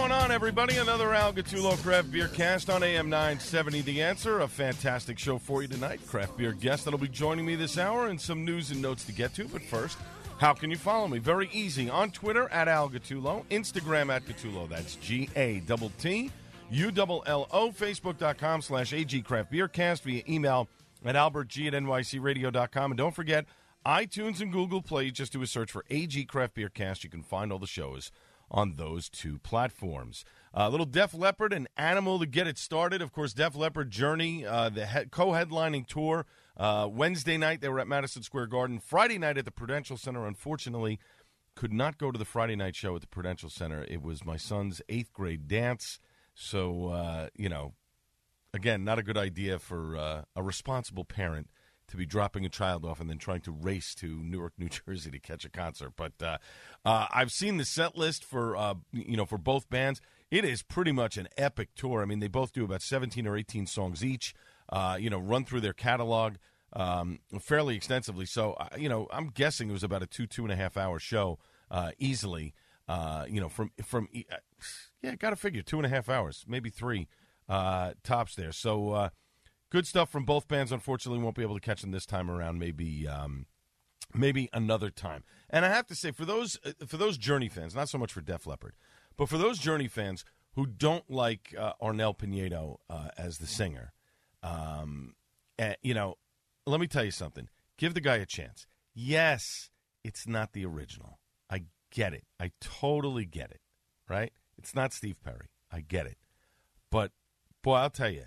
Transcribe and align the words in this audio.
going 0.00 0.12
on, 0.12 0.30
everybody? 0.30 0.76
Another 0.76 1.14
Al 1.14 1.32
Gattullo 1.32 1.82
Craft 1.82 2.12
Beer 2.12 2.28
Cast 2.28 2.68
on 2.68 2.82
AM 2.82 3.08
970 3.08 3.80
The 3.80 4.02
Answer. 4.02 4.40
A 4.40 4.48
fantastic 4.48 5.18
show 5.18 5.38
for 5.38 5.62
you 5.62 5.68
tonight. 5.68 6.06
Craft 6.06 6.36
beer 6.36 6.52
guest 6.52 6.84
that'll 6.84 7.00
be 7.00 7.08
joining 7.08 7.46
me 7.46 7.56
this 7.56 7.78
hour 7.78 8.08
and 8.08 8.20
some 8.20 8.44
news 8.44 8.70
and 8.70 8.82
notes 8.82 9.04
to 9.04 9.12
get 9.12 9.32
to. 9.34 9.48
But 9.48 9.62
first, 9.62 9.96
how 10.38 10.52
can 10.52 10.70
you 10.70 10.76
follow 10.76 11.08
me? 11.08 11.18
Very 11.18 11.48
easy. 11.50 11.88
On 11.88 12.10
Twitter 12.10 12.46
at 12.50 12.68
Al 12.68 12.90
Gattullo, 12.90 13.46
Instagram 13.46 14.14
at 14.14 14.26
Gattullo. 14.26 14.68
That's 14.68 14.96
G 14.96 15.30
A 15.34 15.60
T 15.60 15.90
T 15.98 16.30
U 16.70 16.92
L 16.94 17.22
L 17.26 17.48
O, 17.50 17.70
Facebook.com 17.70 18.60
slash 18.60 18.92
AG 18.92 19.22
Craft 19.22 19.50
Beer 19.50 19.66
Cast 19.66 20.02
via 20.02 20.22
email 20.28 20.68
at 21.06 21.14
AlbertG 21.14 21.68
at 21.68 21.72
NYCRadio.com. 21.72 22.90
And 22.90 22.98
don't 22.98 23.14
forget, 23.14 23.46
iTunes 23.86 24.42
and 24.42 24.52
Google 24.52 24.82
Play. 24.82 25.10
Just 25.10 25.32
do 25.32 25.40
a 25.40 25.46
search 25.46 25.72
for 25.72 25.86
AG 25.88 26.22
Craft 26.26 26.54
Beer 26.54 26.68
Cast. 26.68 27.02
You 27.02 27.08
can 27.08 27.22
find 27.22 27.50
all 27.50 27.58
the 27.58 27.66
shows 27.66 28.12
on 28.50 28.76
those 28.76 29.08
two 29.08 29.38
platforms. 29.38 30.24
A 30.54 30.62
uh, 30.62 30.68
little 30.68 30.86
Def 30.86 31.12
Leppard 31.12 31.52
and 31.52 31.68
Animal 31.76 32.18
to 32.18 32.26
get 32.26 32.46
it 32.46 32.58
started. 32.58 33.02
Of 33.02 33.12
course, 33.12 33.32
Def 33.32 33.54
Leppard 33.56 33.90
Journey, 33.90 34.46
uh, 34.46 34.68
the 34.68 34.86
he- 34.86 35.06
co-headlining 35.06 35.86
tour. 35.86 36.26
Uh, 36.56 36.88
Wednesday 36.90 37.36
night 37.36 37.60
they 37.60 37.68
were 37.68 37.80
at 37.80 37.88
Madison 37.88 38.22
Square 38.22 38.46
Garden. 38.46 38.78
Friday 38.78 39.18
night 39.18 39.36
at 39.36 39.44
the 39.44 39.50
Prudential 39.50 39.96
Center. 39.96 40.26
Unfortunately, 40.26 40.98
could 41.54 41.72
not 41.72 41.98
go 41.98 42.10
to 42.10 42.18
the 42.18 42.24
Friday 42.24 42.56
night 42.56 42.76
show 42.76 42.94
at 42.94 43.00
the 43.00 43.06
Prudential 43.06 43.50
Center. 43.50 43.84
It 43.88 44.02
was 44.02 44.24
my 44.24 44.36
son's 44.36 44.80
eighth 44.88 45.12
grade 45.12 45.48
dance, 45.48 45.98
so 46.34 46.88
uh, 46.88 47.28
you 47.34 47.48
know, 47.48 47.74
again, 48.54 48.84
not 48.84 48.98
a 48.98 49.02
good 49.02 49.18
idea 49.18 49.58
for 49.58 49.96
uh, 49.96 50.22
a 50.34 50.42
responsible 50.42 51.04
parent 51.04 51.48
to 51.88 51.96
be 51.96 52.06
dropping 52.06 52.44
a 52.44 52.48
child 52.48 52.84
off 52.84 53.00
and 53.00 53.08
then 53.08 53.18
trying 53.18 53.40
to 53.42 53.52
race 53.52 53.94
to 53.96 54.22
Newark, 54.22 54.52
New 54.58 54.68
Jersey 54.86 55.10
to 55.10 55.18
catch 55.18 55.44
a 55.44 55.50
concert. 55.50 55.92
But 55.96 56.12
uh, 56.20 56.38
uh, 56.84 57.06
I've 57.12 57.30
seen 57.30 57.56
the 57.56 57.64
set 57.64 57.96
list 57.96 58.24
for 58.24 58.56
uh, 58.56 58.74
you 58.92 59.16
know 59.16 59.26
for 59.26 59.38
both 59.38 59.68
bands. 59.68 60.00
It 60.30 60.44
is 60.44 60.62
pretty 60.62 60.92
much 60.92 61.16
an 61.16 61.28
epic 61.36 61.68
tour. 61.76 62.02
I 62.02 62.04
mean, 62.04 62.18
they 62.18 62.28
both 62.28 62.52
do 62.52 62.64
about 62.64 62.82
seventeen 62.82 63.26
or 63.26 63.36
eighteen 63.36 63.66
songs 63.66 64.04
each. 64.04 64.34
Uh, 64.68 64.96
you 64.98 65.08
know, 65.08 65.18
run 65.18 65.44
through 65.44 65.60
their 65.60 65.72
catalog 65.72 66.34
um, 66.72 67.20
fairly 67.40 67.76
extensively. 67.76 68.26
So 68.26 68.54
uh, 68.54 68.68
you 68.76 68.88
know, 68.88 69.06
I'm 69.12 69.28
guessing 69.28 69.68
it 69.70 69.72
was 69.72 69.84
about 69.84 70.02
a 70.02 70.06
two 70.06 70.26
two 70.26 70.42
and 70.42 70.52
a 70.52 70.56
half 70.56 70.76
hour 70.76 70.98
show 70.98 71.38
uh, 71.70 71.92
easily. 71.98 72.54
you 73.28 73.40
know, 73.40 73.48
from 73.48 73.70
from 73.84 74.08
yeah, 75.02 75.14
got 75.14 75.30
to 75.30 75.36
figure 75.36 75.62
two 75.62 75.76
and 75.76 75.86
a 75.86 75.90
half 75.90 76.08
hours, 76.08 76.44
maybe 76.48 76.70
three 76.70 77.06
tops 77.48 78.34
there. 78.34 78.52
So 78.52 79.10
good 79.70 79.86
stuff 79.86 80.10
from 80.10 80.24
both 80.24 80.48
bands. 80.48 80.72
Unfortunately, 80.72 81.22
won't 81.22 81.36
be 81.36 81.42
able 81.42 81.54
to 81.54 81.60
catch 81.60 81.80
them 81.82 81.90
this 81.90 82.06
time 82.06 82.30
around. 82.30 82.58
Maybe, 82.58 83.06
um, 83.06 83.46
maybe 84.14 84.48
another 84.52 84.90
time. 84.90 85.24
And 85.50 85.64
I 85.64 85.68
have 85.68 85.86
to 85.86 85.94
say, 85.94 86.10
for 86.10 86.24
those 86.24 86.58
uh, 86.64 86.72
for 86.86 86.96
those 86.96 87.18
Journey 87.18 87.48
fans, 87.48 87.74
not 87.74 87.88
so 87.88 87.98
much 87.98 88.12
for 88.12 88.20
Def 88.20 88.46
Leppard, 88.46 88.74
but 89.16 89.28
for 89.28 89.38
those 89.38 89.58
Journey 89.58 89.88
fans 89.88 90.24
who 90.54 90.66
don't 90.66 91.10
like 91.10 91.54
uh, 91.58 91.72
Arnel 91.82 92.16
Pineda 92.16 92.74
uh, 92.88 93.08
as 93.18 93.38
the 93.38 93.46
singer, 93.46 93.92
um, 94.42 95.14
and, 95.58 95.76
you 95.82 95.94
know, 95.94 96.16
let 96.66 96.80
me 96.80 96.86
tell 96.86 97.04
you 97.04 97.10
something. 97.10 97.48
Give 97.78 97.94
the 97.94 98.00
guy 98.00 98.16
a 98.16 98.26
chance. 98.26 98.66
Yes, 98.94 99.70
it's 100.02 100.26
not 100.26 100.52
the 100.52 100.64
original. 100.64 101.18
I 101.50 101.64
get 101.90 102.14
it. 102.14 102.24
I 102.40 102.52
totally 102.60 103.24
get 103.24 103.50
it. 103.50 103.60
Right? 104.08 104.32
It's 104.56 104.74
not 104.74 104.92
Steve 104.92 105.16
Perry. 105.22 105.48
I 105.70 105.80
get 105.80 106.06
it. 106.06 106.16
But 106.90 107.10
boy, 107.62 107.74
I'll 107.74 107.90
tell 107.90 108.10
you 108.10 108.24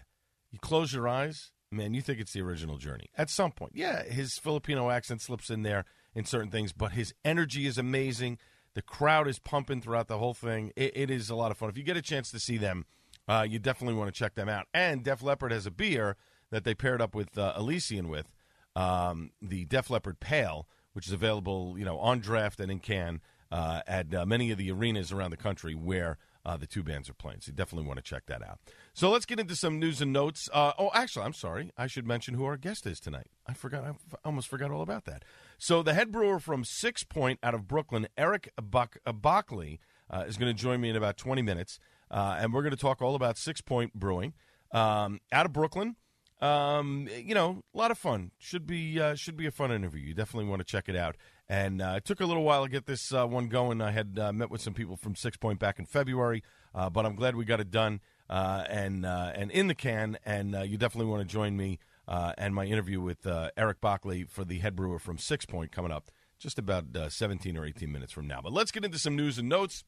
you 0.51 0.59
close 0.59 0.93
your 0.93 1.07
eyes, 1.07 1.51
man, 1.71 1.93
you 1.93 2.01
think 2.01 2.19
it's 2.19 2.33
the 2.33 2.41
original 2.41 2.77
Journey. 2.77 3.09
At 3.17 3.29
some 3.29 3.51
point, 3.51 3.73
yeah, 3.75 4.03
his 4.03 4.37
Filipino 4.37 4.89
accent 4.89 5.21
slips 5.21 5.49
in 5.49 5.63
there 5.63 5.85
in 6.15 6.25
certain 6.25 6.51
things, 6.51 6.73
but 6.73 6.93
his 6.93 7.13
energy 7.23 7.65
is 7.65 7.77
amazing. 7.77 8.37
The 8.73 8.81
crowd 8.81 9.27
is 9.27 9.39
pumping 9.39 9.81
throughout 9.81 10.07
the 10.07 10.17
whole 10.17 10.33
thing. 10.33 10.71
it, 10.75 10.91
it 10.95 11.11
is 11.11 11.29
a 11.29 11.35
lot 11.35 11.51
of 11.51 11.57
fun. 11.57 11.69
If 11.69 11.77
you 11.77 11.83
get 11.83 11.97
a 11.97 12.01
chance 12.01 12.31
to 12.31 12.39
see 12.39 12.57
them, 12.57 12.85
uh, 13.27 13.45
you 13.47 13.59
definitely 13.59 13.95
want 13.95 14.13
to 14.13 14.17
check 14.17 14.35
them 14.35 14.49
out. 14.49 14.67
And 14.73 15.03
Def 15.03 15.21
Leppard 15.21 15.51
has 15.51 15.65
a 15.65 15.71
beer 15.71 16.17
that 16.49 16.63
they 16.63 16.73
paired 16.73 17.01
up 17.01 17.13
with 17.13 17.37
uh, 17.37 17.53
Elysian 17.55 18.09
with, 18.09 18.33
um, 18.75 19.31
the 19.41 19.65
Def 19.65 19.89
Leppard 19.89 20.19
Pale, 20.19 20.67
which 20.93 21.07
is 21.07 21.13
available, 21.13 21.75
you 21.77 21.85
know, 21.85 21.99
on 21.99 22.19
draft 22.19 22.59
and 22.59 22.71
in 22.71 22.79
can 22.79 23.21
uh, 23.51 23.81
at 23.87 24.13
uh, 24.13 24.25
many 24.25 24.51
of 24.51 24.57
the 24.57 24.71
arenas 24.71 25.11
around 25.11 25.31
the 25.31 25.37
country 25.37 25.75
where 25.75 26.17
uh, 26.45 26.57
the 26.57 26.67
two 26.67 26.83
bands 26.83 27.09
are 27.09 27.13
playing. 27.13 27.41
So 27.41 27.49
you 27.49 27.55
definitely 27.55 27.87
want 27.87 27.97
to 27.97 28.03
check 28.03 28.25
that 28.27 28.41
out. 28.41 28.59
So 28.93 29.09
let's 29.09 29.25
get 29.25 29.39
into 29.39 29.55
some 29.55 29.79
news 29.79 30.01
and 30.01 30.13
notes. 30.13 30.49
Uh, 30.53 30.73
oh, 30.77 30.89
actually, 30.93 31.25
I'm 31.25 31.33
sorry. 31.33 31.71
I 31.77 31.87
should 31.87 32.07
mention 32.07 32.33
who 32.33 32.45
our 32.45 32.57
guest 32.57 32.85
is 32.85 32.99
tonight. 32.99 33.27
I 33.47 33.53
forgot. 33.53 33.83
I 33.83 33.93
almost 34.23 34.47
forgot 34.47 34.71
all 34.71 34.81
about 34.81 35.05
that. 35.05 35.23
So 35.57 35.83
the 35.83 35.93
head 35.93 36.11
brewer 36.11 36.39
from 36.39 36.63
Six 36.63 37.03
Point 37.03 37.39
out 37.43 37.53
of 37.53 37.67
Brooklyn, 37.67 38.07
Eric 38.17 38.51
Bach- 38.61 38.97
uh, 39.05 39.13
Bachli, 39.13 39.79
uh, 40.09 40.23
is 40.27 40.37
going 40.37 40.53
to 40.53 40.59
join 40.59 40.81
me 40.81 40.89
in 40.89 40.95
about 40.95 41.17
20 41.17 41.41
minutes, 41.41 41.79
uh, 42.09 42.37
and 42.39 42.53
we're 42.53 42.63
going 42.63 42.71
to 42.71 42.77
talk 42.77 43.01
all 43.01 43.15
about 43.15 43.37
Six 43.37 43.61
Point 43.61 43.93
Brewing 43.93 44.33
um, 44.71 45.19
out 45.31 45.45
of 45.45 45.53
Brooklyn. 45.53 45.95
Um, 46.41 47.09
you 47.13 47.35
know, 47.35 47.63
a 47.73 47.77
lot 47.77 47.91
of 47.91 47.97
fun. 47.97 48.31
Should 48.37 48.65
be 48.65 48.99
uh, 48.99 49.15
should 49.15 49.35
be 49.35 49.45
a 49.45 49.51
fun 49.51 49.71
interview. 49.71 50.01
You 50.01 50.13
definitely 50.13 50.49
want 50.49 50.59
to 50.59 50.65
check 50.65 50.87
it 50.87 50.95
out. 50.95 51.15
And 51.49 51.81
uh, 51.81 51.95
it 51.97 52.05
took 52.05 52.21
a 52.21 52.25
little 52.25 52.43
while 52.43 52.63
to 52.63 52.69
get 52.69 52.85
this 52.85 53.13
uh, 53.13 53.25
one 53.25 53.47
going. 53.47 53.81
I 53.81 53.91
had 53.91 54.17
uh, 54.21 54.31
met 54.31 54.49
with 54.49 54.61
some 54.61 54.73
people 54.73 54.95
from 54.95 55.15
Six 55.15 55.35
Point 55.35 55.59
back 55.59 55.79
in 55.79 55.85
February, 55.85 56.43
uh, 56.73 56.89
but 56.89 57.05
I'm 57.05 57.15
glad 57.15 57.35
we 57.35 57.43
got 57.43 57.59
it 57.59 57.71
done 57.71 57.99
uh, 58.29 58.63
and 58.69 59.05
and 59.05 59.51
in 59.51 59.67
the 59.67 59.75
can. 59.75 60.17
And 60.25 60.55
you 60.69 60.77
definitely 60.77 61.11
want 61.11 61.27
to 61.27 61.31
join 61.31 61.57
me 61.57 61.79
and 62.07 62.55
my 62.55 62.65
interview 62.65 63.01
with 63.01 63.27
Eric 63.57 63.81
Bachli 63.81 64.29
for 64.29 64.45
the 64.45 64.59
head 64.59 64.75
brewer 64.75 64.99
from 64.99 65.17
Six 65.17 65.45
Point 65.45 65.71
coming 65.71 65.91
up 65.91 66.11
just 66.37 66.57
about 66.57 66.85
17 67.09 67.57
or 67.57 67.65
18 67.65 67.91
minutes 67.91 68.13
from 68.13 68.25
now. 68.25 68.39
But 68.41 68.53
let's 68.53 68.71
get 68.71 68.85
into 68.85 68.97
some 68.97 69.15
news 69.15 69.37
and 69.37 69.49
notes 69.49 69.83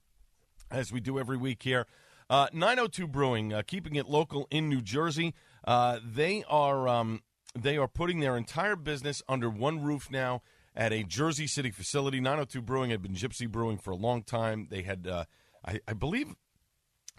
as 0.70 0.92
we 0.92 1.00
do 1.00 1.18
every 1.18 1.38
week 1.38 1.64
here. 1.64 1.88
902 2.31 3.08
Brewing, 3.08 3.53
keeping 3.68 3.96
it 3.96 4.08
local 4.08 4.47
in 4.50 4.69
New 4.69 4.81
Jersey. 4.81 5.34
they 5.66 6.44
are 6.47 6.88
um, 6.88 7.22
they 7.53 7.78
are 7.78 7.88
putting 7.88 8.19
their 8.19 8.38
entire 8.38 8.75
business 8.75 9.22
under 9.28 9.50
one 9.50 9.81
roof 9.81 10.09
now 10.09 10.41
at 10.75 10.94
a 10.94 11.03
Jersey 11.03 11.47
City 11.47 11.72
facility. 11.72 12.20
902 12.20 12.62
Brewing 12.62 12.91
had 12.91 13.02
been 13.02 13.14
Gypsy 13.14 13.50
Brewing 13.50 13.78
for 13.78 13.91
a 13.91 13.96
long 13.96 14.24
time. 14.24 14.68
They 14.70 14.84
had, 14.84 15.08
uh, 15.08 15.25
I, 15.66 15.80
I, 15.88 15.94
believe, 15.94 16.34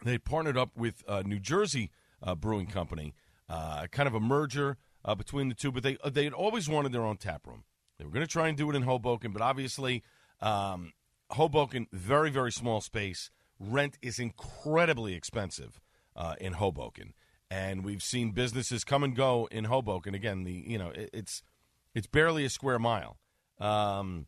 they 0.04 0.18
partnered 0.18 0.56
up 0.56 0.70
with 0.76 1.02
a 1.06 1.22
New 1.22 1.38
Jersey 1.38 1.90
uh, 2.22 2.34
Brewing 2.34 2.66
Company, 2.66 3.14
uh, 3.48 3.86
kind 3.88 4.06
of 4.06 4.14
a 4.14 4.20
merger 4.20 4.78
uh, 5.04 5.14
between 5.14 5.48
the 5.48 5.54
two. 5.54 5.70
But 5.70 5.82
they 5.82 5.98
uh, 6.02 6.10
they 6.10 6.24
had 6.24 6.32
always 6.32 6.68
wanted 6.68 6.92
their 6.92 7.04
own 7.04 7.16
tap 7.16 7.46
room. 7.46 7.64
They 7.98 8.04
were 8.04 8.10
going 8.10 8.26
to 8.26 8.32
try 8.32 8.48
and 8.48 8.56
do 8.56 8.70
it 8.70 8.76
in 8.76 8.82
Hoboken, 8.82 9.32
but 9.32 9.42
obviously, 9.42 10.02
um, 10.40 10.92
Hoboken 11.30 11.86
very 11.92 12.30
very 12.30 12.52
small 12.52 12.80
space. 12.80 13.30
Rent 13.62 13.98
is 14.02 14.18
incredibly 14.18 15.14
expensive 15.14 15.80
uh, 16.16 16.34
in 16.40 16.54
Hoboken, 16.54 17.14
and 17.50 17.84
we've 17.84 18.02
seen 18.02 18.32
businesses 18.32 18.82
come 18.82 19.04
and 19.04 19.14
go 19.14 19.48
in 19.50 19.64
Hoboken. 19.64 20.14
Again, 20.14 20.44
the 20.44 20.52
you 20.52 20.78
know 20.78 20.90
it, 20.90 21.10
it's 21.12 21.42
it's 21.94 22.06
barely 22.06 22.44
a 22.44 22.50
square 22.50 22.78
mile. 22.78 23.18
Um, 23.60 24.26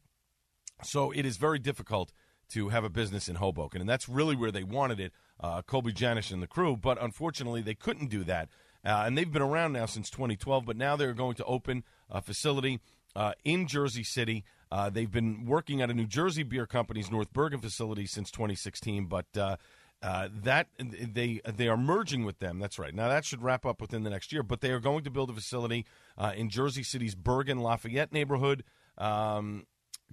so 0.82 1.10
it 1.10 1.26
is 1.26 1.36
very 1.36 1.58
difficult 1.58 2.12
to 2.50 2.68
have 2.68 2.84
a 2.84 2.90
business 2.90 3.28
in 3.28 3.36
Hoboken, 3.36 3.80
and 3.80 3.90
that's 3.90 4.08
really 4.08 4.36
where 4.36 4.52
they 4.52 4.62
wanted 4.62 5.00
it, 5.00 5.12
uh, 5.40 5.62
Colby 5.62 5.92
Janish 5.92 6.30
and 6.30 6.42
the 6.42 6.46
crew. 6.46 6.76
But 6.76 7.02
unfortunately, 7.02 7.62
they 7.62 7.74
couldn't 7.74 8.10
do 8.10 8.22
that, 8.24 8.48
uh, 8.84 9.02
and 9.04 9.18
they've 9.18 9.30
been 9.30 9.42
around 9.42 9.72
now 9.72 9.86
since 9.86 10.10
2012. 10.10 10.64
But 10.64 10.76
now 10.76 10.94
they're 10.94 11.12
going 11.12 11.34
to 11.36 11.44
open 11.44 11.82
a 12.08 12.22
facility 12.22 12.80
uh, 13.16 13.32
in 13.44 13.66
Jersey 13.66 14.04
City. 14.04 14.44
Uh, 14.74 14.90
they've 14.90 15.12
been 15.12 15.46
working 15.46 15.82
at 15.82 15.88
a 15.88 15.94
New 15.94 16.04
Jersey 16.04 16.42
beer 16.42 16.66
company's 16.66 17.08
North 17.08 17.32
Bergen 17.32 17.60
facility 17.60 18.06
since 18.06 18.28
2016, 18.32 19.06
but 19.06 19.26
uh, 19.36 19.54
uh, 20.02 20.26
that 20.42 20.66
they 20.80 21.40
they 21.46 21.68
are 21.68 21.76
merging 21.76 22.24
with 22.24 22.40
them. 22.40 22.58
That's 22.58 22.76
right. 22.76 22.92
Now 22.92 23.08
that 23.08 23.24
should 23.24 23.40
wrap 23.40 23.64
up 23.64 23.80
within 23.80 24.02
the 24.02 24.10
next 24.10 24.32
year. 24.32 24.42
But 24.42 24.62
they 24.62 24.72
are 24.72 24.80
going 24.80 25.04
to 25.04 25.12
build 25.12 25.30
a 25.30 25.32
facility 25.32 25.86
uh, 26.18 26.32
in 26.34 26.50
Jersey 26.50 26.82
City's 26.82 27.14
Bergen 27.14 27.60
Lafayette 27.60 28.12
neighborhood. 28.12 28.64
Um, 28.98 29.64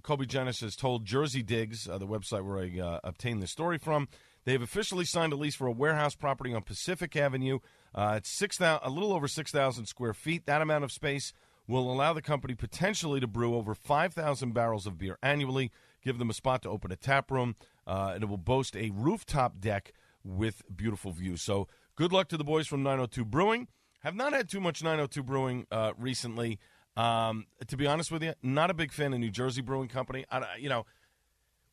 Kobe 0.04 0.26
Genis 0.26 0.60
has 0.60 0.76
told 0.76 1.06
Jersey 1.06 1.42
Digs, 1.42 1.88
uh, 1.88 1.98
the 1.98 2.06
website 2.06 2.44
where 2.44 2.58
I 2.58 2.80
uh, 2.80 3.00
obtained 3.02 3.42
this 3.42 3.50
story 3.50 3.78
from, 3.78 4.06
they 4.44 4.52
have 4.52 4.62
officially 4.62 5.04
signed 5.04 5.32
a 5.32 5.36
lease 5.36 5.56
for 5.56 5.66
a 5.66 5.72
warehouse 5.72 6.14
property 6.14 6.54
on 6.54 6.62
Pacific 6.62 7.16
Avenue. 7.16 7.58
It's 7.98 8.30
six 8.30 8.60
a 8.60 8.88
little 8.88 9.12
over 9.12 9.26
6,000 9.26 9.86
square 9.86 10.14
feet. 10.14 10.46
That 10.46 10.62
amount 10.62 10.84
of 10.84 10.92
space 10.92 11.32
will 11.72 11.90
allow 11.90 12.12
the 12.12 12.22
company 12.22 12.54
potentially 12.54 13.18
to 13.18 13.26
brew 13.26 13.56
over 13.56 13.74
5,000 13.74 14.52
barrels 14.52 14.86
of 14.86 14.98
beer 14.98 15.18
annually, 15.22 15.72
give 16.04 16.18
them 16.18 16.30
a 16.30 16.34
spot 16.34 16.62
to 16.62 16.68
open 16.68 16.92
a 16.92 16.96
tap 16.96 17.30
room, 17.30 17.56
uh, 17.86 18.12
and 18.14 18.22
it 18.22 18.26
will 18.26 18.36
boast 18.36 18.76
a 18.76 18.90
rooftop 18.90 19.58
deck 19.58 19.92
with 20.22 20.62
beautiful 20.74 21.10
views. 21.10 21.42
So 21.42 21.66
good 21.96 22.12
luck 22.12 22.28
to 22.28 22.36
the 22.36 22.44
boys 22.44 22.66
from 22.66 22.82
902 22.82 23.24
Brewing. 23.24 23.68
Have 24.00 24.14
not 24.14 24.32
had 24.32 24.48
too 24.48 24.60
much 24.60 24.82
902 24.82 25.22
Brewing 25.22 25.66
uh, 25.70 25.92
recently. 25.98 26.58
Um, 26.96 27.46
to 27.66 27.76
be 27.76 27.86
honest 27.86 28.12
with 28.12 28.22
you, 28.22 28.34
not 28.42 28.70
a 28.70 28.74
big 28.74 28.92
fan 28.92 29.14
of 29.14 29.20
New 29.20 29.30
Jersey 29.30 29.62
Brewing 29.62 29.88
Company. 29.88 30.26
I, 30.30 30.56
you 30.58 30.68
know, 30.68 30.84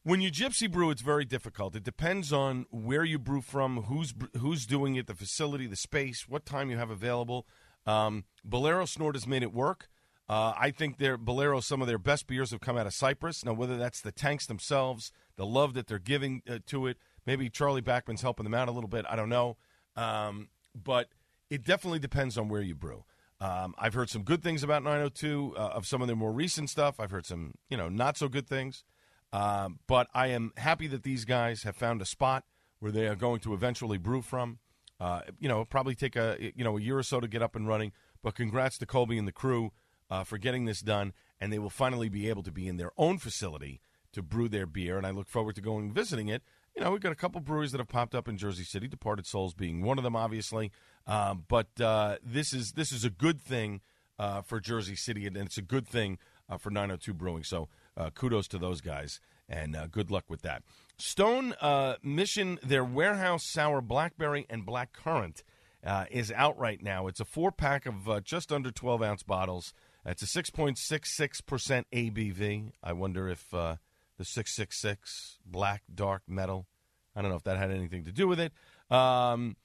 when 0.03 0.21
you 0.21 0.31
gypsy 0.31 0.71
brew, 0.71 0.91
it's 0.91 1.01
very 1.01 1.25
difficult. 1.25 1.75
It 1.75 1.83
depends 1.83 2.31
on 2.31 2.65
where 2.71 3.03
you 3.03 3.19
brew 3.19 3.41
from, 3.41 3.83
who's 3.83 4.13
who's 4.37 4.65
doing 4.65 4.95
it, 4.95 5.07
the 5.07 5.13
facility, 5.13 5.67
the 5.67 5.75
space, 5.75 6.27
what 6.27 6.45
time 6.45 6.69
you 6.69 6.77
have 6.77 6.89
available. 6.89 7.45
Um, 7.89 8.25
Bolero 8.43 8.85
Snort 8.85 9.15
has 9.15 9.27
made 9.27 9.43
it 9.43 9.53
work. 9.53 9.89
Uh, 10.27 10.53
I 10.55 10.69
think 10.69 10.97
their 10.97 11.17
Bolero, 11.17 11.59
some 11.59 11.81
of 11.81 11.87
their 11.87 11.97
best 11.97 12.27
beers 12.27 12.51
have 12.51 12.61
come 12.61 12.77
out 12.77 12.85
of 12.85 12.93
Cypress. 12.93 13.43
Now, 13.43 13.53
whether 13.53 13.77
that's 13.77 13.99
the 13.99 14.11
tanks 14.11 14.45
themselves, 14.45 15.11
the 15.37 15.45
love 15.45 15.73
that 15.73 15.87
they're 15.87 15.97
giving 15.97 16.43
uh, 16.47 16.59
to 16.67 16.85
it, 16.85 16.97
maybe 17.25 17.49
Charlie 17.49 17.81
Backman's 17.81 18.21
helping 18.21 18.43
them 18.43 18.53
out 18.53 18.67
a 18.67 18.71
little 18.71 18.89
bit. 18.89 19.05
I 19.09 19.15
don't 19.15 19.29
know, 19.29 19.57
um, 19.95 20.49
but 20.75 21.09
it 21.49 21.63
definitely 21.63 21.97
depends 21.97 22.37
on 22.37 22.47
where 22.47 22.61
you 22.61 22.75
brew. 22.75 23.05
Um, 23.41 23.73
I've 23.77 23.95
heard 23.95 24.09
some 24.09 24.23
good 24.23 24.43
things 24.43 24.61
about 24.61 24.83
902 24.83 25.55
uh, 25.57 25.59
of 25.59 25.87
some 25.87 26.01
of 26.01 26.07
their 26.07 26.15
more 26.15 26.31
recent 26.31 26.69
stuff. 26.69 26.99
I've 26.99 27.11
heard 27.11 27.25
some, 27.25 27.53
you 27.69 27.77
know, 27.77 27.89
not 27.89 28.17
so 28.17 28.27
good 28.27 28.47
things. 28.47 28.83
Um, 29.31 29.79
but 29.87 30.07
I 30.13 30.27
am 30.27 30.51
happy 30.57 30.87
that 30.87 31.03
these 31.03 31.25
guys 31.25 31.63
have 31.63 31.75
found 31.75 32.01
a 32.01 32.05
spot 32.05 32.43
where 32.79 32.91
they 32.91 33.07
are 33.07 33.15
going 33.15 33.39
to 33.41 33.53
eventually 33.53 33.97
brew 33.97 34.21
from. 34.21 34.59
Uh, 34.99 35.21
you 35.39 35.47
know, 35.47 35.63
probably 35.65 35.95
take 35.95 36.15
a 36.15 36.51
you 36.55 36.63
know 36.63 36.77
a 36.77 36.81
year 36.81 36.97
or 36.97 37.03
so 37.03 37.19
to 37.19 37.27
get 37.27 37.41
up 37.41 37.55
and 37.55 37.67
running. 37.67 37.91
But 38.21 38.35
congrats 38.35 38.77
to 38.79 38.85
Colby 38.85 39.17
and 39.17 39.27
the 39.27 39.31
crew 39.31 39.71
uh, 40.09 40.23
for 40.23 40.37
getting 40.37 40.65
this 40.65 40.81
done, 40.81 41.13
and 41.39 41.53
they 41.53 41.59
will 41.59 41.69
finally 41.69 42.09
be 42.09 42.29
able 42.29 42.43
to 42.43 42.51
be 42.51 42.67
in 42.67 42.77
their 42.77 42.91
own 42.97 43.17
facility 43.17 43.79
to 44.11 44.21
brew 44.21 44.49
their 44.49 44.65
beer. 44.65 44.97
And 44.97 45.05
I 45.05 45.11
look 45.11 45.27
forward 45.27 45.55
to 45.55 45.61
going 45.61 45.85
and 45.85 45.93
visiting 45.93 46.27
it. 46.27 46.43
You 46.75 46.83
know, 46.83 46.91
we've 46.91 47.01
got 47.01 47.11
a 47.11 47.15
couple 47.15 47.41
breweries 47.41 47.71
that 47.71 47.79
have 47.79 47.87
popped 47.87 48.15
up 48.15 48.27
in 48.27 48.37
Jersey 48.37 48.63
City, 48.63 48.87
Departed 48.87 49.25
Souls 49.25 49.53
being 49.53 49.81
one 49.81 49.97
of 49.97 50.03
them, 50.03 50.15
obviously. 50.15 50.71
Um, 51.07 51.45
but 51.47 51.67
uh, 51.81 52.17
this 52.23 52.53
is 52.53 52.73
this 52.73 52.91
is 52.91 53.03
a 53.03 53.09
good 53.09 53.41
thing 53.41 53.81
uh, 54.17 54.41
for 54.41 54.59
Jersey 54.59 54.95
City, 54.95 55.25
and 55.25 55.37
it's 55.37 55.57
a 55.57 55.63
good 55.63 55.87
thing 55.87 56.17
uh, 56.49 56.57
for 56.57 56.69
902 56.69 57.13
Brewing. 57.13 57.43
So 57.43 57.69
uh, 57.97 58.09
kudos 58.11 58.47
to 58.49 58.57
those 58.57 58.81
guys, 58.81 59.19
and 59.47 59.75
good 59.91 60.11
luck 60.11 60.25
with 60.27 60.41
that. 60.43 60.63
Stone 60.99 61.53
uh, 61.61 61.95
Mission, 62.03 62.59
their 62.61 62.83
warehouse 62.83 63.43
sour 63.43 63.81
blackberry 63.81 64.45
and 64.49 64.65
black 64.65 64.93
currant 64.93 65.43
uh, 65.85 66.05
is 66.11 66.31
out 66.31 66.57
right 66.59 66.81
now. 66.81 67.07
It's 67.07 67.19
a 67.19 67.25
four 67.25 67.51
pack 67.51 67.85
of 67.85 68.09
uh, 68.09 68.19
just 68.19 68.51
under 68.51 68.71
12 68.71 69.01
ounce 69.01 69.23
bottles. 69.23 69.73
It's 70.05 70.23
a 70.23 70.25
6.66% 70.25 71.83
ABV. 71.93 72.71
I 72.83 72.93
wonder 72.93 73.29
if 73.29 73.49
the 73.49 73.79
666 74.21 75.39
black 75.45 75.83
dark 75.93 76.23
metal, 76.27 76.67
I 77.15 77.21
don't 77.21 77.31
know 77.31 77.37
if 77.37 77.43
that 77.43 77.57
had 77.57 77.71
anything 77.71 78.05
to 78.05 78.11
do 78.11 78.27
with 78.27 78.39
it. 78.39 78.51
Um, 78.89 79.55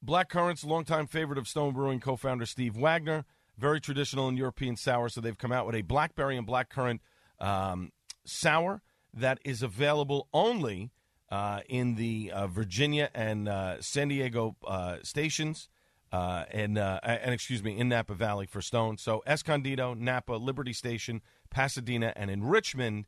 black 0.00 0.28
currant's 0.28 0.64
longtime 0.64 1.06
favorite 1.06 1.38
of 1.38 1.46
Stone 1.46 1.74
Brewing 1.74 2.00
co 2.00 2.16
founder 2.16 2.46
Steve 2.46 2.76
Wagner 2.76 3.24
very 3.58 3.80
traditional 3.80 4.28
in 4.28 4.36
European 4.36 4.76
sour. 4.76 5.08
So 5.08 5.20
they've 5.20 5.38
come 5.38 5.52
out 5.52 5.66
with 5.66 5.74
a 5.74 5.82
blackberry 5.82 6.36
and 6.36 6.46
blackcurrant 6.46 7.00
um, 7.38 7.92
sour 8.24 8.82
that 9.14 9.38
is 9.44 9.62
available 9.62 10.28
only 10.32 10.90
uh, 11.30 11.60
in 11.68 11.94
the 11.94 12.30
uh, 12.32 12.46
Virginia 12.46 13.10
and 13.14 13.48
uh, 13.48 13.80
San 13.80 14.08
Diego 14.08 14.56
uh, 14.66 14.96
stations. 15.02 15.68
Uh, 16.12 16.44
and 16.50 16.76
and 16.76 17.32
excuse 17.32 17.62
me, 17.62 17.78
in 17.78 17.88
Napa 17.88 18.12
Valley 18.12 18.44
for 18.44 18.60
Stone. 18.60 18.98
So 18.98 19.22
Escondido, 19.26 19.94
Napa, 19.94 20.34
Liberty 20.34 20.74
Station, 20.74 21.22
Pasadena, 21.48 22.12
and 22.16 22.30
in 22.30 22.44
Richmond, 22.44 23.06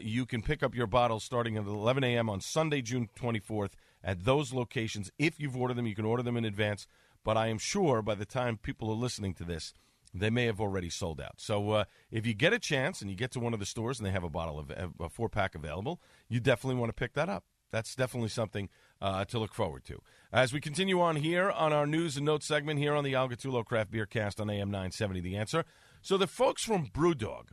you 0.00 0.24
can 0.24 0.40
pick 0.40 0.62
up 0.62 0.74
your 0.74 0.86
bottles 0.86 1.22
starting 1.22 1.58
at 1.58 1.66
11 1.66 2.02
a.m. 2.02 2.30
on 2.30 2.40
Sunday, 2.40 2.80
June 2.80 3.10
24th, 3.20 3.72
at 4.02 4.24
those 4.24 4.54
locations. 4.54 5.10
If 5.18 5.38
you've 5.38 5.54
ordered 5.54 5.76
them, 5.76 5.86
you 5.86 5.94
can 5.94 6.06
order 6.06 6.22
them 6.22 6.38
in 6.38 6.46
advance 6.46 6.86
but 7.24 7.38
I 7.38 7.48
am 7.48 7.58
sure 7.58 8.02
by 8.02 8.14
the 8.14 8.26
time 8.26 8.58
people 8.58 8.90
are 8.90 8.94
listening 8.94 9.34
to 9.34 9.44
this, 9.44 9.72
they 10.14 10.30
may 10.30 10.46
have 10.46 10.60
already 10.60 10.88
sold 10.88 11.20
out. 11.20 11.34
So 11.38 11.70
uh, 11.70 11.84
if 12.10 12.24
you 12.26 12.34
get 12.34 12.52
a 12.52 12.58
chance 12.58 13.00
and 13.00 13.10
you 13.10 13.16
get 13.16 13.32
to 13.32 13.40
one 13.40 13.52
of 13.52 13.60
the 13.60 13.66
stores 13.66 13.98
and 13.98 14.06
they 14.06 14.12
have 14.12 14.24
a 14.24 14.30
bottle 14.30 14.58
of 14.58 14.72
a 15.00 15.08
four 15.08 15.28
pack 15.28 15.54
available, 15.54 16.00
you 16.28 16.40
definitely 16.40 16.78
want 16.78 16.90
to 16.90 16.94
pick 16.94 17.14
that 17.14 17.28
up. 17.28 17.44
That's 17.72 17.96
definitely 17.96 18.28
something 18.28 18.68
uh, 19.02 19.24
to 19.24 19.38
look 19.40 19.52
forward 19.52 19.84
to. 19.86 20.00
As 20.32 20.52
we 20.52 20.60
continue 20.60 21.00
on 21.00 21.16
here 21.16 21.50
on 21.50 21.72
our 21.72 21.88
news 21.88 22.16
and 22.16 22.24
notes 22.24 22.46
segment 22.46 22.78
here 22.78 22.94
on 22.94 23.02
the 23.02 23.16
Al 23.16 23.28
Gattullo 23.28 23.64
Craft 23.64 23.90
Beer 23.90 24.06
Cast 24.06 24.40
on 24.40 24.48
AM 24.48 24.70
970, 24.70 25.20
The 25.20 25.36
Answer. 25.36 25.64
So 26.00 26.16
the 26.16 26.28
folks 26.28 26.62
from 26.62 26.86
Brewdog, 26.86 27.48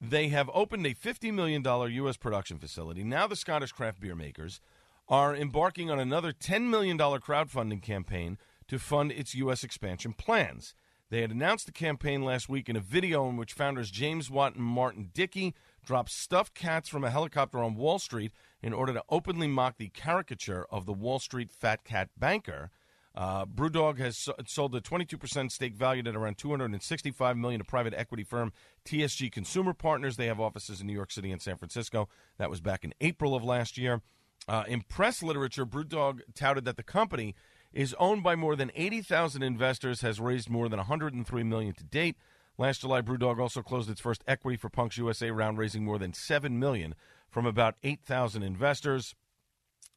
they 0.00 0.28
have 0.28 0.50
opened 0.52 0.84
a 0.84 0.94
$50 0.94 1.32
million 1.32 1.62
U.S. 1.64 2.16
production 2.16 2.58
facility. 2.58 3.04
Now 3.04 3.28
the 3.28 3.36
Scottish 3.36 3.70
craft 3.70 4.00
beer 4.00 4.16
makers 4.16 4.60
are 5.08 5.36
embarking 5.36 5.90
on 5.90 6.00
another 6.00 6.32
$10 6.32 6.62
million 6.62 6.98
crowdfunding 6.98 7.82
campaign 7.82 8.38
to 8.66 8.80
fund 8.80 9.12
its 9.12 9.34
U.S. 9.36 9.62
expansion 9.62 10.12
plans. 10.12 10.74
They 11.12 11.20
had 11.20 11.30
announced 11.30 11.66
the 11.66 11.72
campaign 11.72 12.22
last 12.22 12.48
week 12.48 12.70
in 12.70 12.76
a 12.76 12.80
video 12.80 13.28
in 13.28 13.36
which 13.36 13.52
founders 13.52 13.90
James 13.90 14.30
Watt 14.30 14.54
and 14.54 14.64
Martin 14.64 15.10
Dickie 15.12 15.54
dropped 15.84 16.10
stuffed 16.10 16.54
cats 16.54 16.88
from 16.88 17.04
a 17.04 17.10
helicopter 17.10 17.58
on 17.58 17.74
Wall 17.74 17.98
Street 17.98 18.32
in 18.62 18.72
order 18.72 18.94
to 18.94 19.04
openly 19.10 19.46
mock 19.46 19.76
the 19.76 19.90
caricature 19.90 20.66
of 20.70 20.86
the 20.86 20.92
Wall 20.94 21.18
Street 21.18 21.52
fat 21.52 21.84
cat 21.84 22.08
banker. 22.16 22.70
Uh, 23.14 23.44
Brewdog 23.44 23.98
has 23.98 24.26
sold 24.46 24.74
a 24.74 24.80
22% 24.80 25.52
stake 25.52 25.74
valued 25.74 26.08
at 26.08 26.16
around 26.16 26.38
265 26.38 27.36
million 27.36 27.58
to 27.58 27.64
private 27.66 27.92
equity 27.94 28.24
firm 28.24 28.50
TSG 28.86 29.30
Consumer 29.30 29.74
Partners. 29.74 30.16
They 30.16 30.28
have 30.28 30.40
offices 30.40 30.80
in 30.80 30.86
New 30.86 30.94
York 30.94 31.10
City 31.10 31.30
and 31.30 31.42
San 31.42 31.58
Francisco. 31.58 32.08
That 32.38 32.48
was 32.48 32.62
back 32.62 32.84
in 32.84 32.94
April 33.02 33.34
of 33.34 33.44
last 33.44 33.76
year. 33.76 34.00
Uh, 34.48 34.64
in 34.66 34.80
press 34.80 35.22
literature, 35.22 35.66
Brewdog 35.66 36.20
touted 36.34 36.64
that 36.64 36.78
the 36.78 36.82
company 36.82 37.34
is 37.72 37.94
owned 37.98 38.22
by 38.22 38.36
more 38.36 38.56
than 38.56 38.70
80,000 38.74 39.42
investors, 39.42 40.00
has 40.02 40.20
raised 40.20 40.50
more 40.50 40.68
than 40.68 40.78
103 40.78 41.42
million 41.42 41.74
to 41.74 41.84
date. 41.84 42.16
Last 42.58 42.82
July, 42.82 43.00
BrewDog 43.00 43.40
also 43.40 43.62
closed 43.62 43.88
its 43.88 44.00
first 44.00 44.22
equity 44.28 44.56
for 44.56 44.68
Punks 44.68 44.98
USA 44.98 45.30
round, 45.30 45.58
raising 45.58 45.84
more 45.84 45.98
than 45.98 46.12
seven 46.12 46.58
million 46.58 46.94
from 47.30 47.46
about 47.46 47.76
8,000 47.82 48.42
investors. 48.42 49.14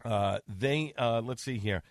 Uh, 0.03 0.39
they 0.47 0.93
uh, 0.97 1.21
let's 1.21 1.43
see 1.43 1.57
here. 1.57 1.83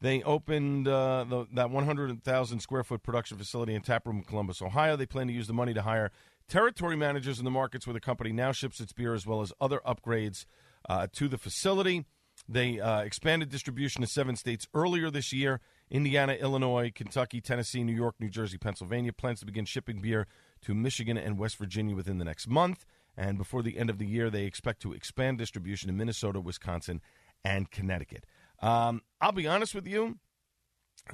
They 0.00 0.22
opened 0.22 0.88
uh, 0.88 1.24
the, 1.28 1.46
that 1.54 1.70
100,000 1.70 2.60
square 2.60 2.82
foot 2.82 3.02
production 3.02 3.38
facility 3.38 3.74
in 3.74 3.82
Taproom 3.82 4.18
in 4.18 4.22
Columbus, 4.24 4.60
Ohio. 4.60 4.96
They 4.96 5.06
plan 5.06 5.28
to 5.28 5.32
use 5.32 5.46
the 5.46 5.52
money 5.52 5.74
to 5.74 5.82
hire 5.82 6.10
territory 6.48 6.96
managers 6.96 7.38
in 7.38 7.44
the 7.44 7.50
markets 7.50 7.86
where 7.86 7.94
the 7.94 8.00
company 8.00 8.32
now 8.32 8.52
ships 8.52 8.80
its 8.80 8.92
beer, 8.92 9.14
as 9.14 9.26
well 9.26 9.42
as 9.42 9.52
other 9.60 9.80
upgrades 9.86 10.44
uh, 10.88 11.06
to 11.12 11.28
the 11.28 11.38
facility. 11.38 12.04
They 12.48 12.80
uh, 12.80 13.00
expanded 13.00 13.48
distribution 13.48 14.02
to 14.02 14.06
seven 14.06 14.36
states 14.36 14.66
earlier 14.74 15.10
this 15.10 15.32
year 15.32 15.60
Indiana, 15.90 16.32
Illinois, 16.34 16.90
Kentucky, 16.94 17.40
Tennessee, 17.40 17.84
New 17.84 17.94
York, 17.94 18.16
New 18.18 18.30
Jersey, 18.30 18.58
Pennsylvania. 18.58 19.12
Plans 19.12 19.40
to 19.40 19.46
begin 19.46 19.64
shipping 19.64 20.00
beer 20.00 20.26
to 20.62 20.74
Michigan 20.74 21.16
and 21.16 21.38
West 21.38 21.56
Virginia 21.56 21.94
within 21.94 22.18
the 22.18 22.24
next 22.24 22.48
month. 22.48 22.84
And 23.16 23.36
before 23.36 23.62
the 23.62 23.78
end 23.78 23.90
of 23.90 23.98
the 23.98 24.06
year, 24.06 24.30
they 24.30 24.44
expect 24.44 24.80
to 24.82 24.92
expand 24.92 25.38
distribution 25.38 25.90
in 25.90 25.96
Minnesota, 25.96 26.40
Wisconsin, 26.40 27.00
and 27.44 27.70
Connecticut. 27.70 28.24
Um, 28.60 29.02
I'll 29.20 29.32
be 29.32 29.46
honest 29.46 29.74
with 29.74 29.86
you, 29.86 30.18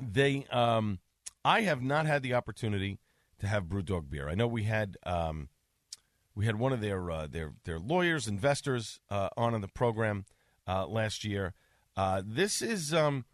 they 0.00 0.46
um, 0.50 1.00
I 1.44 1.62
have 1.62 1.82
not 1.82 2.06
had 2.06 2.22
the 2.22 2.34
opportunity 2.34 2.98
to 3.40 3.46
have 3.46 3.64
BrewDog 3.64 4.10
beer. 4.10 4.28
I 4.28 4.34
know 4.34 4.46
we 4.46 4.64
had 4.64 4.96
um, 5.04 5.48
we 6.34 6.46
had 6.46 6.56
one 6.56 6.72
of 6.72 6.80
their 6.80 7.10
uh, 7.10 7.26
their 7.26 7.54
their 7.64 7.78
lawyers, 7.78 8.28
investors 8.28 9.00
uh, 9.10 9.30
on 9.36 9.54
in 9.54 9.60
the 9.60 9.68
program 9.68 10.24
uh, 10.68 10.86
last 10.86 11.24
year. 11.24 11.54
Uh, 11.96 12.22
this 12.24 12.62
is 12.62 12.94
um, 12.94 13.24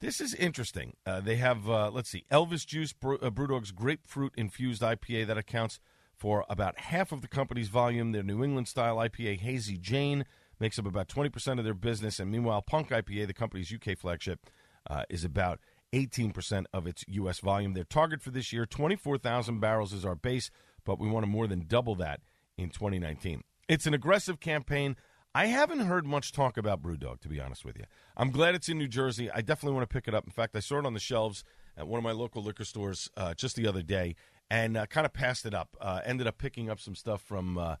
this 0.00 0.20
is 0.20 0.34
interesting. 0.34 0.96
Uh, 1.06 1.20
they 1.20 1.36
have 1.36 1.68
uh, 1.68 1.90
let's 1.90 2.08
see, 2.08 2.24
Elvis 2.32 2.66
Juice, 2.66 2.92
Brew, 2.92 3.18
uh, 3.18 3.30
Brewdog's 3.30 3.70
grapefruit 3.70 4.32
infused 4.36 4.82
IPA 4.82 5.26
that 5.26 5.38
accounts 5.38 5.78
for 6.16 6.44
about 6.48 6.78
half 6.80 7.12
of 7.12 7.20
the 7.20 7.28
company's 7.28 7.68
volume. 7.68 8.12
Their 8.12 8.24
New 8.24 8.42
England 8.42 8.66
style 8.66 8.96
IPA, 8.96 9.40
Hazy 9.40 9.76
Jane, 9.76 10.24
makes 10.58 10.78
up 10.78 10.86
about 10.86 11.08
twenty 11.08 11.28
percent 11.28 11.60
of 11.60 11.64
their 11.64 11.74
business, 11.74 12.18
and 12.18 12.30
meanwhile, 12.30 12.62
Punk 12.62 12.88
IPA, 12.88 13.26
the 13.26 13.34
company's 13.34 13.72
UK 13.72 13.96
flagship, 13.96 14.40
uh, 14.88 15.04
is 15.08 15.24
about 15.24 15.60
18% 15.92 16.66
of 16.72 16.86
its 16.86 17.04
U.S. 17.08 17.40
volume. 17.40 17.72
Their 17.72 17.84
target 17.84 18.20
for 18.20 18.30
this 18.30 18.52
year, 18.52 18.66
24,000 18.66 19.58
barrels 19.58 19.94
is 19.94 20.04
our 20.04 20.14
base, 20.14 20.50
but 20.84 20.98
we 20.98 21.08
want 21.08 21.24
to 21.24 21.30
more 21.30 21.46
than 21.46 21.64
double 21.66 21.94
that 21.96 22.20
in 22.56 22.68
2019. 22.68 23.42
It's 23.68 23.86
an 23.86 23.94
aggressive 23.94 24.40
campaign. 24.40 24.96
I 25.34 25.46
haven't 25.46 25.80
heard 25.80 26.06
much 26.06 26.32
talk 26.32 26.56
about 26.56 26.82
Brewdog, 26.82 27.20
to 27.20 27.28
be 27.28 27.40
honest 27.40 27.64
with 27.64 27.76
you. 27.76 27.84
I'm 28.16 28.30
glad 28.30 28.54
it's 28.54 28.68
in 28.68 28.78
New 28.78 28.88
Jersey. 28.88 29.30
I 29.30 29.40
definitely 29.40 29.76
want 29.76 29.88
to 29.88 29.92
pick 29.92 30.08
it 30.08 30.14
up. 30.14 30.24
In 30.24 30.32
fact, 30.32 30.56
I 30.56 30.60
saw 30.60 30.78
it 30.78 30.86
on 30.86 30.94
the 30.94 31.00
shelves 31.00 31.44
at 31.76 31.86
one 31.86 31.98
of 31.98 32.04
my 32.04 32.12
local 32.12 32.42
liquor 32.42 32.64
stores 32.64 33.08
uh, 33.16 33.34
just 33.34 33.54
the 33.54 33.66
other 33.66 33.82
day, 33.82 34.16
and 34.50 34.76
uh, 34.76 34.86
kind 34.86 35.04
of 35.04 35.12
passed 35.12 35.46
it 35.46 35.54
up. 35.54 35.76
Uh, 35.80 36.00
ended 36.04 36.26
up 36.26 36.38
picking 36.38 36.70
up 36.70 36.80
some 36.80 36.94
stuff 36.94 37.20
from 37.20 37.58
uh, 37.58 37.76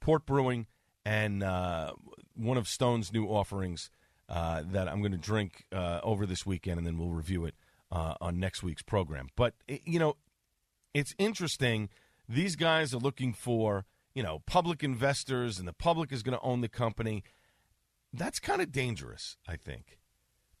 Port 0.00 0.26
Brewing 0.26 0.66
and 1.04 1.42
uh, 1.42 1.92
one 2.34 2.56
of 2.56 2.66
Stone's 2.66 3.12
new 3.12 3.26
offerings 3.26 3.90
uh, 4.28 4.62
that 4.66 4.88
I'm 4.88 5.00
going 5.00 5.12
to 5.12 5.18
drink 5.18 5.64
over 5.72 6.26
this 6.26 6.44
weekend, 6.44 6.78
and 6.78 6.86
then 6.86 6.98
we'll 6.98 7.10
review 7.10 7.44
it 7.44 7.54
on 7.92 8.40
next 8.40 8.62
week's 8.62 8.82
program. 8.82 9.28
But 9.36 9.54
you 9.68 9.98
know, 9.98 10.16
it's 10.94 11.14
interesting. 11.18 11.90
These 12.28 12.56
guys 12.56 12.92
are 12.92 12.98
looking 12.98 13.32
for 13.32 13.84
you 14.16 14.22
know 14.22 14.42
public 14.46 14.82
investors, 14.82 15.58
and 15.58 15.68
the 15.68 15.74
public 15.74 16.10
is 16.10 16.22
going 16.22 16.36
to 16.36 16.44
own 16.44 16.62
the 16.62 16.68
company. 16.68 17.22
That's 18.12 18.40
kind 18.40 18.62
of 18.62 18.72
dangerous, 18.72 19.36
I 19.46 19.56
think, 19.56 19.98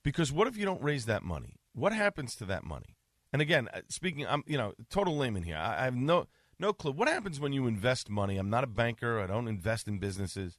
because 0.04 0.30
what 0.30 0.46
if 0.46 0.58
you 0.58 0.66
don't 0.66 0.82
raise 0.82 1.06
that 1.06 1.22
money? 1.22 1.56
What 1.72 1.94
happens 1.94 2.36
to 2.36 2.44
that 2.44 2.64
money? 2.64 2.98
And 3.32 3.40
again, 3.40 3.68
uh, 3.72 3.80
speaking, 3.88 4.26
I'm 4.26 4.44
you 4.46 4.58
know 4.58 4.74
total 4.90 5.16
layman 5.16 5.42
here. 5.42 5.56
I, 5.56 5.80
I 5.80 5.84
have 5.84 5.96
no 5.96 6.26
no 6.58 6.74
clue. 6.74 6.92
What 6.92 7.08
happens 7.08 7.40
when 7.40 7.54
you 7.54 7.66
invest 7.66 8.10
money? 8.10 8.36
I'm 8.36 8.50
not 8.50 8.62
a 8.62 8.68
banker. 8.68 9.18
I 9.20 9.26
don't 9.26 9.48
invest 9.48 9.88
in 9.88 9.98
businesses. 9.98 10.58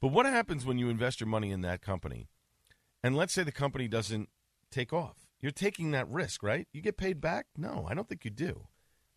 But 0.00 0.08
what 0.08 0.24
happens 0.24 0.64
when 0.64 0.78
you 0.78 0.88
invest 0.88 1.20
your 1.20 1.28
money 1.28 1.50
in 1.50 1.60
that 1.60 1.82
company, 1.82 2.30
and 3.04 3.14
let's 3.14 3.34
say 3.34 3.42
the 3.42 3.52
company 3.52 3.86
doesn't 3.86 4.30
take 4.70 4.94
off? 4.94 5.28
You're 5.42 5.52
taking 5.52 5.90
that 5.90 6.08
risk, 6.08 6.42
right? 6.42 6.66
You 6.72 6.80
get 6.80 6.96
paid 6.96 7.20
back? 7.20 7.48
No, 7.54 7.86
I 7.86 7.92
don't 7.92 8.08
think 8.08 8.24
you 8.24 8.30
do. 8.30 8.68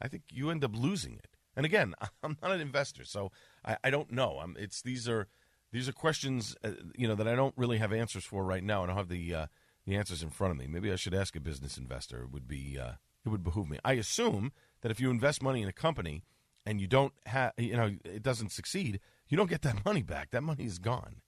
I 0.02 0.10
think 0.10 0.24
you 0.30 0.50
end 0.50 0.66
up 0.66 0.76
losing 0.76 1.14
it. 1.14 1.33
And 1.56 1.66
again, 1.66 1.94
I'm 2.24 2.38
not 2.42 2.52
an 2.52 2.62
investor, 2.62 3.04
so 3.04 3.32
I, 3.66 3.78
I 3.84 3.90
don't 3.90 4.12
know. 4.12 4.40
I'm, 4.42 4.56
it's 4.60 4.82
these 4.82 5.08
are 5.08 5.28
these 5.72 5.90
are 5.90 5.94
questions, 5.94 6.56
uh, 6.64 6.72
you 6.96 7.08
know, 7.08 7.16
that 7.16 7.28
I 7.28 7.36
don't 7.36 7.54
really 7.58 7.80
have 7.80 7.92
answers 7.92 8.24
for 8.24 8.44
right 8.44 8.64
now. 8.64 8.84
I 8.84 8.88
don't 8.88 8.98
have 8.98 9.10
the 9.10 9.34
uh, 9.34 9.46
the 9.86 9.96
answers 9.96 10.24
in 10.24 10.30
front 10.30 10.52
of 10.52 10.58
me. 10.58 10.68
Maybe 10.68 10.92
I 10.92 10.96
should 10.96 11.14
ask 11.14 11.36
a 11.36 11.40
business 11.40 11.78
investor. 11.78 12.24
It 12.24 12.32
would 12.32 12.48
be 12.48 12.78
uh, 12.80 12.94
it 13.26 13.30
would 13.30 13.44
behoove 13.44 13.70
me. 13.70 13.80
I 13.84 13.94
assume 13.94 14.52
that 14.82 14.92
if 14.92 15.00
you 15.00 15.10
invest 15.10 15.42
money 15.42 15.62
in 15.62 15.68
a 15.68 15.74
company 15.74 16.24
and 16.66 16.80
you 16.80 16.88
don't 16.88 17.14
have, 17.26 17.54
you 17.58 17.76
know, 17.76 17.96
it 18.04 18.24
doesn't 18.24 18.52
succeed, 18.52 19.00
you 19.28 19.38
don't 19.38 19.50
get 19.50 19.62
that 19.64 19.86
money 19.86 20.02
back. 20.02 20.32
That 20.32 20.44
money 20.44 20.66
is 20.66 20.80
gone. 20.80 21.22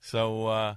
So, 0.00 0.46
uh, 0.46 0.74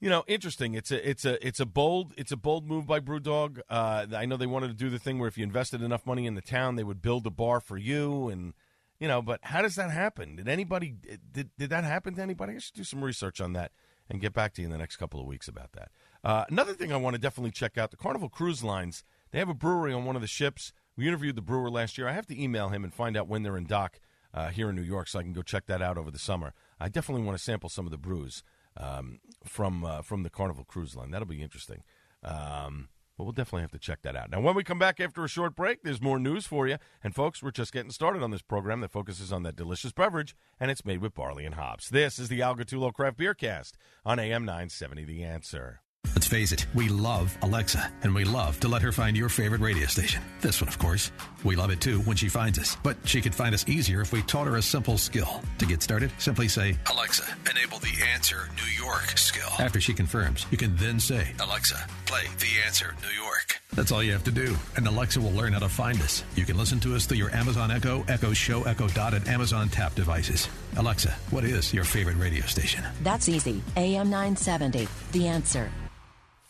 you 0.00 0.08
know, 0.08 0.24
interesting. 0.26 0.74
It's 0.74 0.90
a 0.90 1.08
it's 1.08 1.24
a 1.24 1.46
it's 1.46 1.60
a 1.60 1.66
bold 1.66 2.14
it's 2.16 2.32
a 2.32 2.36
bold 2.36 2.66
move 2.66 2.86
by 2.86 3.00
BrewDog. 3.00 3.60
Uh, 3.68 4.06
I 4.14 4.24
know 4.24 4.36
they 4.36 4.46
wanted 4.46 4.68
to 4.68 4.74
do 4.74 4.88
the 4.88 4.98
thing 4.98 5.18
where 5.18 5.28
if 5.28 5.36
you 5.36 5.44
invested 5.44 5.82
enough 5.82 6.06
money 6.06 6.26
in 6.26 6.34
the 6.34 6.40
town, 6.40 6.76
they 6.76 6.84
would 6.84 7.02
build 7.02 7.26
a 7.26 7.30
bar 7.30 7.60
for 7.60 7.76
you, 7.76 8.28
and 8.28 8.54
you 8.98 9.06
know. 9.06 9.20
But 9.20 9.40
how 9.42 9.60
does 9.60 9.74
that 9.74 9.90
happen? 9.90 10.36
Did 10.36 10.48
anybody 10.48 10.94
did 11.32 11.50
did 11.56 11.70
that 11.70 11.84
happen 11.84 12.14
to 12.14 12.22
anybody? 12.22 12.54
I 12.54 12.58
should 12.58 12.74
do 12.74 12.84
some 12.84 13.04
research 13.04 13.40
on 13.42 13.52
that 13.52 13.72
and 14.08 14.20
get 14.20 14.32
back 14.32 14.54
to 14.54 14.62
you 14.62 14.66
in 14.66 14.72
the 14.72 14.78
next 14.78 14.96
couple 14.96 15.20
of 15.20 15.26
weeks 15.26 15.48
about 15.48 15.72
that. 15.72 15.90
Uh, 16.24 16.44
another 16.48 16.72
thing 16.72 16.92
I 16.92 16.96
want 16.96 17.14
to 17.14 17.20
definitely 17.20 17.52
check 17.52 17.76
out 17.76 17.90
the 17.90 17.96
Carnival 17.96 18.30
Cruise 18.30 18.64
Lines. 18.64 19.04
They 19.30 19.38
have 19.38 19.48
a 19.50 19.54
brewery 19.54 19.92
on 19.92 20.06
one 20.06 20.16
of 20.16 20.22
the 20.22 20.28
ships. 20.28 20.72
We 20.96 21.06
interviewed 21.06 21.36
the 21.36 21.42
brewer 21.42 21.70
last 21.70 21.96
year. 21.96 22.08
I 22.08 22.12
have 22.12 22.26
to 22.26 22.42
email 22.42 22.70
him 22.70 22.84
and 22.84 22.92
find 22.92 23.16
out 23.16 23.28
when 23.28 23.42
they're 23.42 23.56
in 23.56 23.66
dock 23.66 24.00
uh, 24.32 24.48
here 24.48 24.70
in 24.70 24.76
New 24.76 24.82
York 24.82 25.08
so 25.08 25.18
I 25.18 25.22
can 25.22 25.32
go 25.32 25.42
check 25.42 25.66
that 25.66 25.82
out 25.82 25.98
over 25.98 26.10
the 26.10 26.18
summer. 26.18 26.54
I 26.80 26.88
definitely 26.88 27.24
want 27.24 27.38
to 27.38 27.44
sample 27.44 27.68
some 27.68 27.86
of 27.86 27.92
the 27.92 27.98
brews 27.98 28.42
um, 28.76 29.20
from 29.44 29.84
uh, 29.84 30.02
from 30.02 30.22
the 30.22 30.30
Carnival 30.30 30.64
Cruise 30.64 30.96
Line. 30.96 31.10
That'll 31.10 31.26
be 31.26 31.42
interesting. 31.42 31.82
Um, 32.22 32.88
but 33.20 33.24
we'll 33.24 33.32
definitely 33.32 33.60
have 33.60 33.72
to 33.72 33.78
check 33.78 34.00
that 34.00 34.16
out. 34.16 34.30
Now, 34.30 34.40
when 34.40 34.54
we 34.54 34.64
come 34.64 34.78
back 34.78 34.98
after 34.98 35.22
a 35.22 35.28
short 35.28 35.54
break, 35.54 35.82
there's 35.82 36.00
more 36.00 36.18
news 36.18 36.46
for 36.46 36.66
you. 36.66 36.78
And, 37.04 37.14
folks, 37.14 37.42
we're 37.42 37.50
just 37.50 37.70
getting 37.70 37.90
started 37.90 38.22
on 38.22 38.30
this 38.30 38.40
program 38.40 38.80
that 38.80 38.92
focuses 38.92 39.30
on 39.30 39.42
that 39.42 39.56
delicious 39.56 39.92
beverage, 39.92 40.34
and 40.58 40.70
it's 40.70 40.86
made 40.86 41.02
with 41.02 41.12
barley 41.14 41.44
and 41.44 41.54
hops. 41.54 41.90
This 41.90 42.18
is 42.18 42.30
the 42.30 42.40
Al 42.40 42.56
Gattullo 42.56 42.94
Craft 42.94 43.18
Beer 43.18 43.34
Cast 43.34 43.76
on 44.06 44.18
AM 44.18 44.46
970 44.46 45.04
The 45.04 45.22
Answer. 45.22 45.82
Let's 46.20 46.28
face 46.28 46.52
it, 46.52 46.66
we 46.74 46.90
love 46.90 47.34
Alexa, 47.40 47.90
and 48.02 48.14
we 48.14 48.24
love 48.24 48.60
to 48.60 48.68
let 48.68 48.82
her 48.82 48.92
find 48.92 49.16
your 49.16 49.30
favorite 49.30 49.62
radio 49.62 49.86
station. 49.86 50.22
This 50.42 50.60
one, 50.60 50.68
of 50.68 50.78
course. 50.78 51.12
We 51.44 51.56
love 51.56 51.70
it 51.70 51.80
too 51.80 52.00
when 52.00 52.14
she 52.14 52.28
finds 52.28 52.58
us, 52.58 52.76
but 52.82 52.98
she 53.04 53.22
could 53.22 53.34
find 53.34 53.54
us 53.54 53.66
easier 53.66 54.02
if 54.02 54.12
we 54.12 54.20
taught 54.20 54.46
her 54.46 54.56
a 54.56 54.62
simple 54.62 54.98
skill. 54.98 55.40
To 55.56 55.64
get 55.64 55.82
started, 55.82 56.12
simply 56.18 56.46
say, 56.46 56.76
Alexa, 56.92 57.24
enable 57.50 57.78
the 57.78 57.94
Answer 58.12 58.50
New 58.54 58.84
York 58.84 59.16
skill. 59.16 59.48
After 59.58 59.80
she 59.80 59.94
confirms, 59.94 60.44
you 60.50 60.58
can 60.58 60.76
then 60.76 61.00
say, 61.00 61.32
Alexa, 61.40 61.86
play 62.04 62.24
the 62.38 62.66
Answer 62.66 62.94
New 63.00 63.22
York. 63.22 63.62
That's 63.72 63.90
all 63.90 64.02
you 64.02 64.12
have 64.12 64.24
to 64.24 64.30
do, 64.30 64.54
and 64.76 64.86
Alexa 64.86 65.22
will 65.22 65.32
learn 65.32 65.54
how 65.54 65.60
to 65.60 65.70
find 65.70 66.02
us. 66.02 66.22
You 66.36 66.44
can 66.44 66.58
listen 66.58 66.80
to 66.80 66.94
us 66.94 67.06
through 67.06 67.16
your 67.16 67.34
Amazon 67.34 67.70
Echo, 67.70 68.04
Echo 68.08 68.34
Show, 68.34 68.64
Echo 68.64 68.88
Dot, 68.88 69.14
and 69.14 69.26
Amazon 69.26 69.70
Tap 69.70 69.94
devices. 69.94 70.50
Alexa, 70.76 71.12
what 71.30 71.44
is 71.44 71.72
your 71.72 71.84
favorite 71.84 72.18
radio 72.18 72.44
station? 72.44 72.84
That's 73.02 73.30
easy. 73.30 73.62
AM 73.78 74.10
970, 74.10 74.86
The 75.12 75.28
Answer. 75.28 75.70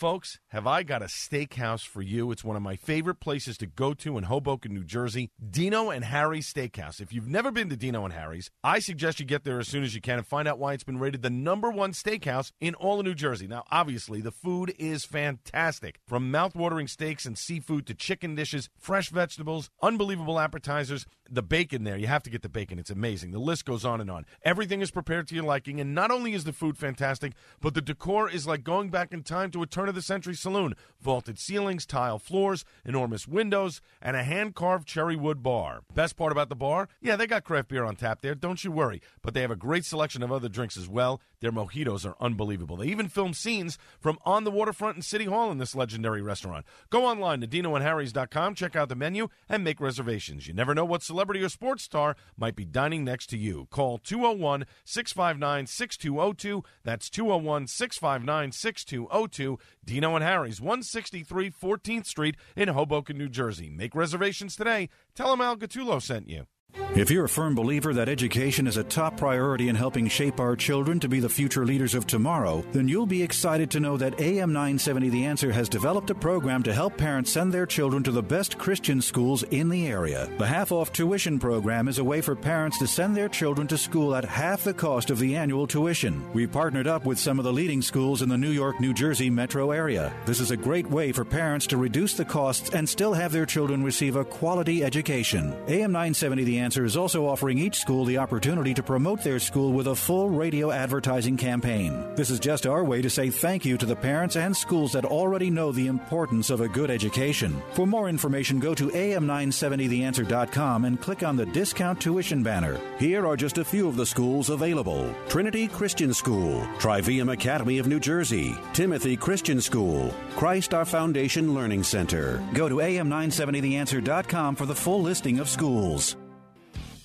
Folks, 0.00 0.38
have 0.48 0.66
I 0.66 0.82
got 0.82 1.02
a 1.02 1.08
steakhouse 1.08 1.86
for 1.86 2.00
you? 2.00 2.30
It's 2.30 2.42
one 2.42 2.56
of 2.56 2.62
my 2.62 2.74
favorite 2.74 3.20
places 3.20 3.58
to 3.58 3.66
go 3.66 3.92
to 3.92 4.16
in 4.16 4.24
Hoboken, 4.24 4.72
New 4.72 4.82
Jersey. 4.82 5.28
Dino 5.50 5.90
and 5.90 6.06
Harry's 6.06 6.50
Steakhouse. 6.50 7.02
If 7.02 7.12
you've 7.12 7.28
never 7.28 7.50
been 7.50 7.68
to 7.68 7.76
Dino 7.76 8.06
and 8.06 8.14
Harry's, 8.14 8.50
I 8.64 8.78
suggest 8.78 9.20
you 9.20 9.26
get 9.26 9.44
there 9.44 9.58
as 9.58 9.68
soon 9.68 9.84
as 9.84 9.94
you 9.94 10.00
can 10.00 10.16
and 10.16 10.26
find 10.26 10.48
out 10.48 10.58
why 10.58 10.72
it's 10.72 10.84
been 10.84 10.98
rated 10.98 11.20
the 11.20 11.28
number 11.28 11.70
one 11.70 11.92
steakhouse 11.92 12.50
in 12.62 12.74
all 12.76 12.98
of 12.98 13.04
New 13.04 13.14
Jersey. 13.14 13.46
Now, 13.46 13.64
obviously, 13.70 14.22
the 14.22 14.30
food 14.30 14.74
is 14.78 15.04
fantastic. 15.04 16.00
From 16.06 16.30
mouth-watering 16.30 16.88
steaks 16.88 17.26
and 17.26 17.36
seafood 17.36 17.86
to 17.86 17.92
chicken 17.92 18.34
dishes, 18.34 18.70
fresh 18.78 19.10
vegetables, 19.10 19.68
unbelievable 19.82 20.40
appetizers, 20.40 21.04
the 21.30 21.42
bacon 21.42 21.84
there, 21.84 21.98
you 21.98 22.06
have 22.06 22.22
to 22.22 22.30
get 22.30 22.40
the 22.40 22.48
bacon. 22.48 22.78
It's 22.78 22.88
amazing. 22.88 23.32
The 23.32 23.38
list 23.38 23.66
goes 23.66 23.84
on 23.84 24.00
and 24.00 24.10
on. 24.10 24.24
Everything 24.46 24.80
is 24.80 24.90
prepared 24.90 25.28
to 25.28 25.34
your 25.34 25.44
liking, 25.44 25.78
and 25.78 25.94
not 25.94 26.10
only 26.10 26.32
is 26.32 26.44
the 26.44 26.54
food 26.54 26.78
fantastic, 26.78 27.34
but 27.60 27.74
the 27.74 27.82
decor 27.82 28.30
is 28.30 28.46
like 28.46 28.64
going 28.64 28.88
back 28.88 29.12
in 29.12 29.22
time 29.22 29.50
to 29.50 29.62
a 29.62 29.66
turn 29.66 29.89
of 29.90 29.94
the 29.94 30.02
century 30.02 30.34
saloon. 30.34 30.74
Vaulted 31.00 31.38
ceilings, 31.38 31.84
tile 31.84 32.18
floors, 32.18 32.64
enormous 32.84 33.28
windows, 33.28 33.82
and 34.00 34.16
a 34.16 34.22
hand 34.22 34.54
carved 34.54 34.88
cherry 34.88 35.16
wood 35.16 35.42
bar. 35.42 35.82
Best 35.94 36.16
part 36.16 36.32
about 36.32 36.48
the 36.48 36.56
bar? 36.56 36.88
Yeah, 37.02 37.16
they 37.16 37.26
got 37.26 37.44
craft 37.44 37.68
beer 37.68 37.84
on 37.84 37.96
tap 37.96 38.22
there, 38.22 38.34
don't 38.34 38.64
you 38.64 38.72
worry. 38.72 39.02
But 39.20 39.34
they 39.34 39.42
have 39.42 39.50
a 39.50 39.56
great 39.56 39.84
selection 39.84 40.22
of 40.22 40.32
other 40.32 40.48
drinks 40.48 40.78
as 40.78 40.88
well. 40.88 41.20
Their 41.40 41.52
mojitos 41.52 42.04
are 42.04 42.16
unbelievable. 42.20 42.76
They 42.76 42.88
even 42.88 43.08
film 43.08 43.32
scenes 43.32 43.78
from 43.98 44.18
on 44.24 44.44
the 44.44 44.50
waterfront 44.50 44.96
in 44.96 45.02
City 45.02 45.24
Hall 45.24 45.50
in 45.50 45.58
this 45.58 45.74
legendary 45.74 46.20
restaurant. 46.20 46.66
Go 46.90 47.06
online 47.06 47.40
to 47.40 47.46
dinoandharrys.com, 47.46 48.54
check 48.54 48.76
out 48.76 48.90
the 48.90 48.94
menu, 48.94 49.28
and 49.48 49.64
make 49.64 49.80
reservations. 49.80 50.46
You 50.46 50.54
never 50.54 50.74
know 50.74 50.84
what 50.84 51.02
celebrity 51.02 51.42
or 51.42 51.48
sports 51.48 51.82
star 51.82 52.14
might 52.36 52.56
be 52.56 52.66
dining 52.66 53.04
next 53.04 53.28
to 53.28 53.38
you. 53.38 53.68
Call 53.70 53.98
201 53.98 54.66
659 54.84 55.66
6202. 55.66 56.62
That's 56.84 57.08
201 57.08 57.66
659 57.66 58.52
6202. 58.52 59.58
Dino 59.84 60.14
and 60.14 60.24
Harry's, 60.24 60.60
163 60.60 61.50
14th 61.50 62.06
Street 62.06 62.36
in 62.54 62.68
Hoboken, 62.68 63.16
New 63.16 63.28
Jersey. 63.28 63.70
Make 63.70 63.94
reservations 63.94 64.56
today. 64.56 64.90
Tell 65.14 65.30
them 65.30 65.40
Al 65.40 65.56
Gattullo 65.56 66.02
sent 66.02 66.28
you. 66.28 66.46
If 66.94 67.10
you're 67.10 67.24
a 67.24 67.28
firm 67.28 67.54
believer 67.54 67.94
that 67.94 68.08
education 68.08 68.66
is 68.66 68.76
a 68.76 68.82
top 68.82 69.16
priority 69.16 69.68
in 69.68 69.76
helping 69.76 70.08
shape 70.08 70.40
our 70.40 70.56
children 70.56 70.98
to 71.00 71.08
be 71.08 71.20
the 71.20 71.28
future 71.28 71.64
leaders 71.64 71.94
of 71.94 72.06
tomorrow, 72.06 72.64
then 72.72 72.88
you'll 72.88 73.06
be 73.06 73.22
excited 73.22 73.70
to 73.70 73.80
know 73.80 73.96
that 73.96 74.20
AM 74.20 74.52
970 74.52 75.08
The 75.08 75.24
Answer 75.24 75.52
has 75.52 75.68
developed 75.68 76.10
a 76.10 76.14
program 76.14 76.62
to 76.64 76.74
help 76.74 76.96
parents 76.96 77.30
send 77.30 77.52
their 77.52 77.64
children 77.64 78.02
to 78.02 78.10
the 78.10 78.22
best 78.22 78.58
Christian 78.58 79.00
schools 79.00 79.44
in 79.44 79.68
the 79.68 79.86
area. 79.86 80.28
The 80.38 80.46
half 80.46 80.72
off 80.72 80.92
tuition 80.92 81.38
program 81.38 81.88
is 81.88 81.98
a 81.98 82.04
way 82.04 82.20
for 82.20 82.34
parents 82.34 82.78
to 82.80 82.86
send 82.86 83.16
their 83.16 83.28
children 83.28 83.68
to 83.68 83.78
school 83.78 84.14
at 84.14 84.24
half 84.24 84.64
the 84.64 84.74
cost 84.74 85.10
of 85.10 85.18
the 85.18 85.36
annual 85.36 85.66
tuition. 85.66 86.22
We 86.32 86.46
partnered 86.46 86.88
up 86.88 87.06
with 87.06 87.18
some 87.18 87.38
of 87.38 87.44
the 87.44 87.52
leading 87.52 87.82
schools 87.82 88.20
in 88.20 88.28
the 88.28 88.36
New 88.36 88.50
York, 88.50 88.80
New 88.80 88.92
Jersey 88.92 89.30
metro 89.30 89.70
area. 89.70 90.12
This 90.26 90.40
is 90.40 90.50
a 90.50 90.56
great 90.56 90.90
way 90.90 91.12
for 91.12 91.24
parents 91.24 91.66
to 91.68 91.76
reduce 91.76 92.14
the 92.14 92.24
costs 92.24 92.70
and 92.70 92.88
still 92.88 93.14
have 93.14 93.32
their 93.32 93.46
children 93.46 93.84
receive 93.84 94.16
a 94.16 94.24
quality 94.24 94.82
education. 94.84 95.54
AM 95.68 95.92
970 95.92 96.44
The 96.44 96.58
Answer 96.60 96.84
is 96.84 96.96
also 96.96 97.26
offering 97.26 97.58
each 97.58 97.76
school 97.76 98.04
the 98.04 98.18
opportunity 98.18 98.74
to 98.74 98.82
promote 98.82 99.24
their 99.24 99.38
school 99.38 99.72
with 99.72 99.86
a 99.86 99.94
full 99.94 100.28
radio 100.28 100.70
advertising 100.70 101.38
campaign. 101.38 102.04
This 102.16 102.28
is 102.28 102.38
just 102.38 102.66
our 102.66 102.84
way 102.84 103.00
to 103.00 103.08
say 103.08 103.30
thank 103.30 103.64
you 103.64 103.78
to 103.78 103.86
the 103.86 103.96
parents 103.96 104.36
and 104.36 104.54
schools 104.54 104.92
that 104.92 105.06
already 105.06 105.48
know 105.48 105.72
the 105.72 105.86
importance 105.86 106.50
of 106.50 106.60
a 106.60 106.68
good 106.68 106.90
education. 106.90 107.62
For 107.72 107.86
more 107.86 108.10
information, 108.10 108.60
go 108.60 108.74
to 108.74 108.88
am970theanswer.com 108.90 110.84
and 110.84 111.00
click 111.00 111.22
on 111.22 111.36
the 111.36 111.46
discount 111.46 111.98
tuition 111.98 112.42
banner. 112.42 112.78
Here 112.98 113.26
are 113.26 113.36
just 113.36 113.56
a 113.56 113.64
few 113.64 113.88
of 113.88 113.96
the 113.96 114.06
schools 114.06 114.50
available 114.50 115.14
Trinity 115.28 115.66
Christian 115.66 116.12
School, 116.12 116.66
Trivium 116.78 117.30
Academy 117.30 117.78
of 117.78 117.86
New 117.86 118.00
Jersey, 118.00 118.54
Timothy 118.74 119.16
Christian 119.16 119.62
School, 119.62 120.12
Christ 120.36 120.74
Our 120.74 120.84
Foundation 120.84 121.54
Learning 121.54 121.82
Center. 121.82 122.42
Go 122.52 122.68
to 122.68 122.76
am970theanswer.com 122.76 124.56
for 124.56 124.66
the 124.66 124.74
full 124.74 125.00
listing 125.00 125.38
of 125.38 125.48
schools 125.48 126.16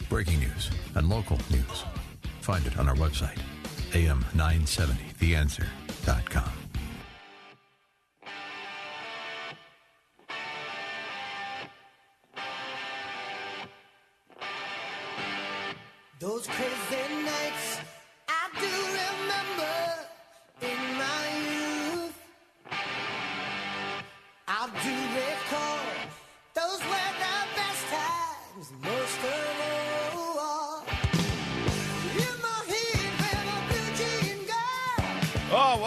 breaking 0.09 0.39
news, 0.39 0.71
and 0.95 1.09
local 1.09 1.37
news. 1.49 1.83
Find 2.41 2.65
it 2.65 2.77
on 2.77 2.87
our 2.87 2.95
website, 2.95 3.37
am970theanswer.com. 3.91 6.51
Those 16.19 16.47
crazy 16.47 17.23
nights 17.23 17.79
I 18.29 18.49
do 18.59 18.67
remember 19.01 19.75
in 20.61 20.77
my 20.97 21.27
youth. 21.51 22.17
I 24.47 24.69
do 24.83 25.04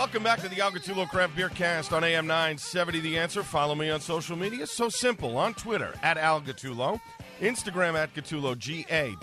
welcome 0.08 0.22
back 0.22 0.40
to 0.40 0.48
the 0.48 0.62
Al 0.62 0.70
Gattullo 0.70 1.06
Craft 1.06 1.36
Beer 1.36 1.50
Cast 1.50 1.92
on 1.92 2.02
AM 2.02 2.26
970 2.26 3.00
The 3.00 3.18
Answer. 3.18 3.42
Follow 3.42 3.74
me 3.74 3.90
on 3.90 4.00
social 4.00 4.38
media. 4.38 4.66
So 4.66 4.88
simple. 4.88 5.36
On 5.36 5.52
Twitter, 5.52 5.92
at 6.02 6.16
Al 6.16 6.40
Gattullo. 6.40 6.98
Instagram, 7.42 7.92
at 7.94 8.14
Gattullo, 8.14 8.56
G-A-T-T-U-L-L-O. 8.56 9.20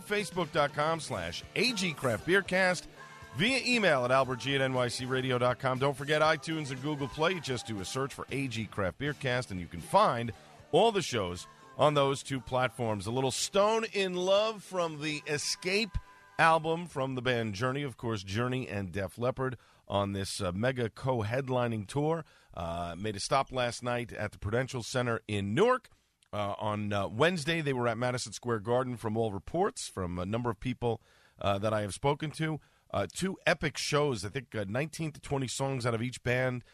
Facebook.com 0.00 1.00
slash 1.00 1.44
AG 1.56 1.92
Craft 1.92 2.24
Beer 2.24 2.40
Cast. 2.40 2.88
Via 3.36 3.60
email 3.66 4.06
at 4.06 4.10
albertg 4.10 4.58
at 4.58 4.70
nycradio.com. 4.70 5.78
Don't 5.78 5.94
forget 5.94 6.22
iTunes 6.22 6.70
and 6.70 6.82
Google 6.82 7.08
Play. 7.08 7.32
You 7.32 7.42
just 7.42 7.66
do 7.66 7.80
a 7.80 7.84
search 7.84 8.14
for 8.14 8.26
AG 8.32 8.64
Craft 8.70 8.96
Beer 8.96 9.12
Cast, 9.12 9.50
and 9.50 9.60
you 9.60 9.66
can 9.66 9.82
find 9.82 10.32
all 10.72 10.90
the 10.90 11.02
shows 11.02 11.46
on 11.76 11.92
those 11.92 12.22
two 12.22 12.40
platforms. 12.40 13.06
A 13.06 13.10
little 13.10 13.30
Stone 13.30 13.84
in 13.92 14.14
Love 14.14 14.62
from 14.62 15.02
the 15.02 15.22
Escape 15.26 15.90
album 16.38 16.86
from 16.86 17.14
the 17.14 17.22
band 17.22 17.54
Journey, 17.54 17.82
of 17.82 17.96
course, 17.96 18.22
Journey 18.22 18.68
and 18.68 18.92
Def 18.92 19.18
Leppard 19.18 19.56
on 19.88 20.12
this 20.12 20.40
uh, 20.40 20.52
mega 20.52 20.88
co 20.88 21.22
headlining 21.22 21.86
tour. 21.86 22.24
Uh, 22.54 22.94
made 22.98 23.16
a 23.16 23.20
stop 23.20 23.52
last 23.52 23.82
night 23.82 24.12
at 24.12 24.32
the 24.32 24.38
Prudential 24.38 24.82
Center 24.82 25.20
in 25.28 25.54
Newark. 25.54 25.90
Uh, 26.32 26.54
on 26.58 26.92
uh, 26.92 27.08
Wednesday, 27.08 27.60
they 27.60 27.72
were 27.72 27.88
at 27.88 27.96
Madison 27.96 28.32
Square 28.32 28.60
Garden 28.60 28.96
from 28.96 29.16
all 29.16 29.32
reports 29.32 29.88
from 29.88 30.18
a 30.18 30.26
number 30.26 30.50
of 30.50 30.60
people 30.60 31.00
uh, 31.40 31.58
that 31.58 31.72
I 31.72 31.80
have 31.80 31.94
spoken 31.94 32.30
to. 32.32 32.60
Uh, 32.92 33.06
two 33.12 33.36
epic 33.46 33.76
shows. 33.76 34.24
I 34.24 34.28
think 34.28 34.54
19 34.54 35.12
to 35.12 35.20
20 35.20 35.48
songs 35.48 35.86
out 35.86 35.94
of 35.94 36.02
each 36.02 36.22
band. 36.22 36.64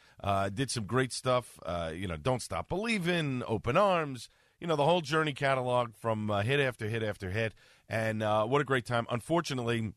did 0.52 0.70
some 0.70 0.86
great 0.86 1.12
stuff. 1.12 1.58
you 1.94 2.08
know, 2.08 2.16
Don't 2.16 2.42
Stop 2.42 2.68
Believing, 2.68 3.42
Open 3.46 3.76
Arms, 3.76 4.28
you 4.60 4.66
know, 4.66 4.76
the 4.76 4.84
whole 4.84 5.00
Journey 5.00 5.32
catalog 5.32 5.94
from 5.94 6.28
hit 6.44 6.60
after 6.60 6.88
hit 6.88 7.02
after 7.02 7.30
hit 7.30 7.54
and 7.88 8.22
uh, 8.22 8.44
what 8.46 8.60
a 8.60 8.64
great 8.64 8.86
time. 8.86 9.06
Unfortunately, 9.10 9.92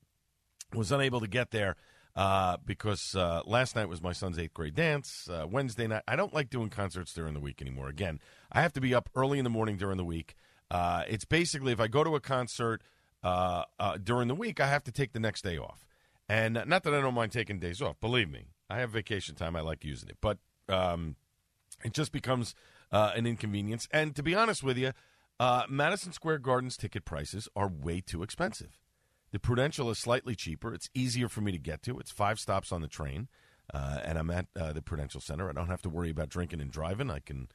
was 0.73 0.91
unable 0.91 1.19
to 1.19 1.27
get 1.27 1.51
there 1.51 1.75
uh, 2.15 2.57
because 2.65 3.15
uh, 3.15 3.41
last 3.45 3.75
night 3.75 3.87
was 3.87 4.01
my 4.01 4.11
son's 4.11 4.39
eighth 4.39 4.53
grade 4.53 4.75
dance. 4.75 5.29
Uh, 5.29 5.45
Wednesday 5.49 5.87
night, 5.87 6.03
I 6.07 6.15
don't 6.15 6.33
like 6.33 6.49
doing 6.49 6.69
concerts 6.69 7.13
during 7.13 7.33
the 7.33 7.39
week 7.39 7.61
anymore. 7.61 7.87
Again, 7.87 8.19
I 8.51 8.61
have 8.61 8.73
to 8.73 8.81
be 8.81 8.93
up 8.93 9.09
early 9.15 9.37
in 9.37 9.43
the 9.43 9.49
morning 9.49 9.77
during 9.77 9.97
the 9.97 10.05
week. 10.05 10.35
Uh, 10.69 11.03
it's 11.07 11.25
basically 11.25 11.71
if 11.71 11.79
I 11.79 11.87
go 11.87 12.03
to 12.03 12.15
a 12.15 12.19
concert 12.19 12.81
uh, 13.23 13.63
during 14.03 14.27
the 14.27 14.35
week, 14.35 14.59
I 14.59 14.67
have 14.67 14.83
to 14.85 14.91
take 14.91 15.13
the 15.13 15.19
next 15.19 15.43
day 15.43 15.57
off. 15.57 15.85
And 16.29 16.61
not 16.65 16.83
that 16.83 16.93
I 16.93 17.01
don't 17.01 17.13
mind 17.13 17.31
taking 17.31 17.59
days 17.59 17.81
off. 17.81 17.99
Believe 17.99 18.29
me, 18.29 18.47
I 18.69 18.79
have 18.79 18.89
vacation 18.89 19.35
time. 19.35 19.55
I 19.55 19.61
like 19.61 19.85
using 19.85 20.09
it, 20.09 20.17
but 20.19 20.39
um, 20.67 21.15
it 21.83 21.93
just 21.93 22.11
becomes 22.11 22.53
an 22.91 23.25
inconvenience. 23.25 23.87
And 23.91 24.15
to 24.15 24.23
be 24.23 24.35
honest 24.35 24.63
with 24.63 24.77
you. 24.77 24.91
Uh, 25.39 25.63
Madison 25.69 26.11
Square 26.13 26.39
Garden's 26.39 26.77
ticket 26.77 27.05
prices 27.05 27.47
are 27.55 27.67
way 27.67 28.01
too 28.01 28.23
expensive. 28.23 28.79
The 29.31 29.39
Prudential 29.39 29.91
is 29.91 29.99
slightly 29.99 30.35
cheaper. 30.35 30.73
It's 30.73 30.89
easier 30.95 31.29
for 31.29 31.41
me 31.41 31.51
to 31.51 31.59
get 31.59 31.83
to. 31.83 31.99
It's 31.99 32.11
five 32.11 32.39
stops 32.39 32.71
on 32.71 32.81
the 32.81 32.87
train, 32.87 33.27
uh, 33.73 33.99
and 34.03 34.17
I'm 34.17 34.31
at 34.31 34.47
uh, 34.59 34.73
the 34.73 34.81
Prudential 34.81 35.21
Center. 35.21 35.49
I 35.49 35.53
don't 35.53 35.67
have 35.67 35.81
to 35.83 35.89
worry 35.89 36.09
about 36.09 36.29
drinking 36.29 36.61
and 36.61 36.71
driving. 36.71 37.11
I 37.11 37.19
can 37.19 37.49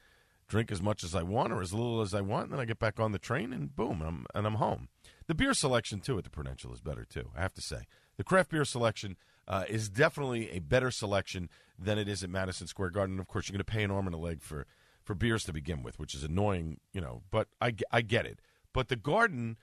drink 0.47 0.71
as 0.71 0.83
much 0.83 1.03
as 1.03 1.15
I 1.15 1.23
want 1.23 1.53
or 1.53 1.61
as 1.61 1.73
little 1.73 2.03
as 2.03 2.15
I 2.15 2.21
want, 2.21 2.45
and 2.45 2.53
then 2.53 2.61
I 2.61 2.67
get 2.67 2.79
back 2.79 3.01
on 3.01 3.11
the 3.11 3.19
train, 3.19 3.53
and 3.53 3.75
boom, 3.75 4.01
and 4.01 4.09
I'm, 4.09 4.27
and 4.35 4.47
I'm 4.47 4.57
home. 4.57 4.89
The 5.27 5.35
beer 5.35 5.55
selection, 5.55 6.01
too, 6.01 6.19
at 6.19 6.25
the 6.25 6.31
Prudential 6.31 6.73
is 6.73 6.81
better, 6.81 7.05
too, 7.05 7.31
I 7.37 7.41
have 7.41 7.55
to 7.55 7.63
say. 7.63 7.87
The 8.17 8.25
craft 8.25 8.51
beer 8.51 8.65
selection 8.65 9.17
uh, 9.49 9.65
is 9.69 9.89
definitely 9.89 10.51
a 10.51 10.61
better 10.61 10.93
selection 10.93 11.49
than 11.77 11.99
it 11.99 12.07
is 12.07 12.23
at 12.23 12.31
Madison 12.31 12.69
Square 12.69 12.91
Garden. 12.91 13.19
Of 13.19 13.27
course, 13.27 13.49
you're 13.49 13.55
going 13.55 13.65
to 13.65 13.73
pay 13.73 13.83
an 13.83 13.91
arm 13.91 14.07
and 14.07 14.15
a 14.15 14.19
leg 14.19 14.41
for– 14.41 14.67
for 15.05 15.15
beers 15.15 15.45
to 15.45 15.53
begin 15.53 15.83
with, 15.83 15.99
which 15.99 16.15
is 16.15 16.25
annoying, 16.25 16.81
you 16.93 17.01
know. 17.01 17.23
But 17.31 17.49
I, 17.61 17.75
I 17.91 18.03
get 18.03 18.27
it. 18.27 18.41
But 18.73 18.89
the 18.89 18.97
garden, 18.97 19.57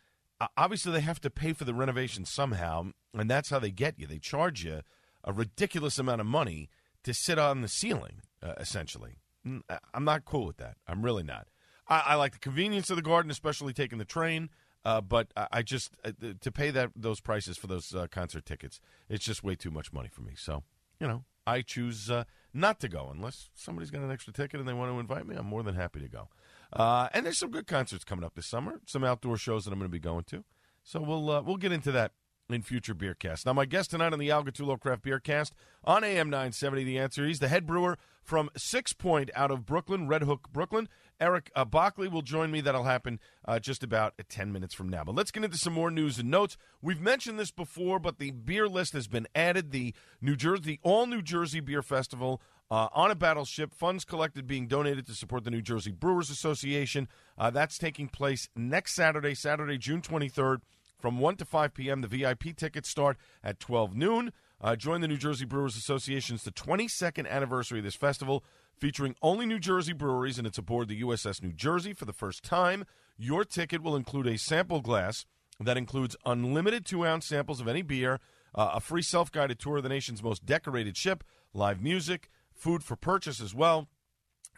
obviously, 0.58 0.92
they 0.92 1.02
have 1.02 1.22
to 1.22 1.30
pay 1.30 1.54
for 1.54 1.66
the 1.66 1.74
renovation 1.74 2.26
somehow, 2.26 2.92
and 3.14 3.30
that's 3.30 3.50
how 3.50 3.60
they 3.60 3.72
get 3.72 4.00
you. 4.00 4.08
They 4.08 4.20
charge 4.20 4.64
you 4.64 4.82
a 5.24 5.34
ridiculous 5.34 6.00
amount 6.00 6.22
of 6.22 6.28
money 6.28 6.70
to 7.04 7.14
sit 7.14 7.40
on 7.40 7.62
the 7.62 7.68
ceiling, 7.68 8.22
uh, 8.44 8.54
essentially. 8.58 9.18
I'm 9.46 10.04
not 10.04 10.26
cool 10.26 10.46
with 10.46 10.58
that. 10.58 10.78
I'm 10.88 11.02
really 11.04 11.24
not. 11.24 11.48
I, 11.88 12.04
I, 12.08 12.16
like 12.16 12.34
the 12.34 12.40
convenience 12.40 12.90
of 12.90 12.98
the 12.98 13.02
garden, 13.02 13.32
especially 13.32 13.74
taking 13.74 13.98
the 13.98 14.06
train. 14.06 14.50
Uh, 14.86 15.02
but 15.02 15.28
I 15.36 15.62
just 15.62 15.92
uh, 16.06 16.12
to 16.40 16.52
pay 16.52 16.72
that 16.72 16.92
those 16.96 17.20
prices 17.20 17.58
for 17.58 17.68
those 17.68 17.94
uh, 17.94 18.08
concert 18.10 18.46
tickets, 18.46 18.80
it's 19.10 19.26
just 19.26 19.44
way 19.44 19.56
too 19.56 19.72
much 19.72 19.92
money 19.92 20.08
for 20.10 20.22
me. 20.22 20.34
So 20.38 20.64
you 21.02 21.08
know, 21.08 21.24
I 21.50 21.62
choose 21.62 22.10
uh, 22.10 22.24
not 22.54 22.80
to 22.82 22.88
go 22.88 23.10
unless 23.14 23.50
somebody's 23.56 23.92
got 23.92 24.02
an 24.02 24.12
extra 24.12 24.34
ticket 24.34 24.60
and 24.60 24.68
they 24.68 24.74
want 24.74 24.92
to 24.92 25.00
invite 25.00 25.28
me. 25.28 25.36
I'm 25.36 25.46
more 25.46 25.64
than 25.64 25.76
happy 25.76 26.00
to 26.00 26.08
go. 26.08 26.30
Uh, 26.72 27.10
and 27.14 27.26
there's 27.26 27.38
some 27.38 27.52
good 27.52 27.68
concerts 27.68 28.04
coming 28.04 28.24
up 28.24 28.36
this 28.36 28.46
summer. 28.46 28.80
Some 28.86 29.04
outdoor 29.04 29.38
shows 29.38 29.66
that 29.66 29.72
I'm 29.72 29.80
going 29.80 29.90
to 29.90 29.92
be 29.92 30.00
going 30.00 30.24
to. 30.26 30.44
So 30.84 31.02
we'll 31.02 31.30
uh, 31.30 31.42
we'll 31.42 31.58
get 31.58 31.72
into 31.72 31.92
that 31.92 32.14
in 32.50 32.62
future 32.62 32.94
beer 32.94 33.14
casts. 33.14 33.46
Now, 33.46 33.54
my 33.54 33.66
guest 33.66 33.92
tonight 33.92 34.14
on 34.14 34.20
the 34.20 34.32
Al 34.32 34.44
Gattullo 34.44 34.80
Craft 34.80 35.04
Beer 35.04 35.20
Cast 35.20 35.54
on 35.84 36.04
AM 36.04 36.30
970, 36.30 36.84
The 36.84 36.98
Answer. 36.98 37.26
He's 37.26 37.40
the 37.40 37.48
head 37.48 37.66
brewer 37.66 37.98
from 38.24 38.50
Six 38.58 38.94
Point 38.94 39.30
out 39.36 39.52
of 39.52 39.66
Brooklyn, 39.66 40.08
Red 40.08 40.24
Hook, 40.24 40.50
Brooklyn. 40.52 40.90
Eric 41.20 41.52
uh, 41.56 41.66
Bachli 41.66 42.10
will 42.10 42.22
join 42.22 42.50
me. 42.52 42.62
That'll 42.62 42.84
happen 42.84 43.20
uh, 43.46 43.60
just 43.60 43.84
about 43.84 44.14
10 44.30 44.52
minutes 44.52 44.74
from 44.74 44.90
now. 44.90 45.04
But 45.04 45.16
let's 45.16 45.32
get 45.32 45.44
into 45.44 45.58
some 45.58 45.74
more 45.74 45.92
news 45.92 46.18
and 46.18 46.30
notes. 46.30 46.58
We've 46.82 47.02
mentioned 47.02 47.38
this 47.38 47.52
before, 47.52 48.00
but 48.00 48.20
the 48.20 48.32
beer 48.32 48.68
list 48.68 48.94
has 48.94 49.08
been 49.08 49.28
added. 49.36 49.72
The 49.72 49.94
New 50.22 50.36
Jersey, 50.36 50.62
the 50.64 50.80
All 50.84 51.08
New 51.08 51.22
Jersey 51.22 51.60
Beer 51.60 51.82
Festival 51.82 52.42
uh, 52.72 52.88
on 52.94 53.12
a 53.12 53.16
battleship. 53.16 53.74
Funds 53.74 54.06
collected 54.06 54.48
being 54.48 54.68
donated 54.68 55.06
to 55.08 55.14
support 55.14 55.44
the 55.44 55.52
New 55.52 55.62
Jersey 55.62 55.92
Brewers 55.92 56.30
Association. 56.30 57.08
Uh, 57.38 57.50
that's 57.50 57.78
taking 57.78 58.08
place 58.08 58.48
next 58.56 58.96
Saturday, 58.96 59.36
Saturday, 59.36 59.78
June 59.78 60.02
23rd 60.02 60.60
from 61.00 61.20
1 61.20 61.38
to 61.38 61.46
5 61.46 61.74
p.m. 61.74 62.02
The 62.02 62.08
VIP 62.08 62.56
tickets 62.56 62.90
start 62.90 63.18
at 63.44 63.60
12 63.60 63.96
noon. 63.96 64.32
Uh, 64.62 64.76
join 64.76 65.02
the 65.02 65.08
New 65.08 65.18
Jersey 65.18 65.46
Brewers 65.46 65.78
Association. 65.78 66.36
It's 66.36 66.44
the 66.44 66.52
22nd 66.52 67.28
anniversary 67.28 67.80
of 67.80 67.86
this 67.86 67.96
festival, 67.96 68.44
featuring 68.78 69.16
only 69.22 69.46
New 69.46 69.60
Jersey 69.60 69.94
breweries, 69.94 70.38
and 70.38 70.46
it's 70.46 70.58
aboard 70.58 70.90
the 70.90 71.02
USS 71.02 71.42
New 71.42 71.54
Jersey 71.54 71.94
for 71.94 72.06
the 72.06 72.14
first 72.14 72.44
time. 72.44 72.86
Your 73.18 73.46
ticket 73.46 73.82
will 73.82 73.96
include 73.96 74.28
a 74.28 74.38
sample 74.38 74.82
glass 74.82 75.26
that 75.60 75.78
includes 75.78 76.16
unlimited 76.26 76.86
two 76.86 77.06
ounce 77.06 77.26
samples 77.26 77.62
of 77.62 77.68
any 77.68 77.82
beer, 77.82 78.20
uh, 78.54 78.72
a 78.76 78.80
free 78.80 79.02
self 79.02 79.32
guided 79.32 79.60
tour 79.60 79.78
of 79.78 79.84
the 79.84 79.90
nation's 79.90 80.22
most 80.22 80.46
decorated 80.46 80.98
ship, 80.98 81.24
live 81.54 81.82
music, 81.82 82.30
food 82.54 82.84
for 82.84 82.96
purchase 82.96 83.40
as 83.40 83.56
well. 83.56 83.88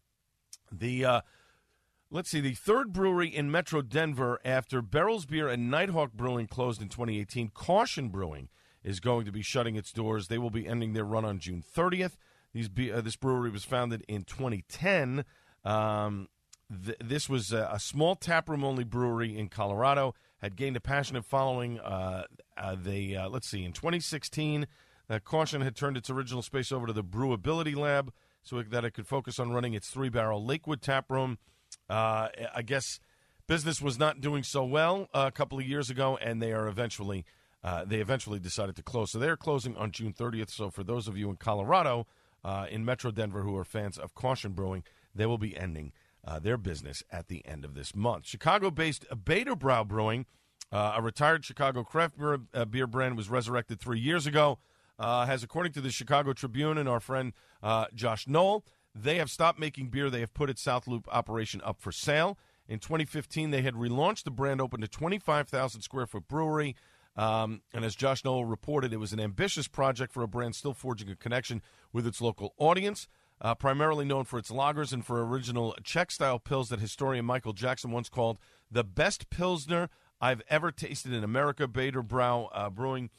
The 0.72 1.04
uh, 1.04 1.20
let's 2.10 2.30
see, 2.30 2.40
the 2.40 2.54
third 2.54 2.92
brewery 2.92 3.28
in 3.28 3.50
Metro 3.50 3.82
Denver 3.82 4.40
after 4.44 4.80
Beryl's 4.80 5.26
Beer 5.26 5.48
and 5.48 5.70
Nighthawk 5.70 6.12
Brewing 6.12 6.46
closed 6.46 6.80
in 6.80 6.88
2018, 6.88 7.50
Caution 7.50 8.08
Brewing 8.08 8.48
is 8.82 9.00
going 9.00 9.26
to 9.26 9.32
be 9.32 9.42
shutting 9.42 9.76
its 9.76 9.92
doors. 9.92 10.28
They 10.28 10.38
will 10.38 10.50
be 10.50 10.66
ending 10.66 10.92
their 10.92 11.04
run 11.04 11.24
on 11.24 11.38
June 11.38 11.62
30th. 11.62 12.16
These 12.52 12.68
be- 12.68 12.92
uh, 12.92 13.00
this 13.00 13.16
brewery 13.16 13.50
was 13.50 13.64
founded 13.64 14.04
in 14.08 14.24
2010. 14.24 15.24
Um, 15.66 16.28
th- 16.84 16.98
this 17.02 17.28
was 17.28 17.52
a, 17.52 17.68
a 17.72 17.80
small 17.80 18.14
taproom 18.14 18.64
only 18.64 18.84
brewery 18.84 19.36
in 19.36 19.48
Colorado. 19.48 20.14
Had 20.38 20.56
gained 20.56 20.76
a 20.76 20.80
passionate 20.80 21.24
following. 21.24 21.80
Uh, 21.80 22.24
uh, 22.56 22.76
they 22.80 23.16
uh, 23.16 23.28
let's 23.28 23.48
see, 23.48 23.64
in 23.64 23.72
2016, 23.72 24.66
uh, 25.08 25.18
Caution 25.18 25.60
had 25.60 25.74
turned 25.74 25.96
its 25.96 26.10
original 26.10 26.42
space 26.42 26.70
over 26.70 26.86
to 26.86 26.92
the 26.92 27.04
Brewability 27.04 27.76
Lab 27.76 28.12
so 28.42 28.62
that 28.62 28.84
it 28.84 28.92
could 28.92 29.08
focus 29.08 29.40
on 29.40 29.50
running 29.50 29.74
its 29.74 29.88
three 29.88 30.08
barrel 30.08 30.44
Lakewood 30.44 30.82
taproom. 30.82 31.38
Uh, 31.88 32.28
I 32.54 32.62
guess 32.62 33.00
business 33.46 33.80
was 33.80 33.98
not 33.98 34.20
doing 34.20 34.42
so 34.42 34.64
well 34.64 35.08
uh, 35.12 35.24
a 35.26 35.32
couple 35.32 35.58
of 35.58 35.66
years 35.66 35.90
ago, 35.90 36.16
and 36.16 36.40
they 36.40 36.52
are 36.52 36.68
eventually 36.68 37.24
uh, 37.64 37.84
they 37.84 37.98
eventually 37.98 38.38
decided 38.38 38.76
to 38.76 38.82
close. 38.82 39.10
So 39.10 39.18
they're 39.18 39.36
closing 39.36 39.76
on 39.76 39.90
June 39.90 40.12
30th. 40.12 40.50
So 40.50 40.70
for 40.70 40.84
those 40.84 41.08
of 41.08 41.16
you 41.16 41.28
in 41.30 41.36
Colorado, 41.36 42.06
uh, 42.44 42.66
in 42.70 42.84
Metro 42.84 43.10
Denver, 43.10 43.42
who 43.42 43.56
are 43.56 43.64
fans 43.64 43.98
of 43.98 44.14
Caution 44.14 44.52
Brewing, 44.52 44.84
they 45.16 45.26
will 45.26 45.38
be 45.38 45.56
ending 45.56 45.92
uh, 46.24 46.38
their 46.38 46.56
business 46.56 47.02
at 47.10 47.28
the 47.28 47.46
end 47.46 47.64
of 47.64 47.74
this 47.74 47.94
month. 47.94 48.26
Chicago-based 48.26 49.06
Baderbrau 49.10 49.86
Brewing, 49.86 50.26
uh, 50.72 50.94
a 50.96 51.02
retired 51.02 51.44
Chicago 51.44 51.84
craft 51.84 52.18
beer, 52.18 52.40
uh, 52.52 52.64
beer, 52.64 52.86
brand, 52.86 53.16
was 53.16 53.30
resurrected 53.30 53.80
three 53.80 54.00
years 54.00 54.26
ago. 54.26 54.58
Uh, 54.98 55.26
has, 55.26 55.42
according 55.42 55.72
to 55.72 55.80
the 55.80 55.90
Chicago 55.90 56.32
Tribune 56.32 56.78
and 56.78 56.88
our 56.88 57.00
friend 57.00 57.32
Josh 57.94 58.26
Noel, 58.26 58.64
they 58.94 59.18
have 59.18 59.30
stopped 59.30 59.58
making 59.58 59.88
beer. 59.88 60.08
They 60.08 60.20
have 60.20 60.32
put 60.32 60.48
its 60.48 60.62
South 60.62 60.86
Loop 60.86 61.06
operation 61.12 61.60
up 61.62 61.80
for 61.80 61.92
sale. 61.92 62.38
In 62.68 62.78
2015, 62.78 63.50
they 63.50 63.62
had 63.62 63.74
relaunched 63.74 64.24
the 64.24 64.30
brand, 64.30 64.60
opened 64.60 64.82
a 64.82 64.88
25,000 64.88 65.82
square 65.82 66.06
foot 66.06 66.26
brewery. 66.26 66.74
Um, 67.14 67.62
and 67.72 67.84
as 67.84 67.94
Josh 67.94 68.24
Noel 68.24 68.44
reported, 68.44 68.92
it 68.92 68.98
was 68.98 69.12
an 69.12 69.20
ambitious 69.20 69.68
project 69.68 70.12
for 70.12 70.22
a 70.22 70.28
brand 70.28 70.54
still 70.54 70.74
forging 70.74 71.10
a 71.10 71.16
connection 71.16 71.62
with 71.92 72.06
its 72.06 72.20
local 72.20 72.54
audience. 72.58 73.08
Uh, 73.40 73.54
primarily 73.54 74.04
known 74.04 74.24
for 74.24 74.38
its 74.38 74.50
lagers 74.50 74.92
and 74.94 75.04
for 75.04 75.22
original 75.24 75.76
Czech 75.84 76.10
style 76.10 76.38
pills 76.38 76.70
that 76.70 76.80
historian 76.80 77.24
Michael 77.24 77.52
Jackson 77.52 77.90
once 77.90 78.08
called 78.08 78.38
the 78.70 78.82
best 78.82 79.28
Pilsner 79.28 79.90
I've 80.20 80.42
ever 80.48 80.72
tasted 80.72 81.12
in 81.12 81.22
America. 81.22 81.68
Baderbrau 81.68 82.48
uh, 82.52 82.70
Brewing 82.70 83.10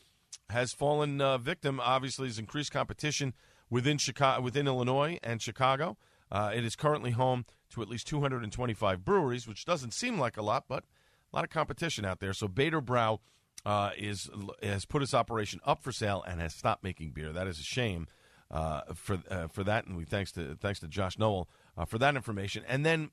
has 0.50 0.74
fallen 0.74 1.22
uh, 1.22 1.38
victim, 1.38 1.80
obviously, 1.80 2.28
is 2.28 2.40
increased 2.40 2.72
competition 2.72 3.34
within 3.70 3.98
Chicago, 3.98 4.42
within 4.42 4.68
Illinois 4.68 5.20
and 5.24 5.42
Chicago. 5.42 5.98
Uh, 6.32 6.52
it 6.54 6.66
is 6.66 6.76
currently 6.76 7.12
home 7.12 7.46
to 7.70 7.82
at 7.82 7.88
least 7.88 8.08
225 8.08 9.06
breweries, 9.06 9.48
which 9.48 9.66
doesn't 9.66 9.94
seem 9.94 10.20
like 10.20 10.38
a 10.38 10.42
lot, 10.42 10.66
but 10.68 10.84
a 11.32 11.36
lot 11.36 11.44
of 11.44 11.50
competition 11.50 12.06
out 12.06 12.20
there. 12.20 12.34
So 12.34 12.48
Baderbrau 12.48 13.20
uh, 13.66 13.92
is 13.98 14.30
has 14.62 14.86
put 14.86 15.02
its 15.02 15.14
operation 15.14 15.60
up 15.66 15.82
for 15.82 15.92
sale 15.92 16.24
and 16.28 16.40
has 16.40 16.54
stopped 16.54 16.84
making 16.84 17.12
beer. 17.12 17.32
That 17.32 17.48
is 17.48 17.60
a 17.60 17.64
shame 17.64 18.08
for 18.94 19.20
uh, 19.30 19.48
for 19.48 19.64
that, 19.64 19.86
and 19.86 19.98
we 19.98 20.06
thanks 20.06 20.32
to 20.34 20.56
thanks 20.56 20.80
to 20.80 20.88
Josh 20.88 21.18
Noel 21.18 21.50
uh, 21.78 21.86
for 21.86 21.98
that 21.98 22.16
information. 22.16 22.64
And 22.68 22.86
then 22.86 23.12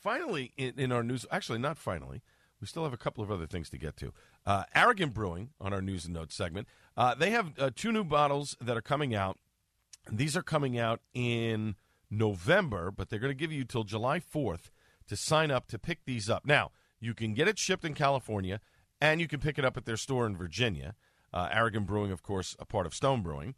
finally, 0.00 0.52
in, 0.56 0.74
in, 0.76 0.92
our 0.92 1.02
news, 1.02 1.26
actually 1.30 1.58
not 1.58 1.78
finally, 1.78 2.22
we 2.60 2.66
still 2.66 2.84
have 2.84 2.92
a 2.92 2.98
couple 2.98 3.22
of 3.22 3.30
other 3.30 3.46
things 3.46 3.70
to 3.70 3.78
get 3.78 3.96
to. 3.98 4.12
Uh, 4.46 4.64
Arrogant 4.74 5.14
Brewing 5.14 5.50
on 5.60 5.72
our 5.72 5.82
news 5.82 6.04
and 6.04 6.14
notes 6.14 6.34
segment. 6.34 6.68
Uh, 6.96 7.14
they 7.14 7.30
have 7.30 7.74
two 7.74 7.92
new 7.92 8.04
bottles 8.04 8.56
that 8.60 8.76
are 8.76 8.82
coming 8.82 9.14
out. 9.14 9.38
These 10.10 10.36
are 10.36 10.42
coming 10.42 10.78
out 10.78 11.00
in 11.14 11.76
November, 12.10 12.90
but 12.90 13.08
they're 13.08 13.18
going 13.18 13.30
to 13.30 13.38
give 13.38 13.52
you 13.52 13.64
till 13.64 13.84
July 13.84 14.20
4th 14.20 14.70
to 15.06 15.16
sign 15.16 15.50
up 15.50 15.66
to 15.68 15.78
pick 15.78 16.04
these 16.04 16.30
up. 16.30 16.44
Now, 16.46 16.70
you 17.00 17.14
can 17.14 17.34
get 17.34 17.48
it 17.48 17.58
shipped 17.58 17.84
in 17.84 17.94
California, 17.94 18.60
and 19.00 19.20
you 19.20 19.28
can 19.28 19.40
pick 19.40 19.58
it 19.58 19.64
up 19.64 19.76
at 19.76 19.84
their 19.84 19.96
store 19.96 20.26
in 20.26 20.36
Virginia. 20.36 20.94
Uh, 21.32 21.48
Arrogant 21.52 21.86
Brewing, 21.86 22.12
of 22.12 22.22
course, 22.22 22.56
a 22.58 22.64
part 22.64 22.86
of 22.86 22.94
Stone 22.94 23.22
Brewing. 23.22 23.54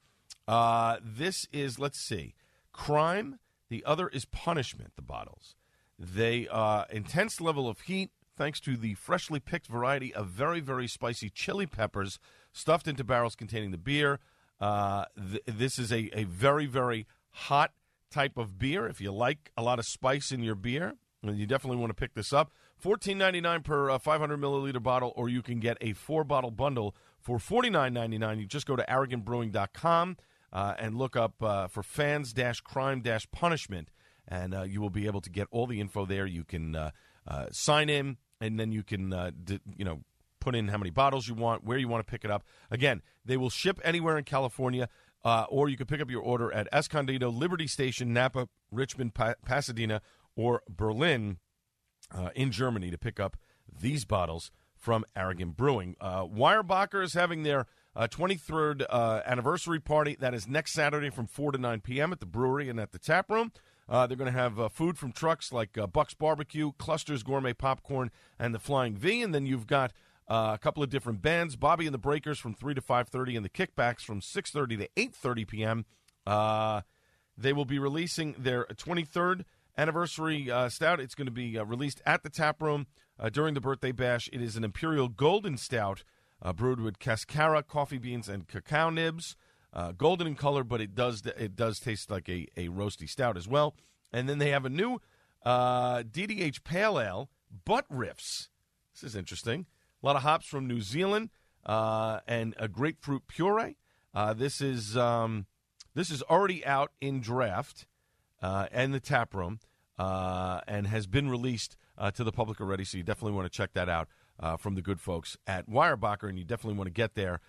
Uh, 0.47 0.97
this 1.03 1.47
is, 1.53 1.79
let's 1.79 1.99
see, 1.99 2.35
crime. 2.73 3.39
The 3.69 3.85
other 3.85 4.09
is 4.09 4.25
punishment, 4.25 4.93
the 4.97 5.03
bottles. 5.03 5.55
They 5.99 6.49
uh, 6.51 6.85
intense 6.91 7.41
level 7.41 7.69
of 7.69 7.81
heat 7.81 8.11
thanks 8.37 8.61
to 8.61 8.77
the 8.77 8.95
freshly 8.95 9.41
picked 9.41 9.67
variety 9.67 10.13
of 10.13 10.27
very, 10.27 10.61
very 10.61 10.89
spicy 10.89 11.31
chili 11.31 11.67
peppers 11.67 12.19
stuffed 12.53 12.89
into 12.89 13.05
barrels 13.05 13.37
containing 13.37 13.71
the 13.71 13.79
beer. 13.79 14.19
Uh, 14.61 15.05
th- 15.17 15.43
this 15.47 15.79
is 15.79 15.93
a, 15.93 16.11
a 16.19 16.25
very, 16.25 16.67
very 16.67 17.07
hot 17.31 17.73
type 18.11 18.37
of 18.37 18.59
beer. 18.59 18.87
If 18.87 19.01
you 19.01 19.13
like 19.13 19.53
a 19.57 19.63
lot 19.63 19.79
of 19.79 19.87
spice 19.87 20.33
in 20.33 20.43
your 20.43 20.55
beer, 20.55 20.95
you 21.23 21.47
definitely 21.47 21.79
want 21.79 21.91
to 21.91 21.95
pick 21.95 22.15
this 22.15 22.33
up. 22.33 22.53
Fourteen 22.77 23.17
ninety 23.17 23.41
nine 23.41 23.63
per 23.63 23.91
uh, 23.91 23.99
500 23.99 24.41
milliliter 24.41 24.83
bottle, 24.83 25.13
or 25.15 25.29
you 25.29 25.41
can 25.41 25.61
get 25.61 25.79
a 25.81 25.93
four 25.93 26.25
bottle 26.25 26.51
bundle 26.51 26.97
for 27.21 27.39
forty 27.39 27.71
nine 27.71 27.95
ninety 27.95 28.19
nine. 28.19 28.41
You 28.41 28.47
just 28.47 28.67
go 28.67 28.75
to 28.75 28.85
arrogantbrewing.com 28.85 30.17
uh, 30.53 30.75
and 30.79 30.97
look 30.97 31.17
up 31.17 31.43
uh, 31.43 31.69
for 31.69 31.83
fans 31.83 32.33
dash 32.33 32.61
crime 32.61 33.01
dash 33.01 33.31
punishment, 33.31 33.91
and 34.29 34.55
uh, 34.55 34.63
you 34.63 34.81
will 34.81 34.91
be 34.91 35.07
able 35.07 35.21
to 35.21 35.31
get 35.31 35.49
all 35.51 35.67
the 35.67 35.81
info 35.81 36.05
there. 36.05 36.27
You 36.27 36.45
can 36.45 36.77
uh, 36.77 36.91
uh, 37.27 37.47
sign 37.51 37.89
in, 37.89 38.17
and 38.41 38.59
then 38.59 38.73
you 38.73 38.83
can 38.83 39.11
d- 39.45 39.61
you 39.77 39.85
know 39.85 40.01
put 40.41 40.55
in 40.55 40.69
how 40.69 40.79
many 40.79 40.91
bottles 40.91 41.29
you 41.29 41.35
want, 41.35 41.65
where 41.65 41.79
you 41.79 41.89
want 41.89 42.05
to 42.05 42.11
pick 42.11 42.25
it 42.25 42.31
up. 42.31 42.43
Again, 42.71 43.01
they 43.25 43.37
will 43.37 43.51
ship 43.51 43.81
anywhere 43.85 44.19
in 44.19 44.25
California, 44.25 44.89
uh, 45.25 45.45
or 45.49 45.69
you 45.69 45.77
can 45.77 45.87
pick 45.87 46.01
up 46.01 46.11
your 46.11 46.23
order 46.23 46.53
at 46.53 46.69
Escondido, 46.73 47.31
Liberty 47.31 47.69
Station, 47.69 48.13
Napa, 48.13 48.49
Richmond, 48.73 49.15
pa- 49.15 49.35
Pasadena, 49.45 50.03
or 50.35 50.63
Berlin 50.69 51.39
uh, 52.13 52.31
in 52.35 52.51
Germany 52.51 52.91
to 52.91 52.99
pick 52.99 53.21
up 53.21 53.37
these 53.73 54.05
bottles 54.05 54.51
from 54.77 55.05
Arrogant 55.15 55.57
Brewing. 55.57 55.95
Uh, 56.01 56.25
Weyerbacher 56.25 57.05
is 57.05 57.15
having 57.15 57.45
their 57.45 57.67
uh, 57.95 58.09
23rd 58.09 58.85
uh, 58.89 59.21
anniversary 59.27 59.81
party. 59.81 60.17
That 60.19 60.35
is 60.35 60.49
next 60.49 60.73
Saturday 60.73 61.11
from 61.11 61.27
4 61.27 61.53
to 61.53 61.59
9 61.59 61.81
p.m. 61.81 62.13
at 62.13 62.21
the 62.21 62.27
brewery 62.27 62.69
and 62.69 62.81
at 62.81 62.93
the 62.93 62.99
tap 62.99 63.31
room. 63.31 63.53
Uh, 63.89 64.07
they're 64.07 64.17
going 64.17 64.33
to 64.33 64.39
have 64.39 64.59
uh, 64.59 64.69
food 64.69 64.97
from 64.97 65.13
trucks 65.13 65.53
like 65.53 65.77
uh, 65.77 65.87
Buck's 65.87 66.15
Barbecue, 66.15 66.73
Clusters 66.79 67.23
Gourmet 67.23 67.53
Popcorn, 67.53 68.11
and 68.39 68.55
the 68.55 68.59
Flying 68.59 68.97
V. 68.97 69.23
And 69.23 69.35
then 69.35 69.45
you've 69.45 69.67
got 69.67 69.93
uh, 70.29 70.53
a 70.55 70.59
couple 70.59 70.83
of 70.83 70.89
different 70.89 71.21
bands, 71.21 71.57
Bobby 71.57 71.87
and 71.87 71.93
the 71.93 71.99
Breakers 71.99 72.39
from 72.39 72.55
3 72.55 72.75
to 72.75 72.81
5.30 72.81 73.37
and 73.37 73.45
the 73.45 73.51
Kickbacks 73.51 74.01
from 74.01 74.21
6.30 74.21 74.79
to 74.79 74.89
8.30 74.97 75.49
p.m. 75.49 75.85
Uh, 76.27 76.83
they 77.37 77.53
will 77.53 77.65
be 77.65 77.79
releasing 77.79 78.35
their 78.39 78.65
23rd 78.65 79.45
anniversary 79.77 80.51
uh, 80.51 80.69
stout. 80.69 81.01
It's 81.01 81.15
going 81.15 81.27
to 81.27 81.33
be 81.33 81.59
released 81.59 82.01
at 82.07 82.23
the 82.23 82.31
tap 82.31 82.63
room 82.63 82.87
during 83.33 83.55
the 83.55 83.61
birthday 83.61 83.93
bash. 83.93 84.29
It 84.33 84.41
is 84.41 84.57
an 84.57 84.65
Imperial 84.65 85.09
Golden 85.09 85.57
Stout 85.57 86.03
uh, 86.43 86.53
brewed 86.53 86.81
with 86.81 86.99
cascara, 86.99 87.63
coffee 87.63 87.99
beans, 87.99 88.29
and 88.29 88.49
cacao 88.49 88.91
nibs. 88.91 89.37
golden 89.97 90.27
in 90.27 90.35
color, 90.35 90.65
but 90.65 90.81
it 90.81 90.95
does 90.95 91.23
it 91.39 91.57
does 91.57 91.79
taste 91.79 92.11
like 92.11 92.29
a, 92.29 92.47
a 92.57 92.69
roasty 92.69 93.09
stout 93.09 93.37
as 93.37 93.49
well. 93.49 93.75
And 94.13 94.29
then 94.29 94.39
they 94.39 94.51
have 94.51 94.67
a 94.67 94.71
new 94.71 95.01
DDH 95.47 96.65
Pale 96.65 97.01
Ale, 97.01 97.31
Butt 97.65 97.89
Riffs. 97.91 98.49
This 98.95 99.03
is 99.03 99.17
interesting. 99.17 99.67
A 100.03 100.07
lot 100.07 100.17
of 100.17 100.23
hops 100.23 100.47
from 100.47 100.67
New 100.67 100.81
Zealand 100.81 101.31
uh, 101.65 102.21
and 102.27 102.55
a 102.59 102.69
grapefruit 102.69 103.29
puree. 103.29 103.77
Uh, 104.15 104.35
this 104.35 104.61
is 104.61 104.97
um, 104.97 105.47
this 105.95 106.11
is 106.11 106.23
already 106.23 106.65
out 106.67 106.93
in 107.01 107.21
draft 107.21 107.87
uh, 108.43 108.67
and 108.73 108.93
the 108.93 109.01
tap 109.01 109.35
room 109.35 109.61
uh, 109.99 110.61
and 110.67 110.87
has 110.87 111.07
been 111.07 111.31
released 111.31 111.77
uh, 111.97 112.11
to 112.11 112.25
the 112.25 112.33
public 112.33 112.61
already. 112.61 112.85
So 112.85 112.99
you 112.99 113.05
definitely 113.05 113.33
want 113.33 113.51
to 113.51 113.57
check 113.57 113.73
that 113.75 113.89
out 113.89 114.09
uh, 114.43 114.57
from 114.57 114.75
the 114.75 114.83
good 114.83 115.01
folks 115.01 115.37
at 115.47 115.69
Weyerbacher, 115.69 116.29
and 116.29 116.39
you 116.39 116.45
definitely 116.45 116.77
want 116.77 116.89
to 116.89 116.93
get 116.93 117.15
there. 117.15 117.41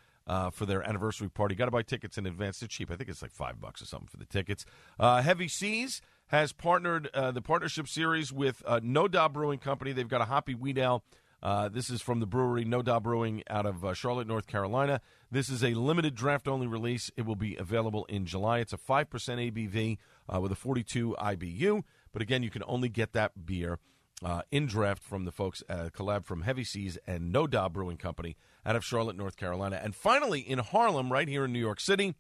for 0.54 0.66
their 0.66 0.88
anniversary 0.88 1.30
party, 1.30 1.56
got 1.56 1.66
to 1.66 1.72
buy 1.72 1.82
tickets 1.82 2.18
in 2.18 2.26
advance. 2.26 2.60
They're 2.60 2.68
cheap. 2.68 2.90
I 2.90 2.96
think 2.96 3.10
it's 3.10 3.22
like 3.22 3.34
five 3.34 3.60
bucks 3.60 3.82
or 3.82 3.86
something 3.86 4.08
for 4.08 4.18
the 4.18 4.26
tickets. 4.26 4.66
Heavy 5.00 5.48
Seas 5.48 6.02
has 6.28 6.54
partnered 6.54 7.10
the 7.14 7.42
partnership 7.42 7.88
series 7.88 8.32
with 8.32 8.64
No 8.82 9.08
Da 9.08 9.28
Brewing 9.28 9.60
Company. 9.60 9.92
They've 9.92 10.08
got 10.08 10.22
a 10.22 10.26
hoppy 10.26 10.56
wheat 10.56 10.78
ale 10.78 11.04
uh, 11.44 11.68
this 11.68 11.90
is 11.90 12.02
from 12.02 12.22
the 12.22 12.26
brewery 12.26 12.64
No 12.64 12.82
Da 12.82 13.02
Brewing 13.02 13.44
out 13.50 13.66
of 13.66 13.84
uh, 13.84 13.94
Charlotte, 13.94 14.28
North 14.28 14.48
Carolina. 14.48 15.02
This 15.30 15.50
is 15.50 15.62
a 15.62 15.74
limited 15.74 16.16
draft 16.16 16.48
only 16.48 16.68
release. 16.68 17.12
It 17.18 17.26
will 17.26 17.36
be 17.36 17.58
available 17.58 18.06
in 18.06 18.26
July. 18.26 18.60
It's 18.60 18.72
a 18.72 18.78
5% 18.78 19.06
ABV 19.10 19.98
uh, 20.34 20.40
with 20.40 20.54
a 20.54 20.56
42 20.56 21.18
IBU. 21.20 21.84
But 22.14 22.22
again, 22.22 22.44
you 22.44 22.50
can 22.50 22.64
only 22.66 22.88
get 22.88 23.12
that 23.12 23.46
beer 23.46 23.80
uh, 24.24 24.42
in 24.52 24.66
draft 24.66 25.04
from 25.04 25.26
the 25.26 25.32
folks 25.32 25.64
at 25.68 25.94
collab 25.94 26.26
from 26.26 26.42
Heavy 26.42 26.64
Seas 26.64 26.98
and 27.08 27.32
No 27.32 27.48
Da 27.48 27.70
Brewing 27.70 27.98
Company 27.98 28.36
out 28.66 28.76
of 28.76 28.86
Charlotte, 28.86 29.18
North 29.18 29.38
Carolina. 29.38 29.80
And 29.82 29.96
finally, 29.96 30.40
in 30.40 30.60
Harlem, 30.60 31.12
right 31.12 31.28
here 31.28 31.46
in 31.46 31.54
New 31.54 31.60
York 31.60 31.80
City, 31.80 32.16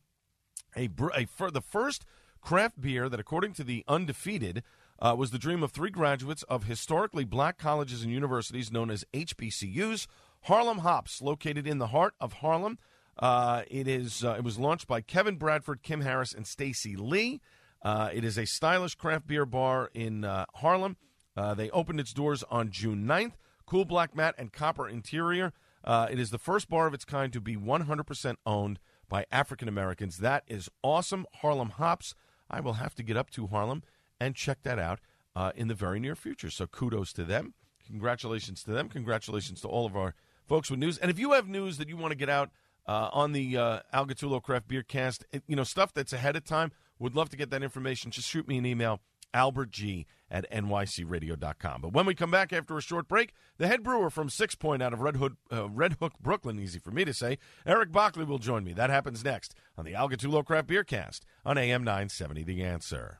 a, 0.75 0.89
a 1.15 1.25
for 1.25 1.51
the 1.51 1.62
first 1.62 2.06
craft 2.41 2.82
beer 2.82 3.08
that, 3.10 3.19
according 3.19 3.53
to 3.53 3.63
the 3.63 3.84
undefeated, 3.88 4.63
uh, 4.99 5.15
was 5.17 5.32
the 5.32 5.39
dream 5.39 5.63
of 5.63 5.71
three 5.71 5.89
graduates 5.89 6.43
of 6.43 6.65
historically 6.65 7.25
black 7.25 7.58
colleges 7.58 8.03
and 8.03 8.12
universities 8.12 8.71
known 8.71 8.89
as 8.89 9.06
HBCUs. 9.13 10.08
Harlem 10.43 10.79
Hops, 10.79 11.21
located 11.21 11.65
in 11.65 11.77
the 11.77 11.88
heart 11.88 12.15
of 12.19 12.34
Harlem. 12.34 12.77
Uh, 13.17 13.63
it 13.69 13.88
is. 13.88 14.23
Uh, 14.23 14.36
it 14.38 14.43
was 14.43 14.60
launched 14.60 14.88
by 14.88 14.99
Kevin 15.01 15.38
Bradford, 15.38 15.84
Kim 15.84 16.01
Harris, 16.01 16.34
and 16.34 16.45
Stacy 16.45 16.95
Lee. 16.95 17.41
Uh, 17.82 18.10
it 18.13 18.23
is 18.23 18.38
a 18.38 18.45
stylish 18.45 18.95
craft 18.95 19.27
beer 19.27 19.45
bar 19.45 19.89
in 19.93 20.23
uh, 20.23 20.45
Harlem. 20.56 20.97
Uh, 21.35 21.53
they 21.53 21.69
opened 21.71 21.99
its 21.99 22.13
doors 22.13 22.43
on 22.49 22.69
June 22.69 23.05
9th. 23.05 23.33
Cool 23.65 23.85
black 23.85 24.15
mat 24.15 24.35
and 24.37 24.51
copper 24.51 24.87
interior. 24.87 25.53
Uh, 25.83 26.07
it 26.09 26.19
is 26.19 26.31
the 26.31 26.37
first 26.37 26.69
bar 26.69 26.87
of 26.87 26.93
its 26.93 27.05
kind 27.05 27.33
to 27.33 27.41
be 27.41 27.55
100% 27.55 28.35
owned 28.45 28.79
by 29.09 29.25
African 29.31 29.67
Americans. 29.67 30.17
That 30.17 30.43
is 30.47 30.69
awesome. 30.81 31.25
Harlem 31.41 31.71
Hops. 31.71 32.15
I 32.49 32.59
will 32.59 32.73
have 32.73 32.95
to 32.95 33.03
get 33.03 33.17
up 33.17 33.29
to 33.31 33.47
Harlem 33.47 33.83
and 34.19 34.35
check 34.35 34.63
that 34.63 34.79
out 34.79 34.99
uh, 35.35 35.51
in 35.55 35.67
the 35.67 35.73
very 35.73 35.99
near 35.99 36.15
future. 36.15 36.49
So 36.49 36.67
kudos 36.67 37.13
to 37.13 37.23
them. 37.23 37.53
Congratulations 37.87 38.63
to 38.63 38.71
them. 38.71 38.89
Congratulations 38.89 39.61
to 39.61 39.67
all 39.67 39.85
of 39.85 39.95
our 39.95 40.15
folks 40.45 40.69
with 40.69 40.79
news. 40.79 40.97
And 40.97 41.11
if 41.11 41.19
you 41.19 41.33
have 41.33 41.47
news 41.47 41.77
that 41.77 41.89
you 41.89 41.97
want 41.97 42.11
to 42.11 42.17
get 42.17 42.29
out 42.29 42.49
uh, 42.87 43.09
on 43.11 43.31
the 43.31 43.57
uh, 43.57 44.39
Craft 44.41 44.67
Beer 44.67 44.83
Cast, 44.83 45.25
you 45.47 45.55
know, 45.55 45.63
stuff 45.63 45.93
that's 45.93 46.13
ahead 46.13 46.35
of 46.35 46.45
time, 46.45 46.71
would 46.99 47.15
love 47.15 47.29
to 47.29 47.37
get 47.37 47.49
that 47.49 47.63
information. 47.63 48.11
Just 48.11 48.29
shoot 48.29 48.47
me 48.47 48.57
an 48.57 48.65
email, 48.65 49.01
albertg 49.33 50.05
at 50.29 50.49
nycradio.com. 50.51 51.81
But 51.81 51.93
when 51.93 52.05
we 52.05 52.15
come 52.15 52.31
back 52.31 52.51
after 52.51 52.77
a 52.77 52.81
short 52.81 53.07
break, 53.07 53.33
the 53.57 53.67
head 53.67 53.83
brewer 53.83 54.09
from 54.09 54.29
Six 54.29 54.55
Point 54.55 54.81
out 54.81 54.93
of 54.93 55.01
Red, 55.01 55.17
Hood, 55.17 55.37
uh, 55.51 55.69
Red 55.69 55.97
Hook, 55.99 56.13
Brooklyn, 56.19 56.59
easy 56.59 56.79
for 56.79 56.91
me 56.91 57.05
to 57.05 57.13
say, 57.13 57.37
Eric 57.65 57.91
Bachli 57.91 58.25
will 58.25 58.39
join 58.39 58.63
me. 58.63 58.73
That 58.73 58.89
happens 58.89 59.23
next 59.23 59.55
on 59.77 59.85
the 59.85 59.95
Al 59.95 60.09
Gattullo 60.09 60.43
Craft 60.45 60.67
Beer 60.67 60.83
Cast 60.83 61.25
on 61.45 61.57
AM 61.57 61.83
970 61.83 62.43
The 62.43 62.63
Answer. 62.63 63.19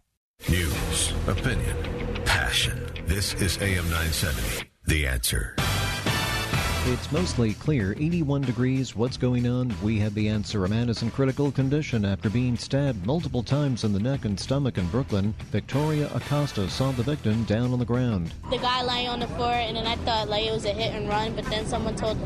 News, 0.49 1.13
opinion, 1.28 1.78
passion. 2.26 2.86
This 3.06 3.34
is 3.36 3.58
AM 3.58 3.86
970. 3.86 4.69
The 4.86 5.08
answer. 5.08 5.56
It's 6.86 7.13
mostly 7.13 7.54
clear, 7.54 7.93
81 7.93 8.41
degrees. 8.41 8.93
What's 8.93 9.15
going 9.15 9.48
on? 9.48 9.74
We 9.82 10.00
have 10.00 10.13
the 10.13 10.28
answer. 10.28 10.65
A 10.65 10.69
man 10.69 10.89
is 10.89 11.02
in 11.02 11.12
critical 11.12 11.50
condition 11.50 12.04
after 12.04 12.30
being 12.30 12.58
stabbed 12.58 13.06
multiple 13.06 13.41
times 13.41 13.86
in 13.86 13.93
the 13.93 14.02
neck 14.02 14.26
and 14.26 14.38
stomach 14.38 14.78
in 14.78 14.86
Brooklyn. 14.88 15.34
Victoria 15.50 16.10
Acosta 16.13 16.69
saw 16.69 16.91
the 16.91 17.04
victim 17.04 17.46
down 17.46 17.72
on 17.72 17.80
the 17.80 17.86
ground. 17.86 18.34
The 18.50 18.58
guy 18.58 18.82
lying 18.82 19.08
on 19.08 19.22
the 19.22 19.28
floor, 19.28 19.54
and 19.54 19.78
then 19.78 19.88
I 19.88 19.96
thought 19.96 20.28
like 20.28 20.46
it 20.46 20.52
was 20.52 20.65
a 20.65 20.74
hit 20.74 20.93
and 20.93 21.08
run, 21.08 21.34
but 21.36 21.46
then 21.46 21.65
someone 21.65 21.96
told 21.96 22.17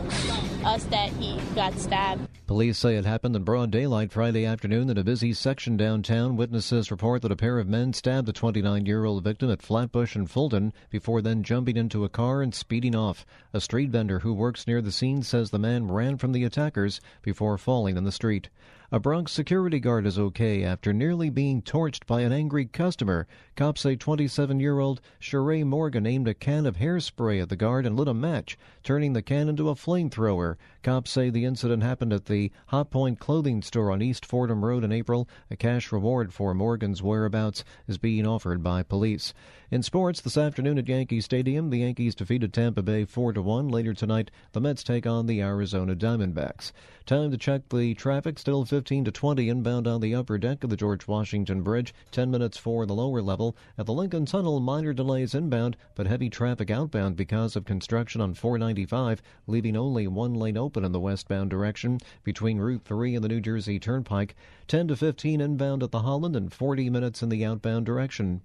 us 0.66 0.86
that 0.86 1.12
he 1.12 1.40
got 1.54 1.78
stabbed. 1.78 2.28
Police 2.48 2.78
say 2.78 2.96
it 2.96 3.04
happened 3.04 3.36
in 3.36 3.44
broad 3.44 3.72
daylight 3.72 4.10
Friday 4.10 4.46
afternoon 4.46 4.90
in 4.90 4.98
a 4.98 5.04
busy 5.04 5.34
section 5.34 5.76
downtown. 5.76 6.38
Witnesses 6.38 6.90
report 6.90 7.22
that 7.22 7.32
a 7.32 7.36
pair 7.36 7.60
of 7.60 7.68
men 7.68 7.92
stabbed 7.92 8.26
the 8.26 8.32
29 8.32 8.86
year 8.86 9.04
old 9.04 9.22
victim 9.22 9.52
at 9.52 9.62
Flatbush 9.62 10.16
and 10.16 10.32
Fulton 10.32 10.72
before 10.90 11.22
then 11.22 11.44
jumping 11.44 11.76
into 11.76 12.06
a 12.06 12.10
car 12.10 12.42
and 12.42 12.56
speeding 12.56 12.96
off. 12.96 13.26
A 13.54 13.60
street 13.60 13.90
vendor 13.90 14.20
who 14.20 14.34
works 14.48 14.66
near 14.66 14.82
the 14.82 14.94
scene 14.94 15.22
says 15.22 15.50
the 15.50 15.60
man 15.60 15.92
ran 15.92 16.16
from 16.16 16.32
the 16.32 16.46
attackers 16.46 17.02
before 17.22 17.58
falling 17.58 17.98
in 17.98 18.06
the 18.06 18.14
street. 18.14 18.48
A 18.94 18.98
Bronx 18.98 19.34
security 19.34 19.78
guard 19.78 20.06
is 20.06 20.18
okay 20.18 20.64
after 20.64 20.94
nearly 20.94 21.30
being 21.30 21.62
torched 21.62 22.06
by 22.06 22.22
an 22.22 22.32
angry 22.32 22.66
customer. 22.66 23.28
Cops 23.58 23.82
say 23.82 23.98
27 23.98 24.62
year 24.62 24.80
old 24.80 25.02
Sheree 25.20 25.66
Morgan 25.66 26.08
aimed 26.08 26.30
a 26.30 26.34
can 26.34 26.66
of 26.66 26.78
hairspray 26.78 27.42
at 27.42 27.50
the 27.50 27.58
guard 27.58 27.86
and 27.86 27.98
lit 27.98 28.08
a 28.08 28.14
match, 28.14 28.58
turning 28.84 29.12
the 29.12 29.22
can 29.22 29.50
into 29.50 29.68
a 29.68 29.76
flamethrower. 29.76 30.56
Cops 30.88 31.12
say 31.12 31.30
the 31.30 31.44
incident 31.44 31.84
happened 31.84 32.14
at 32.14 32.28
the 32.28 32.50
Hot 32.68 32.90
Point 32.92 33.20
clothing 33.20 33.62
store 33.62 33.92
on 33.92 34.02
East 34.02 34.26
Fordham 34.26 34.64
Road 34.64 34.86
in 34.86 34.94
April. 34.94 35.28
A 35.52 35.58
cash 35.58 35.92
reward 35.92 36.32
for 36.32 36.54
Morgan's 36.54 37.04
whereabouts 37.04 37.66
is 37.90 37.98
being 37.98 38.26
offered 38.26 38.64
by 38.64 38.84
police. 38.84 39.34
In 39.70 39.84
sports, 39.84 40.22
this 40.22 40.38
afternoon 40.38 40.78
at 40.78 40.88
Yankee 40.88 41.20
Stadium, 41.20 41.72
the 41.72 41.80
Yankees 41.80 42.16
defeated 42.16 42.54
Tampa 42.54 42.82
Bay 42.82 43.04
4 43.04 43.34
1. 43.34 43.68
Later 43.68 43.94
tonight, 43.94 44.32
the 44.54 44.62
Mets 44.62 44.82
take 44.82 45.06
on 45.06 45.26
the 45.26 45.42
Arizona 45.42 45.94
Diamondbacks. 45.94 46.72
Time 47.06 47.32
to 47.32 47.38
check 47.38 47.68
the 47.68 47.94
traffic. 47.94 48.40
Still 48.40 48.64
15 48.64 49.04
to 49.04 49.12
20 49.12 49.50
inbound 49.50 49.86
on 49.86 50.00
the 50.00 50.16
upper 50.16 50.38
deck 50.38 50.64
of 50.64 50.70
the 50.70 50.78
George 50.78 51.06
Washington 51.06 51.64
Bridge. 51.64 51.94
10 52.12 52.32
minutes 52.32 52.58
for 52.58 52.86
the 52.86 52.96
lower 52.96 53.22
level. 53.22 53.58
At 53.78 53.88
the 53.88 53.94
Lincoln 53.94 54.26
Tunnel, 54.26 54.62
minor 54.62 54.94
delays 54.94 55.36
inbound, 55.36 55.76
but 55.96 56.08
heavy 56.08 56.30
traffic 56.30 56.72
outbound 56.72 57.18
because 57.18 57.58
of 57.58 57.66
construction 57.66 58.22
on 58.22 58.34
495, 58.34 59.22
leaving 59.48 59.76
only 59.76 60.08
one 60.08 60.34
lane 60.34 60.56
open 60.56 60.77
in 60.84 60.92
the 60.92 61.00
westbound 61.00 61.50
direction 61.50 62.00
between 62.24 62.60
Route 62.60 62.84
3 62.86 63.16
and 63.16 63.24
the 63.24 63.30
New 63.30 63.42
Jersey 63.42 63.80
Turnpike. 63.80 64.36
10 64.68 64.88
to 64.90 64.96
15 64.96 65.42
inbound 65.42 65.84
at 65.84 65.92
the 65.92 66.02
Holland 66.02 66.36
and 66.36 66.54
40 66.54 66.90
minutes 66.90 67.24
in 67.24 67.30
the 67.30 67.46
outbound 67.46 67.86
direction. 67.86 68.42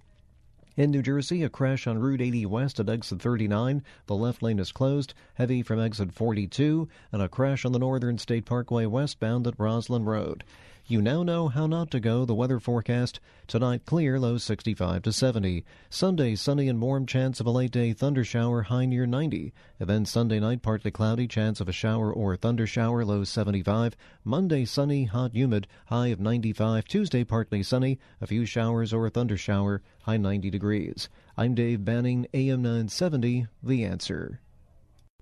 In 0.75 0.89
New 0.89 1.03
Jersey, 1.03 1.43
a 1.43 1.49
crash 1.49 1.85
on 1.85 1.99
Route 1.99 2.21
80 2.21 2.47
West 2.47 2.79
at 2.79 2.89
exit 2.89 3.21
39. 3.21 3.83
The 4.07 4.15
left 4.15 4.41
lane 4.41 4.57
is 4.57 4.71
closed, 4.71 5.13
heavy 5.35 5.61
from 5.61 5.79
exit 5.79 6.11
42, 6.11 6.87
and 7.11 7.21
a 7.21 7.29
crash 7.29 7.63
on 7.63 7.73
the 7.73 7.79
Northern 7.79 8.17
State 8.17 8.45
Parkway 8.45 8.87
westbound 8.87 9.45
at 9.45 9.59
Roslyn 9.59 10.05
Road. 10.05 10.43
You 10.85 11.01
now 11.01 11.23
know 11.23 11.47
how 11.47 11.65
not 11.65 11.91
to 11.91 12.01
go. 12.01 12.25
The 12.25 12.35
weather 12.35 12.59
forecast 12.59 13.21
tonight 13.47 13.85
clear, 13.85 14.19
low 14.19 14.37
65 14.37 15.03
to 15.03 15.13
70. 15.13 15.63
Sunday 15.89 16.35
sunny 16.35 16.67
and 16.67 16.81
warm, 16.81 17.05
chance 17.05 17.39
of 17.39 17.45
a 17.45 17.51
late 17.51 17.71
day 17.71 17.93
thunder 17.93 18.25
shower, 18.25 18.63
high 18.63 18.85
near 18.85 19.05
90. 19.05 19.53
And 19.79 19.89
then 19.89 20.05
Sunday 20.05 20.41
night 20.41 20.61
partly 20.61 20.91
cloudy, 20.91 21.25
chance 21.25 21.61
of 21.61 21.69
a 21.69 21.71
shower 21.71 22.11
or 22.11 22.35
thunder 22.35 22.67
shower, 22.67 23.05
low 23.05 23.23
75. 23.23 23.95
Monday 24.25 24.65
sunny, 24.65 25.05
hot, 25.05 25.33
humid, 25.33 25.67
high 25.85 26.07
of 26.07 26.19
95. 26.19 26.83
Tuesday 26.83 27.23
partly 27.23 27.63
sunny, 27.63 27.97
a 28.19 28.27
few 28.27 28.45
showers 28.45 28.91
or 28.91 29.05
a 29.05 29.09
thunder 29.09 29.37
shower, 29.37 29.81
high 30.01 30.17
90 30.17 30.49
degrees. 30.49 31.07
I'm 31.37 31.55
Dave 31.55 31.85
Banning, 31.85 32.27
AM 32.33 32.61
970, 32.61 33.47
The 33.63 33.85
Answer. 33.85 34.41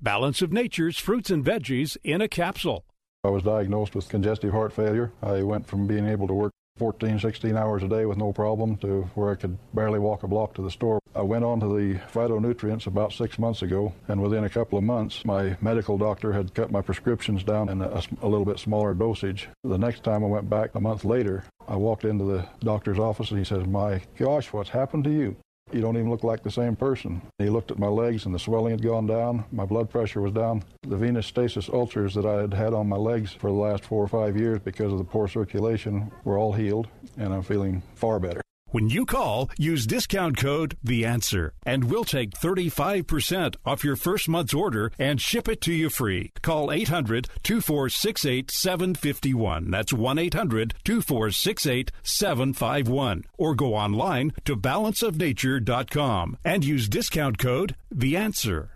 Balance 0.01 0.41
of 0.41 0.51
Nature's 0.51 0.97
fruits 0.97 1.29
and 1.29 1.45
veggies 1.45 1.97
in 2.03 2.19
a 2.19 2.27
capsule. 2.27 2.83
I 3.23 3.29
was 3.29 3.43
diagnosed 3.43 3.93
with 3.93 4.09
congestive 4.09 4.51
heart 4.51 4.73
failure. 4.73 5.11
I 5.21 5.43
went 5.43 5.67
from 5.67 5.85
being 5.85 6.07
able 6.07 6.27
to 6.27 6.33
work 6.33 6.51
14, 6.79 7.19
16 7.19 7.55
hours 7.55 7.83
a 7.83 7.87
day 7.87 8.07
with 8.07 8.17
no 8.17 8.33
problem 8.33 8.77
to 8.77 9.03
where 9.13 9.29
I 9.29 9.35
could 9.35 9.59
barely 9.75 9.99
walk 9.99 10.23
a 10.23 10.27
block 10.27 10.55
to 10.55 10.63
the 10.63 10.71
store. 10.71 10.99
I 11.13 11.21
went 11.21 11.45
on 11.45 11.59
to 11.59 11.67
the 11.67 11.99
phytonutrients 12.11 12.87
about 12.87 13.13
six 13.13 13.37
months 13.37 13.61
ago, 13.61 13.93
and 14.07 14.23
within 14.23 14.45
a 14.45 14.49
couple 14.49 14.79
of 14.79 14.83
months, 14.83 15.23
my 15.23 15.55
medical 15.61 15.99
doctor 15.99 16.33
had 16.33 16.55
cut 16.55 16.71
my 16.71 16.81
prescriptions 16.81 17.43
down 17.43 17.69
in 17.69 17.83
a, 17.83 18.01
a 18.23 18.27
little 18.27 18.45
bit 18.45 18.57
smaller 18.57 18.95
dosage. 18.95 19.49
The 19.63 19.77
next 19.77 20.03
time 20.03 20.23
I 20.23 20.27
went 20.27 20.49
back 20.49 20.73
a 20.73 20.81
month 20.81 21.05
later, 21.05 21.43
I 21.67 21.75
walked 21.75 22.05
into 22.05 22.25
the 22.25 22.47
doctor's 22.61 22.97
office 22.97 23.29
and 23.29 23.37
he 23.37 23.45
says, 23.45 23.67
My 23.67 24.01
gosh, 24.17 24.51
what's 24.51 24.69
happened 24.69 25.03
to 25.03 25.11
you? 25.11 25.35
You 25.73 25.79
don't 25.79 25.95
even 25.95 26.09
look 26.09 26.25
like 26.25 26.43
the 26.43 26.51
same 26.51 26.75
person. 26.75 27.21
He 27.37 27.49
looked 27.49 27.71
at 27.71 27.79
my 27.79 27.87
legs 27.87 28.25
and 28.25 28.35
the 28.35 28.39
swelling 28.39 28.71
had 28.71 28.83
gone 28.83 29.07
down. 29.07 29.45
My 29.53 29.63
blood 29.63 29.89
pressure 29.89 30.19
was 30.19 30.33
down. 30.33 30.63
The 30.81 30.97
venous 30.97 31.27
stasis 31.27 31.69
ulcers 31.69 32.13
that 32.15 32.25
I 32.25 32.41
had 32.41 32.53
had 32.53 32.73
on 32.73 32.89
my 32.89 32.97
legs 32.97 33.31
for 33.31 33.47
the 33.47 33.57
last 33.57 33.85
four 33.85 34.03
or 34.03 34.09
five 34.09 34.35
years 34.35 34.59
because 34.59 34.91
of 34.91 34.97
the 34.97 35.05
poor 35.05 35.29
circulation 35.29 36.11
were 36.25 36.37
all 36.37 36.51
healed, 36.51 36.89
and 37.17 37.33
I'm 37.33 37.43
feeling 37.43 37.81
far 37.95 38.19
better. 38.19 38.41
When 38.71 38.89
you 38.89 39.05
call, 39.05 39.49
use 39.57 39.85
discount 39.85 40.37
code 40.37 40.77
The 40.81 41.03
Answer, 41.05 41.53
and 41.65 41.91
we'll 41.91 42.05
take 42.05 42.31
35% 42.31 43.57
off 43.65 43.83
your 43.83 43.97
first 43.97 44.29
month's 44.29 44.53
order 44.53 44.93
and 44.97 45.19
ship 45.19 45.49
it 45.49 45.59
to 45.61 45.73
you 45.73 45.89
free. 45.89 46.31
Call 46.41 46.71
800 46.71 47.27
2468 47.43 48.49
751. 48.49 49.71
That's 49.71 49.91
1 49.91 50.17
800 50.17 50.73
2468 50.85 51.91
751. 52.01 53.25
Or 53.37 53.55
go 53.55 53.75
online 53.75 54.31
to 54.45 54.55
balanceofnature.com 54.55 56.37
and 56.45 56.63
use 56.63 56.87
discount 56.87 57.37
code 57.37 57.75
The 57.91 58.15
Answer. 58.15 58.69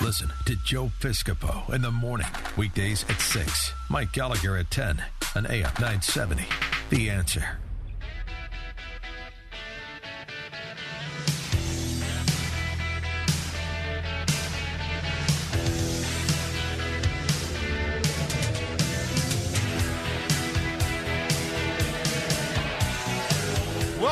Listen 0.00 0.32
to 0.46 0.56
Joe 0.64 0.90
Piscopo 1.00 1.70
in 1.74 1.82
the 1.82 1.90
morning, 1.90 2.26
weekdays 2.56 3.04
at 3.10 3.20
6. 3.20 3.72
Mike 3.90 4.12
Gallagher 4.12 4.56
at 4.56 4.70
10 4.70 5.04
on 5.36 5.46
AM 5.46 5.70
970. 5.78 6.44
The 6.88 7.10
Answer. 7.10 7.58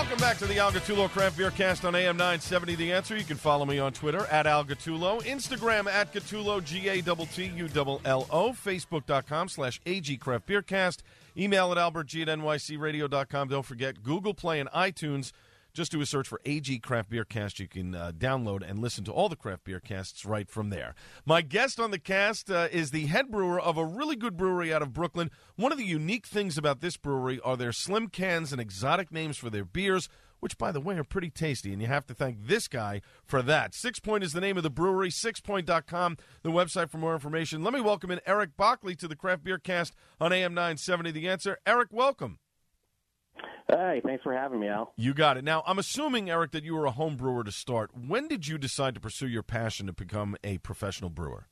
Welcome 0.01 0.19
back 0.19 0.39
to 0.39 0.47
the 0.47 0.59
Al 0.59 0.73
Gattullo 0.73 1.11
Craft 1.11 1.37
Beer 1.37 1.51
Cast 1.51 1.85
on 1.85 1.95
AM 1.95 2.17
970 2.17 2.75
The 2.75 2.91
Answer. 2.91 3.19
You 3.19 3.25
can 3.25 3.37
follow 3.37 3.67
me 3.67 3.79
on 3.79 3.93
Twitter 3.93 4.25
at 4.31 4.47
Al 4.47 4.65
Gattullo, 4.65 5.23
Instagram 5.25 5.87
at 5.87 6.11
Gattullo, 6.11 6.65
G-A-T-T-U-L-L-O, 6.65 8.53
Facebook.com 8.53 9.49
slash 9.51 9.79
AG 9.85 10.17
Craft 10.17 10.47
Beer 10.47 10.63
Cast, 10.63 11.03
email 11.37 11.71
at 11.71 11.77
albertg 11.77 12.23
at 12.23 12.39
nycradio.com. 12.39 13.49
Don't 13.49 13.67
forget 13.67 14.03
Google 14.03 14.33
Play 14.33 14.59
and 14.59 14.71
iTunes. 14.71 15.33
Just 15.81 15.93
do 15.93 16.03
a 16.03 16.05
search 16.05 16.29
for 16.29 16.43
AG 16.45 16.79
Craft 16.81 17.09
Beer 17.09 17.25
Cast. 17.25 17.59
You 17.59 17.67
can 17.67 17.95
uh, 17.95 18.13
download 18.13 18.61
and 18.61 18.81
listen 18.81 19.03
to 19.05 19.13
all 19.13 19.31
the 19.31 19.35
craft 19.35 19.65
beer 19.65 19.81
casts 19.81 20.27
right 20.27 20.47
from 20.47 20.69
there. 20.69 20.95
My 21.25 21.41
guest 21.41 21.81
on 21.81 21.91
the 21.91 21.99
cast 21.99 22.51
uh, 22.51 22.69
is 22.71 22.91
the 22.91 23.07
head 23.07 23.31
brewer 23.31 23.59
of 23.59 23.79
a 23.79 23.85
really 23.87 24.15
good 24.15 24.37
brewery 24.37 24.75
out 24.75 24.83
of 24.83 24.93
Brooklyn. 24.93 25.31
One 25.57 25.73
of 25.73 25.79
the 25.79 25.87
unique 25.87 26.27
things 26.27 26.59
about 26.59 26.83
this 26.83 26.99
brewery 26.99 27.41
are 27.43 27.57
their 27.57 27.73
slim 27.73 28.09
cans 28.09 28.53
and 28.53 28.61
exotic 28.61 29.11
names 29.11 29.39
for 29.39 29.49
their 29.49 29.65
beers. 29.65 30.11
which, 30.41 30.59
by 30.59 30.71
the 30.71 30.83
way, 30.83 30.99
are 30.99 31.05
pretty 31.05 31.31
tasty. 31.31 31.73
And 31.73 31.81
you 31.81 31.89
have 31.89 32.07
to 32.09 32.15
thank 32.15 32.47
this 32.47 32.69
guy 32.69 33.01
for 33.25 33.41
that. 33.41 33.75
Six 33.75 34.01
Point 34.01 34.23
is 34.23 34.35
the 34.35 34.41
name 34.43 34.59
of 34.59 34.63
the 34.63 34.69
brewery, 34.69 35.09
sixpoint.com, 35.09 36.19
the 36.43 36.51
website 36.51 36.91
for 36.91 36.99
more 36.99 37.15
information. 37.15 37.65
Let 37.65 37.73
me 37.73 37.81
welcome 37.81 38.11
in 38.11 38.21
Eric 38.27 38.51
Bachli 38.59 38.99
to 38.99 39.09
the 39.09 39.17
Craft 39.17 39.45
Beer 39.45 39.59
Cast 39.59 39.95
on 40.21 40.31
AM 40.31 40.53
970 40.53 41.11
The 41.11 41.27
Answer. 41.27 41.57
Eric, 41.65 41.89
welcome. 41.91 42.39
Hey, 43.69 44.01
thanks 44.05 44.23
for 44.23 44.33
having 44.33 44.61
me, 44.61 44.69
Al. 44.69 44.93
You 44.97 45.15
got 45.15 45.37
it. 45.37 45.45
Now, 45.45 45.63
I'm 45.67 45.79
assuming, 45.79 46.29
Eric, 46.29 46.51
that 46.53 46.65
you 46.65 46.75
were 46.75 46.87
a 46.87 46.91
home 46.91 47.17
brewer 47.17 47.45
to 47.45 47.53
start. 47.53 47.91
When 47.95 48.27
did 48.27 48.49
you 48.49 48.59
decide 48.59 48.95
to 48.95 49.01
pursue 49.01 49.29
your 49.29 49.43
passion 49.43 49.87
to 49.87 49.93
become 49.93 50.37
a 50.43 50.59
professional 50.59 51.11
brewer? 51.11 51.47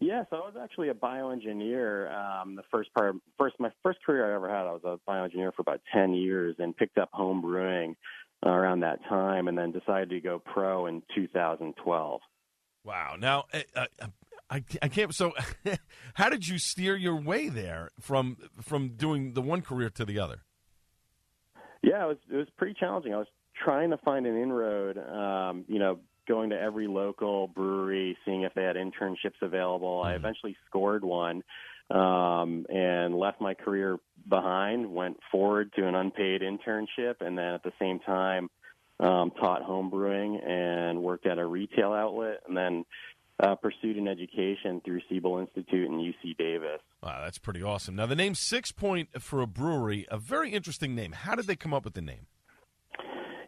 Yes, 0.00 0.26
I 0.32 0.36
was 0.36 0.54
actually 0.60 0.88
a 0.88 0.94
bioengineer. 0.94 2.10
Um, 2.10 2.56
the 2.56 2.62
first 2.70 2.92
part, 2.94 3.16
first 3.36 3.56
my 3.58 3.70
first 3.82 3.98
career 4.04 4.32
I 4.32 4.34
ever 4.34 4.48
had, 4.48 4.66
I 4.66 4.72
was 4.72 4.82
a 4.84 4.98
bioengineer 5.10 5.52
for 5.54 5.60
about 5.60 5.82
ten 5.92 6.14
years, 6.14 6.56
and 6.58 6.74
picked 6.74 6.96
up 6.96 7.10
home 7.12 7.42
brewing 7.42 7.96
around 8.42 8.80
that 8.80 9.04
time, 9.06 9.46
and 9.46 9.58
then 9.58 9.72
decided 9.72 10.08
to 10.08 10.20
go 10.20 10.38
pro 10.38 10.86
in 10.86 11.02
2012. 11.14 12.20
Wow. 12.82 13.16
Now, 13.18 13.44
uh, 13.52 13.84
I, 14.48 14.64
I 14.80 14.88
can't. 14.88 15.14
So, 15.14 15.34
how 16.14 16.30
did 16.30 16.48
you 16.48 16.58
steer 16.58 16.96
your 16.96 17.20
way 17.20 17.50
there 17.50 17.90
from 18.00 18.38
from 18.62 18.96
doing 18.96 19.34
the 19.34 19.42
one 19.42 19.60
career 19.60 19.90
to 19.90 20.06
the 20.06 20.18
other? 20.18 20.44
Yeah, 21.82 22.04
it 22.04 22.08
was 22.08 22.18
it 22.30 22.36
was 22.36 22.48
pretty 22.56 22.74
challenging. 22.78 23.14
I 23.14 23.18
was 23.18 23.26
trying 23.64 23.90
to 23.90 23.98
find 23.98 24.26
an 24.26 24.36
inroad. 24.36 24.98
Um, 24.98 25.64
you 25.68 25.78
know, 25.78 26.00
going 26.28 26.50
to 26.50 26.60
every 26.60 26.86
local 26.86 27.48
brewery, 27.48 28.16
seeing 28.24 28.42
if 28.42 28.54
they 28.54 28.62
had 28.62 28.76
internships 28.76 29.42
available. 29.42 30.02
I 30.04 30.14
eventually 30.14 30.56
scored 30.66 31.04
one 31.04 31.42
um, 31.90 32.66
and 32.68 33.16
left 33.16 33.40
my 33.40 33.54
career 33.54 33.98
behind. 34.28 34.92
Went 34.92 35.18
forward 35.32 35.72
to 35.76 35.86
an 35.86 35.94
unpaid 35.94 36.42
internship, 36.42 37.16
and 37.20 37.36
then 37.36 37.54
at 37.54 37.62
the 37.62 37.72
same 37.80 37.98
time 38.00 38.48
um, 39.00 39.32
taught 39.40 39.62
home 39.62 39.90
brewing 39.90 40.36
and 40.36 41.02
worked 41.02 41.26
at 41.26 41.38
a 41.38 41.44
retail 41.44 41.92
outlet, 41.92 42.40
and 42.46 42.56
then 42.56 42.84
uh, 43.42 43.54
pursued 43.56 43.96
an 43.96 44.08
education 44.08 44.80
through 44.84 45.00
Siebel 45.08 45.38
Institute 45.38 45.88
and 45.88 46.00
UC 46.00 46.36
Davis. 46.36 46.80
Wow, 47.02 47.20
that's 47.22 47.38
pretty 47.38 47.62
awesome. 47.62 47.96
Now, 47.96 48.06
the 48.06 48.16
name 48.16 48.34
Six 48.34 48.72
Point 48.72 49.08
for 49.20 49.40
a 49.40 49.46
brewery, 49.46 50.06
a 50.10 50.18
very 50.18 50.52
interesting 50.52 50.94
name. 50.94 51.12
How 51.12 51.34
did 51.34 51.46
they 51.46 51.56
come 51.56 51.72
up 51.72 51.84
with 51.84 51.94
the 51.94 52.02
name? 52.02 52.26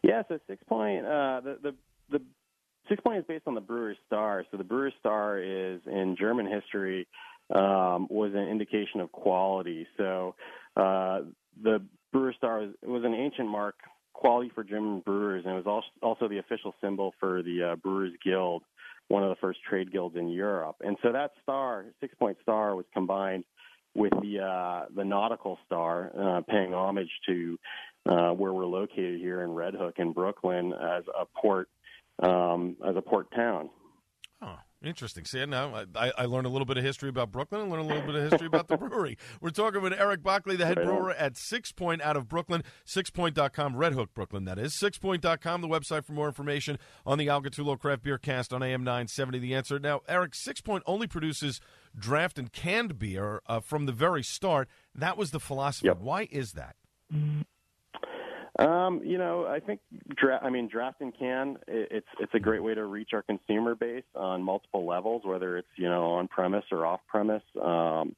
Yeah, 0.03 0.23
so 0.29 0.39
Six 0.49 0.63
Point, 0.65 1.05
uh, 1.05 1.41
the, 1.43 1.59
the 1.63 1.75
the 2.11 2.23
Six 2.89 3.01
Point 3.03 3.19
is 3.19 3.25
based 3.27 3.45
on 3.47 3.55
the 3.55 3.61
Brewer's 3.61 3.99
Star. 4.07 4.45
So 4.51 4.57
the 4.57 4.65
Brewer's 4.65 4.95
Star 4.99 5.39
is 5.39 5.81
in 5.87 6.17
German 6.19 6.47
history 6.47 7.07
um, 7.55 8.07
was 8.11 8.33
an 8.35 8.49
indication 8.49 9.01
of 9.01 9.13
quality. 9.13 9.87
So 9.97 10.35
uh, 10.77 11.21
the 11.63 11.83
Brewer's 12.13 12.37
Star 12.37 12.61
was, 12.61 12.71
was 12.83 13.05
an 13.05 13.15
ancient 13.15 13.49
mark, 13.49 13.77
quality 14.13 14.51
for 14.55 14.65
German 14.65 15.01
brewers, 15.01 15.45
and 15.45 15.55
it 15.55 15.65
was 15.65 15.83
also 16.03 16.29
the 16.29 16.39
official 16.39 16.75
symbol 16.81 17.15
for 17.21 17.43
the 17.43 17.73
uh, 17.73 17.77
Brewers 17.77 18.13
Guild 18.25 18.63
one 19.13 19.23
of 19.23 19.29
the 19.29 19.37
first 19.37 19.61
trade 19.69 19.93
guilds 19.93 20.17
in 20.17 20.29
Europe. 20.29 20.77
And 20.81 20.97
so 21.03 21.13
that 21.13 21.33
star, 21.43 21.85
six 22.01 22.15
point 22.15 22.39
star, 22.41 22.75
was 22.75 22.87
combined 22.95 23.45
with 23.95 24.13
the 24.23 24.41
uh, 24.41 24.87
the 24.97 25.05
nautical 25.05 25.59
star, 25.67 26.11
uh, 26.19 26.41
paying 26.49 26.73
homage 26.73 27.11
to 27.27 27.59
uh, 28.09 28.31
where 28.31 28.55
we're 28.55 28.65
located 28.65 29.21
here 29.21 29.43
in 29.43 29.51
Red 29.51 29.75
Hook 29.75 29.97
in 29.99 30.13
Brooklyn 30.13 30.73
as 30.73 31.05
a 31.09 31.27
port 31.39 31.69
um, 32.23 32.77
as 32.89 32.97
a 32.97 33.03
port 33.03 33.27
town. 33.37 33.69
Interesting. 34.83 35.25
See, 35.25 35.45
now 35.47 35.85
I, 35.95 36.13
I 36.19 36.25
learned 36.25 36.47
a 36.47 36.51
little 36.51 36.65
bit 36.65 36.77
of 36.77 36.85
history 36.85 37.09
about 37.09 37.31
Brooklyn 37.31 37.61
and 37.61 37.71
learned 37.71 37.85
a 37.85 37.95
little 37.95 38.07
bit 38.07 38.17
of 38.17 38.31
history 38.31 38.47
about 38.47 38.69
the 38.69 38.77
brewery. 38.79 39.17
We're 39.41 39.51
talking 39.51 39.81
with 39.81 39.93
Eric 39.93 40.23
Bachli, 40.23 40.59
the 40.59 40.67
head 40.67 40.79
right 40.79 40.87
brewer 40.87 41.13
at 41.13 41.37
Six 41.37 41.73
Point 41.73 42.03
out 42.03 42.17
of 42.17 42.29
Brooklyn, 42.29 42.65
sixpoint.com, 42.87 43.77
Red 43.77 43.93
Hook, 43.93 44.13
Brooklyn, 44.15 44.45
that 44.45 44.59
is. 44.59 44.75
Sixpoint.com, 44.75 45.61
the 45.61 45.69
website 45.69 46.05
for 46.05 46.13
more 46.13 46.27
information 46.27 46.79
on 47.07 47.19
the 47.19 47.29
Al 47.29 47.43
Gattullo 47.43 47.79
Craft 47.79 48.03
Beer 48.03 48.19
Cast 48.19 48.53
on 48.53 48.63
AM 48.63 48.83
970. 48.83 49.39
The 49.39 49.55
answer. 49.55 49.79
Now, 49.79 50.01
Eric, 50.09 50.35
Six 50.35 50.61
Point 50.61 50.83
only 50.87 51.07
produces 51.07 51.61
draft 51.97 52.39
and 52.39 52.53
canned 52.53 52.99
beer 52.99 53.41
uh, 53.47 53.61
from 53.61 53.87
the 53.87 53.93
very 53.93 54.23
start. 54.23 54.69
That 54.95 55.17
was 55.17 55.31
the 55.31 55.41
philosophy. 55.41 55.87
Yep. 55.87 55.99
Why 56.01 56.29
is 56.31 56.53
that? 56.53 56.77
Um, 58.59 59.01
you 59.03 59.17
know, 59.17 59.47
I 59.47 59.61
think 59.61 59.81
dra- 60.15 60.41
I 60.43 60.51
mean 60.51 60.69
drafting 60.69 61.13
can 61.19 61.57
it's 61.67 62.07
it's 62.21 62.35
a 62.35 62.39
great 62.39 62.63
way 62.63 62.75
to 62.75 62.85
reach 62.85 63.11
our 63.15 63.23
consumer 63.23 63.75
base 63.75 64.05
on 64.15 64.43
multiple 64.43 64.87
levels, 64.87 65.23
whether 65.25 65.57
it's 65.57 65.69
you 65.77 65.89
know 65.89 66.13
on 66.13 66.29
premise 66.29 66.65
or 66.71 66.85
off 66.85 67.01
premise, 67.09 67.43
um, 67.63 68.15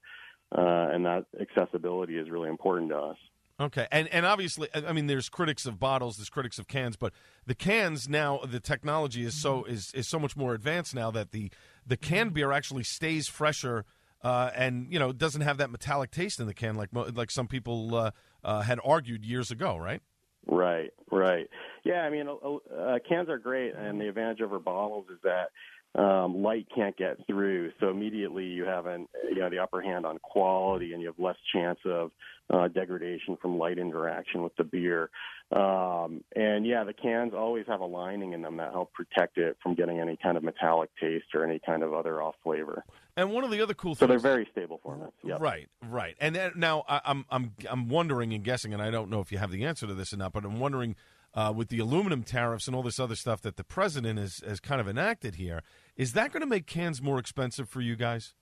uh, 0.52 0.88
and 0.92 1.06
that 1.06 1.26
accessibility 1.40 2.18
is 2.18 2.30
really 2.30 2.48
important 2.48 2.90
to 2.90 2.98
us. 2.98 3.16
Okay, 3.60 3.86
and 3.92 4.08
and 4.08 4.26
obviously, 4.26 4.68
I 4.74 4.92
mean, 4.92 5.06
there's 5.06 5.28
critics 5.28 5.66
of 5.66 5.78
bottles, 5.78 6.16
there's 6.16 6.30
critics 6.30 6.58
of 6.58 6.66
cans, 6.66 6.96
but 6.96 7.12
the 7.46 7.54
cans 7.54 8.08
now, 8.08 8.40
the 8.44 8.58
technology 8.58 9.24
is 9.24 9.40
so 9.40 9.62
is 9.64 9.92
is 9.94 10.08
so 10.08 10.18
much 10.18 10.36
more 10.36 10.52
advanced 10.52 10.96
now 10.96 11.12
that 11.12 11.30
the 11.30 11.52
the 11.86 11.96
canned 11.96 12.34
beer 12.34 12.50
actually 12.50 12.84
stays 12.84 13.28
fresher. 13.28 13.84
Uh, 14.22 14.50
and 14.56 14.90
you 14.90 14.98
know 14.98 15.12
doesn't 15.12 15.42
have 15.42 15.58
that 15.58 15.70
metallic 15.70 16.10
taste 16.10 16.40
in 16.40 16.46
the 16.46 16.54
can 16.54 16.76
like 16.76 16.88
like 16.92 17.30
some 17.30 17.46
people 17.46 17.94
uh, 17.94 18.10
uh, 18.42 18.62
had 18.62 18.80
argued 18.82 19.22
years 19.22 19.50
ago, 19.50 19.76
right? 19.76 20.00
Right, 20.46 20.90
right. 21.10 21.48
Yeah, 21.84 22.02
I 22.02 22.10
mean, 22.10 22.28
uh, 22.28 22.98
cans 23.08 23.28
are 23.28 23.38
great, 23.38 23.74
and 23.74 24.00
the 24.00 24.08
advantage 24.08 24.40
over 24.42 24.58
bottles 24.58 25.06
is 25.10 25.18
that 25.22 25.50
um, 25.96 26.42
light 26.42 26.66
can't 26.74 26.96
get 26.96 27.18
through. 27.26 27.70
So 27.80 27.88
immediately 27.88 28.44
you 28.44 28.64
have 28.64 28.86
an 28.86 29.06
you 29.28 29.40
know 29.40 29.50
the 29.50 29.58
upper 29.58 29.80
hand 29.80 30.04
on 30.04 30.18
quality, 30.18 30.92
and 30.92 31.00
you 31.00 31.08
have 31.08 31.18
less 31.18 31.36
chance 31.52 31.78
of 31.84 32.10
uh, 32.52 32.68
degradation 32.68 33.36
from 33.40 33.58
light 33.58 33.78
interaction 33.78 34.42
with 34.42 34.54
the 34.56 34.64
beer. 34.64 35.10
Um, 35.52 36.24
and 36.34 36.66
yeah, 36.66 36.84
the 36.84 36.92
cans 36.92 37.32
always 37.32 37.66
have 37.68 37.80
a 37.80 37.86
lining 37.86 38.32
in 38.32 38.42
them 38.42 38.56
that 38.56 38.72
help 38.72 38.92
protect 38.92 39.38
it 39.38 39.56
from 39.62 39.74
getting 39.74 40.00
any 40.00 40.18
kind 40.20 40.36
of 40.36 40.42
metallic 40.42 40.90
taste 41.00 41.26
or 41.34 41.44
any 41.44 41.60
kind 41.64 41.82
of 41.82 41.94
other 41.94 42.20
off 42.20 42.34
flavor. 42.42 42.84
And 43.16 43.30
one 43.30 43.44
of 43.44 43.50
the 43.52 43.62
other 43.62 43.74
cool 43.74 43.94
so 43.94 44.06
things, 44.06 44.22
so 44.22 44.28
they're 44.28 44.34
very 44.34 44.48
stable 44.50 44.80
formats. 44.84 45.12
Yep. 45.22 45.40
Right, 45.40 45.68
right. 45.88 46.16
And 46.20 46.34
then, 46.34 46.52
now 46.56 46.84
I, 46.88 47.00
I'm 47.04 47.24
I'm 47.30 47.52
I'm 47.70 47.88
wondering 47.88 48.34
and 48.34 48.42
guessing, 48.42 48.72
and 48.72 48.82
I 48.82 48.90
don't 48.90 49.10
know 49.10 49.20
if 49.20 49.30
you 49.30 49.38
have 49.38 49.52
the 49.52 49.64
answer 49.64 49.86
to 49.86 49.94
this 49.94 50.12
or 50.12 50.16
not, 50.16 50.32
but 50.32 50.44
I'm 50.44 50.58
wondering 50.58 50.96
uh, 51.34 51.52
with 51.54 51.68
the 51.68 51.78
aluminum 51.78 52.22
tariffs 52.22 52.66
and 52.66 52.76
all 52.76 52.82
this 52.82 53.00
other 53.00 53.16
stuff 53.16 53.40
that 53.42 53.56
the 53.56 53.64
president 53.64 54.18
has, 54.18 54.40
has 54.46 54.60
kind 54.60 54.80
of 54.80 54.88
enacted 54.88 55.34
here, 55.34 55.62
is 55.96 56.12
that 56.12 56.32
going 56.32 56.40
to 56.40 56.46
make 56.46 56.66
cans 56.66 57.00
more 57.00 57.18
expensive 57.18 57.68
for 57.68 57.80
you 57.80 57.96
guys? 57.96 58.34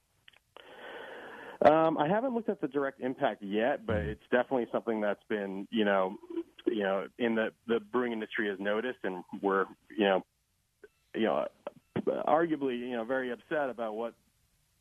Um, 1.64 1.96
I 1.96 2.08
haven't 2.08 2.34
looked 2.34 2.48
at 2.48 2.60
the 2.60 2.66
direct 2.66 3.00
impact 3.00 3.42
yet, 3.42 3.86
but 3.86 3.98
it's 3.98 4.24
definitely 4.32 4.66
something 4.72 5.00
that's 5.00 5.22
been, 5.28 5.68
you 5.70 5.84
know, 5.84 6.16
you 6.66 6.82
know, 6.82 7.06
in 7.18 7.34
the 7.34 7.52
the 7.68 7.78
brewing 7.80 8.12
industry 8.12 8.48
has 8.48 8.58
noticed, 8.58 8.98
and 9.04 9.22
we're, 9.40 9.66
you 9.96 10.04
know, 10.04 10.24
you 11.14 11.24
know, 11.24 11.46
arguably, 12.26 12.78
you 12.78 12.96
know, 12.96 13.04
very 13.04 13.30
upset 13.30 13.70
about 13.70 13.94
what 13.94 14.14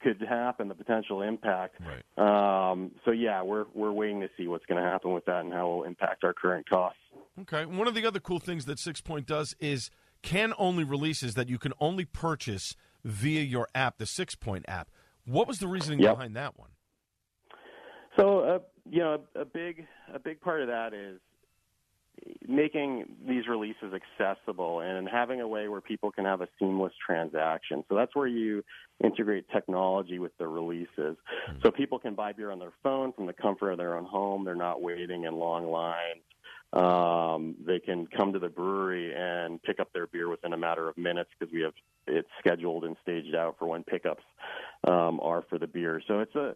could 0.01 0.19
happen, 0.27 0.67
the 0.67 0.73
potential 0.73 1.21
impact. 1.21 1.75
Right. 1.79 2.71
Um, 2.71 2.91
so 3.05 3.11
yeah, 3.11 3.43
we're 3.43 3.65
we're 3.73 3.91
waiting 3.91 4.21
to 4.21 4.29
see 4.35 4.47
what's 4.47 4.65
going 4.65 4.81
to 4.81 4.89
happen 4.89 5.13
with 5.13 5.25
that 5.25 5.41
and 5.41 5.53
how 5.53 5.71
it 5.71 5.75
will 5.75 5.83
impact 5.83 6.23
our 6.23 6.33
current 6.33 6.67
costs. 6.67 6.99
Okay. 7.41 7.65
One 7.65 7.87
of 7.87 7.93
the 7.93 8.05
other 8.05 8.19
cool 8.19 8.39
things 8.39 8.65
that 8.65 8.79
Six 8.79 9.01
Point 9.01 9.27
does 9.27 9.55
is 9.59 9.91
can 10.21 10.53
only 10.57 10.83
releases 10.83 11.35
that 11.35 11.49
you 11.49 11.57
can 11.57 11.73
only 11.79 12.05
purchase 12.05 12.75
via 13.03 13.41
your 13.41 13.67
app, 13.73 13.97
the 13.97 14.05
Six 14.05 14.35
Point 14.35 14.65
app. 14.67 14.89
What 15.25 15.47
was 15.47 15.59
the 15.59 15.67
reasoning 15.67 15.99
yep. 15.99 16.15
behind 16.15 16.35
that 16.35 16.57
one? 16.57 16.69
So, 18.17 18.39
uh, 18.39 18.59
you 18.89 18.99
know, 18.99 19.21
a 19.35 19.45
big 19.45 19.85
a 20.13 20.19
big 20.19 20.41
part 20.41 20.61
of 20.61 20.67
that 20.67 20.93
is 20.93 21.19
making 22.47 23.05
these 23.27 23.47
releases 23.47 23.93
accessible 23.93 24.81
and 24.81 25.07
having 25.07 25.41
a 25.41 25.47
way 25.47 25.67
where 25.67 25.81
people 25.81 26.11
can 26.11 26.25
have 26.25 26.41
a 26.41 26.47
seamless 26.59 26.93
transaction. 27.03 27.83
So 27.89 27.95
that's 27.95 28.15
where 28.15 28.27
you 28.27 28.63
integrate 29.03 29.45
technology 29.49 30.19
with 30.19 30.37
the 30.37 30.47
releases. 30.47 30.87
Mm-hmm. 30.97 31.59
So 31.63 31.71
people 31.71 31.99
can 31.99 32.13
buy 32.13 32.33
beer 32.33 32.51
on 32.51 32.59
their 32.59 32.73
phone 32.83 33.13
from 33.13 33.25
the 33.25 33.33
comfort 33.33 33.71
of 33.71 33.77
their 33.77 33.97
own 33.97 34.05
home. 34.05 34.45
They're 34.45 34.55
not 34.55 34.81
waiting 34.81 35.23
in 35.23 35.33
long 35.35 35.71
lines. 35.71 36.21
Um, 36.73 37.55
they 37.65 37.79
can 37.79 38.07
come 38.07 38.31
to 38.33 38.39
the 38.39 38.47
brewery 38.47 39.13
and 39.13 39.61
pick 39.61 39.79
up 39.79 39.91
their 39.93 40.07
beer 40.07 40.29
within 40.29 40.53
a 40.53 40.57
matter 40.57 40.87
of 40.87 40.97
minutes 40.97 41.29
because 41.37 41.53
we 41.53 41.61
have 41.61 41.73
it 42.07 42.25
scheduled 42.39 42.85
and 42.85 42.95
staged 43.03 43.35
out 43.35 43.57
for 43.59 43.67
when 43.67 43.83
pickups 43.83 44.23
um, 44.87 45.19
are 45.21 45.43
for 45.49 45.57
the 45.57 45.67
beer. 45.67 46.01
So 46.07 46.19
it's 46.19 46.35
a 46.35 46.55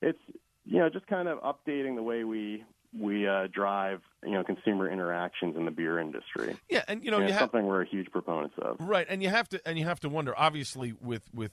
it's 0.00 0.18
you 0.64 0.78
know 0.78 0.88
just 0.88 1.06
kind 1.06 1.28
of 1.28 1.38
updating 1.42 1.94
the 1.94 2.02
way 2.02 2.24
we 2.24 2.64
we 2.98 3.26
uh, 3.26 3.46
drive 3.52 4.02
you 4.24 4.32
know 4.32 4.44
consumer 4.44 4.90
interactions 4.90 5.56
in 5.56 5.64
the 5.64 5.70
beer 5.70 5.98
industry. 5.98 6.56
Yeah, 6.68 6.82
and 6.88 7.04
you 7.04 7.10
know 7.10 7.18
and 7.18 7.28
you 7.28 7.32
have, 7.32 7.42
something 7.42 7.64
we're 7.64 7.82
a 7.82 7.88
huge 7.88 8.10
proponents 8.10 8.56
of. 8.58 8.76
Right, 8.80 9.06
and 9.08 9.22
you 9.22 9.28
have 9.28 9.48
to 9.50 9.60
and 9.66 9.78
you 9.78 9.84
have 9.84 10.00
to 10.00 10.08
wonder. 10.08 10.34
Obviously, 10.36 10.94
with 11.00 11.22
with 11.32 11.52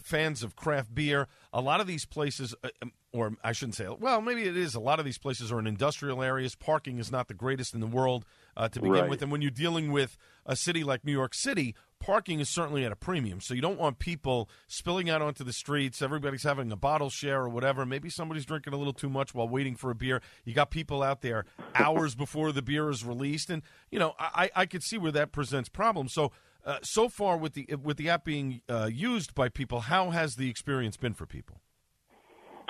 fans 0.00 0.42
of 0.42 0.56
craft 0.56 0.94
beer, 0.94 1.28
a 1.52 1.60
lot 1.60 1.80
of 1.80 1.86
these 1.86 2.04
places, 2.04 2.54
uh, 2.62 2.68
um, 2.82 2.92
or 3.12 3.32
I 3.42 3.52
shouldn't 3.52 3.74
say, 3.76 3.88
well, 3.88 4.20
maybe 4.20 4.44
it 4.44 4.56
is. 4.56 4.74
A 4.74 4.80
lot 4.80 4.98
of 4.98 5.04
these 5.04 5.18
places 5.18 5.50
are 5.50 5.58
in 5.58 5.66
industrial 5.66 6.22
areas. 6.22 6.54
Parking 6.54 6.98
is 6.98 7.10
not 7.10 7.28
the 7.28 7.34
greatest 7.34 7.74
in 7.74 7.80
the 7.80 7.86
world 7.86 8.24
uh, 8.56 8.68
to 8.68 8.80
begin 8.80 8.92
right. 8.92 9.10
with, 9.10 9.22
and 9.22 9.32
when 9.32 9.42
you're 9.42 9.50
dealing 9.50 9.92
with 9.92 10.16
a 10.46 10.56
city 10.56 10.84
like 10.84 11.04
New 11.04 11.12
York 11.12 11.34
City, 11.34 11.74
parking 12.00 12.40
is 12.40 12.48
certainly 12.48 12.84
at 12.84 12.92
a 12.92 12.96
premium. 12.96 13.40
So 13.40 13.54
you 13.54 13.60
don't 13.60 13.78
want 13.78 13.98
people 13.98 14.48
spilling 14.66 15.10
out 15.10 15.22
onto 15.22 15.44
the 15.44 15.52
streets. 15.52 16.02
Everybody's 16.02 16.42
having 16.42 16.72
a 16.72 16.76
bottle 16.76 17.10
share 17.10 17.42
or 17.42 17.48
whatever. 17.48 17.84
Maybe 17.86 18.10
somebody's 18.10 18.46
drinking 18.46 18.72
a 18.72 18.76
little 18.76 18.92
too 18.92 19.10
much 19.10 19.34
while 19.34 19.48
waiting 19.48 19.76
for 19.76 19.90
a 19.90 19.94
beer. 19.94 20.22
You 20.44 20.54
got 20.54 20.70
people 20.70 21.02
out 21.02 21.20
there 21.20 21.44
hours 21.74 22.14
before 22.14 22.52
the 22.52 22.62
beer 22.62 22.90
is 22.90 23.04
released, 23.04 23.50
and 23.50 23.62
you 23.90 23.98
know 23.98 24.14
I, 24.18 24.50
I 24.56 24.66
could 24.66 24.82
see 24.82 24.98
where 24.98 25.12
that 25.12 25.32
presents 25.32 25.68
problems. 25.68 26.12
So. 26.12 26.32
Uh, 26.64 26.78
so 26.82 27.08
far, 27.08 27.36
with 27.36 27.54
the 27.54 27.66
with 27.82 27.96
the 27.96 28.08
app 28.08 28.24
being 28.24 28.60
uh, 28.68 28.88
used 28.92 29.34
by 29.34 29.48
people, 29.48 29.80
how 29.80 30.10
has 30.10 30.36
the 30.36 30.50
experience 30.50 30.96
been 30.96 31.14
for 31.14 31.26
people? 31.26 31.60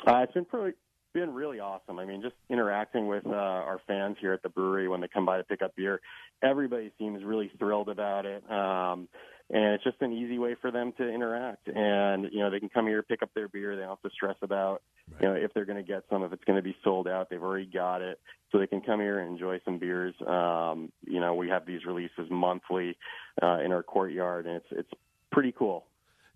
Uh, 0.06 0.18
it's 0.18 0.32
been 0.32 0.44
pretty, 0.44 0.76
been 1.12 1.34
really 1.34 1.60
awesome. 1.60 1.98
I 1.98 2.04
mean, 2.04 2.22
just 2.22 2.36
interacting 2.48 3.06
with 3.08 3.26
uh, 3.26 3.30
our 3.30 3.80
fans 3.86 4.16
here 4.20 4.32
at 4.32 4.42
the 4.42 4.48
brewery 4.48 4.88
when 4.88 5.00
they 5.00 5.08
come 5.08 5.26
by 5.26 5.38
to 5.38 5.44
pick 5.44 5.62
up 5.62 5.74
beer, 5.76 6.00
everybody 6.42 6.92
seems 6.98 7.24
really 7.24 7.50
thrilled 7.58 7.88
about 7.88 8.26
it. 8.26 8.48
Um, 8.50 9.08
and 9.52 9.74
it's 9.74 9.84
just 9.84 10.00
an 10.00 10.12
easy 10.12 10.38
way 10.38 10.54
for 10.60 10.70
them 10.70 10.92
to 10.98 11.08
interact. 11.08 11.68
And 11.68 12.28
you 12.32 12.38
know, 12.38 12.50
they 12.50 12.60
can 12.60 12.68
come 12.68 12.86
here, 12.86 13.02
pick 13.02 13.22
up 13.22 13.30
their 13.34 13.48
beer. 13.48 13.74
They 13.74 13.82
don't 13.82 13.90
have 13.90 14.02
to 14.02 14.10
stress 14.10 14.36
about 14.42 14.82
right. 15.12 15.22
you 15.22 15.28
know 15.28 15.34
if 15.34 15.52
they're 15.52 15.64
going 15.64 15.84
to 15.84 15.88
get 15.88 16.04
some, 16.08 16.22
if 16.22 16.32
it's 16.32 16.44
going 16.44 16.56
to 16.56 16.62
be 16.62 16.76
sold 16.84 17.08
out. 17.08 17.28
They've 17.30 17.42
already 17.42 17.66
got 17.66 18.02
it, 18.02 18.20
so 18.50 18.58
they 18.58 18.66
can 18.66 18.80
come 18.80 19.00
here 19.00 19.18
and 19.18 19.32
enjoy 19.32 19.60
some 19.64 19.78
beers. 19.78 20.14
Um, 20.26 20.92
you 21.04 21.20
know, 21.20 21.34
we 21.34 21.48
have 21.48 21.66
these 21.66 21.84
releases 21.84 22.30
monthly 22.30 22.96
uh, 23.42 23.58
in 23.64 23.72
our 23.72 23.82
courtyard, 23.82 24.46
and 24.46 24.56
it's 24.56 24.66
it's 24.70 24.90
pretty 25.32 25.52
cool. 25.52 25.84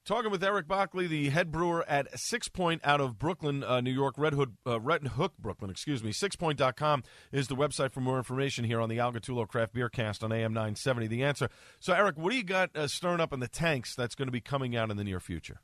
Talking 0.05 0.30
with 0.30 0.44
Eric 0.44 0.68
Bachli, 0.68 1.09
the 1.09 1.30
head 1.30 1.50
brewer 1.50 1.82
at 1.88 2.18
Six 2.18 2.50
Point 2.50 2.82
out 2.84 3.00
of 3.00 3.18
Brooklyn, 3.18 3.64
uh, 3.64 3.80
New 3.80 3.90
York, 3.90 4.16
Red 4.18 4.34
Hood, 4.34 4.59
uh, 4.66 4.78
Red 4.78 5.07
Hook, 5.07 5.32
Brooklyn, 5.38 5.70
excuse 5.70 6.05
me. 6.05 6.11
Sixpoint.com 6.11 7.05
is 7.32 7.48
the 7.48 7.57
website 7.57 7.90
for 7.90 8.02
more 8.02 8.18
information 8.18 8.66
here 8.66 8.82
on 8.82 8.90
the 8.90 8.98
Al 8.98 9.14
Gattullo 9.14 9.48
Craft 9.48 9.72
Beer 9.72 9.88
Cast 9.88 10.22
on 10.22 10.30
AM 10.30 10.52
970. 10.52 11.07
The 11.07 11.24
answer. 11.24 11.48
So, 11.80 11.94
Eric, 11.94 12.18
what 12.18 12.32
do 12.32 12.36
you 12.36 12.44
got 12.44 12.76
uh, 12.76 12.86
stirring 12.86 13.20
up 13.20 13.32
in 13.32 13.40
the 13.40 13.48
tanks 13.48 13.94
that's 13.94 14.14
going 14.14 14.28
to 14.28 14.32
be 14.32 14.42
coming 14.42 14.76
out 14.76 14.90
in 14.90 14.98
the 14.98 15.05
near 15.05 15.20
future? 15.20 15.62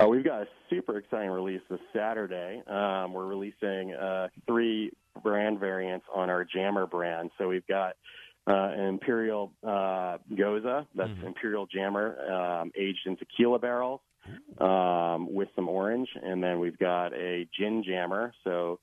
Uh, 0.00 0.06
we've 0.06 0.24
got 0.24 0.42
a 0.42 0.46
super 0.70 0.96
exciting 0.96 1.30
release 1.30 1.62
this 1.68 1.80
Saturday. 1.92 2.62
Um, 2.68 3.12
we're 3.12 3.26
releasing 3.26 3.92
uh, 3.92 4.28
three 4.46 4.92
brand 5.20 5.58
variants 5.58 6.06
on 6.14 6.30
our 6.30 6.44
Jammer 6.44 6.86
brand. 6.86 7.32
So 7.38 7.48
we've 7.48 7.66
got 7.66 7.94
uh, 8.46 8.70
an 8.74 8.86
Imperial 8.86 9.52
uh, 9.62 10.18
Gose, 10.32 10.86
that's 10.94 11.10
mm-hmm. 11.10 11.26
Imperial 11.26 11.66
Jammer, 11.66 12.18
um, 12.30 12.72
aged 12.76 13.06
in 13.06 13.16
tequila 13.16 13.58
barrels 13.58 14.00
um, 14.58 15.32
with 15.32 15.48
some 15.54 15.68
orange. 15.68 16.08
And 16.22 16.42
then 16.42 16.58
we've 16.58 16.78
got 16.78 17.12
a 17.12 17.48
Gin 17.56 17.84
Jammer, 17.86 18.32
so 18.44 18.80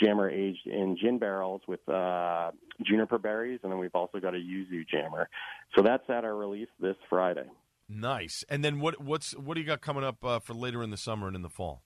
Jammer 0.00 0.30
aged 0.30 0.66
in 0.66 0.96
gin 1.00 1.18
barrels 1.18 1.62
with 1.66 1.86
uh, 1.88 2.50
juniper 2.84 3.18
berries. 3.18 3.60
And 3.62 3.72
then 3.72 3.78
we've 3.78 3.94
also 3.94 4.20
got 4.20 4.34
a 4.34 4.38
Yuzu 4.38 4.86
Jammer. 4.88 5.28
So 5.76 5.82
that's 5.82 6.08
at 6.08 6.24
our 6.24 6.36
release 6.36 6.68
this 6.80 6.96
Friday. 7.08 7.46
Nice. 7.88 8.44
And 8.48 8.62
then 8.62 8.80
what 8.80 9.00
what's 9.02 9.32
what 9.32 9.54
do 9.54 9.60
you 9.60 9.66
got 9.66 9.80
coming 9.80 10.04
up 10.04 10.24
uh, 10.24 10.38
for 10.40 10.54
later 10.54 10.82
in 10.82 10.90
the 10.90 10.96
summer 10.96 11.26
and 11.26 11.34
in 11.34 11.42
the 11.42 11.48
fall? 11.48 11.82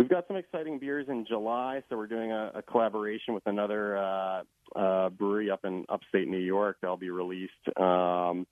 We've 0.00 0.08
got 0.08 0.26
some 0.28 0.38
exciting 0.38 0.78
beers 0.78 1.08
in 1.10 1.26
July, 1.26 1.82
so 1.90 1.96
we're 1.98 2.06
doing 2.06 2.32
a, 2.32 2.52
a 2.54 2.62
collaboration 2.62 3.34
with 3.34 3.42
another 3.44 3.98
uh, 3.98 4.42
uh, 4.74 5.10
brewery 5.10 5.50
up 5.50 5.66
in 5.66 5.84
upstate 5.90 6.26
New 6.26 6.38
York. 6.38 6.78
That'll 6.80 6.96
be 6.96 7.10
released, 7.10 7.52
um, 7.76 8.46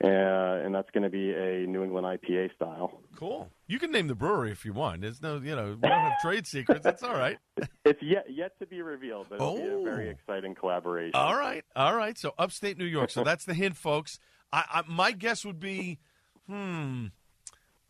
and, 0.00 0.10
and 0.10 0.74
that's 0.74 0.90
going 0.90 1.04
to 1.04 1.08
be 1.08 1.30
a 1.30 1.64
New 1.64 1.84
England 1.84 2.06
IPA 2.08 2.56
style. 2.56 3.02
Cool. 3.14 3.48
You 3.68 3.78
can 3.78 3.92
name 3.92 4.08
the 4.08 4.16
brewery 4.16 4.50
if 4.50 4.64
you 4.64 4.72
want. 4.72 5.02
There's 5.02 5.22
no, 5.22 5.36
you 5.36 5.54
know, 5.54 5.78
we 5.80 5.88
don't 5.88 6.00
have 6.00 6.20
trade 6.20 6.44
secrets. 6.48 6.84
It's 6.84 7.04
all 7.04 7.14
right. 7.14 7.38
It's 7.84 8.02
yet 8.02 8.26
yet 8.28 8.58
to 8.58 8.66
be 8.66 8.82
revealed, 8.82 9.26
but 9.30 9.36
it'll 9.36 9.48
oh. 9.48 9.56
be 9.58 9.68
a 9.68 9.84
very 9.84 10.08
oh. 10.08 10.10
exciting 10.10 10.56
collaboration. 10.56 11.12
All 11.14 11.36
right, 11.36 11.64
all 11.76 11.94
right. 11.94 12.18
So 12.18 12.34
upstate 12.36 12.78
New 12.78 12.84
York. 12.84 13.10
So 13.10 13.22
that's 13.22 13.44
the 13.44 13.54
hint, 13.54 13.76
folks. 13.76 14.18
I, 14.52 14.64
I, 14.68 14.82
my 14.88 15.12
guess 15.12 15.44
would 15.44 15.60
be, 15.60 16.00
hmm. 16.48 17.06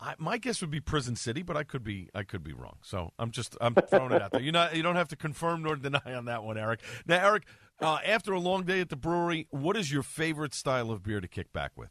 I, 0.01 0.15
my 0.17 0.37
guess 0.37 0.61
would 0.61 0.71
be 0.71 0.79
Prison 0.79 1.15
City, 1.15 1.43
but 1.43 1.55
I 1.55 1.63
could 1.63 1.83
be 1.83 2.09
I 2.15 2.23
could 2.23 2.43
be 2.43 2.53
wrong. 2.53 2.77
So 2.81 3.11
I'm 3.19 3.31
just 3.31 3.55
I'm 3.61 3.75
throwing 3.75 4.11
it 4.11 4.21
out 4.21 4.31
there. 4.31 4.41
You 4.41 4.51
know, 4.51 4.67
you 4.73 4.81
don't 4.81 4.95
have 4.95 5.09
to 5.09 5.15
confirm 5.15 5.61
nor 5.61 5.75
deny 5.75 6.01
on 6.05 6.25
that 6.25 6.43
one, 6.43 6.57
Eric. 6.57 6.81
Now, 7.05 7.23
Eric, 7.23 7.43
uh, 7.79 7.99
after 8.05 8.33
a 8.33 8.39
long 8.39 8.63
day 8.63 8.81
at 8.81 8.89
the 8.89 8.95
brewery, 8.95 9.47
what 9.51 9.77
is 9.77 9.91
your 9.91 10.03
favorite 10.03 10.53
style 10.53 10.91
of 10.91 11.03
beer 11.03 11.21
to 11.21 11.27
kick 11.27 11.53
back 11.53 11.71
with? 11.75 11.89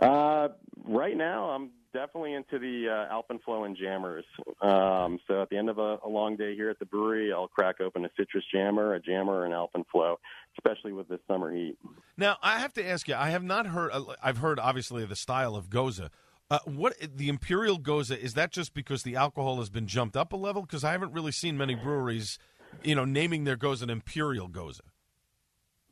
Uh, 0.00 0.48
right 0.84 1.16
now, 1.16 1.50
I'm 1.50 1.70
definitely 1.92 2.34
into 2.34 2.58
the 2.58 2.88
uh, 2.88 3.14
Alpenflow 3.14 3.66
and 3.66 3.76
jammers. 3.76 4.24
Um, 4.62 5.18
so 5.28 5.42
at 5.42 5.50
the 5.50 5.56
end 5.56 5.68
of 5.68 5.78
a, 5.78 5.98
a 6.04 6.08
long 6.08 6.36
day 6.36 6.54
here 6.54 6.70
at 6.70 6.78
the 6.78 6.86
brewery, 6.86 7.32
I'll 7.32 7.48
crack 7.48 7.80
open 7.80 8.04
a 8.04 8.08
citrus 8.16 8.44
jammer, 8.52 8.94
a 8.94 9.00
jammer, 9.00 9.44
and 9.44 9.52
Alpenflow, 9.52 10.16
especially 10.58 10.92
with 10.92 11.08
this 11.08 11.20
summer 11.28 11.54
heat. 11.54 11.76
Now, 12.16 12.36
I 12.42 12.58
have 12.58 12.72
to 12.74 12.86
ask 12.86 13.08
you, 13.08 13.14
I 13.14 13.30
have 13.30 13.42
not 13.42 13.66
heard. 13.66 13.92
I've 14.22 14.38
heard 14.38 14.58
obviously 14.58 15.04
the 15.04 15.16
style 15.16 15.54
of 15.54 15.68
Gose. 15.68 16.08
Uh, 16.52 16.58
what 16.66 16.94
the 17.16 17.30
Imperial 17.30 17.78
Gose 17.78 18.14
is 18.14 18.34
that 18.34 18.52
just 18.52 18.74
because 18.74 19.04
the 19.04 19.16
alcohol 19.16 19.56
has 19.56 19.70
been 19.70 19.86
jumped 19.86 20.18
up 20.18 20.34
a 20.34 20.36
level? 20.36 20.60
Because 20.60 20.84
I 20.84 20.92
haven't 20.92 21.14
really 21.14 21.32
seen 21.32 21.56
many 21.56 21.74
breweries, 21.74 22.38
you 22.84 22.94
know, 22.94 23.06
naming 23.06 23.44
their 23.44 23.56
Gose 23.56 23.80
an 23.80 23.88
Imperial 23.88 24.48
Goza. 24.48 24.82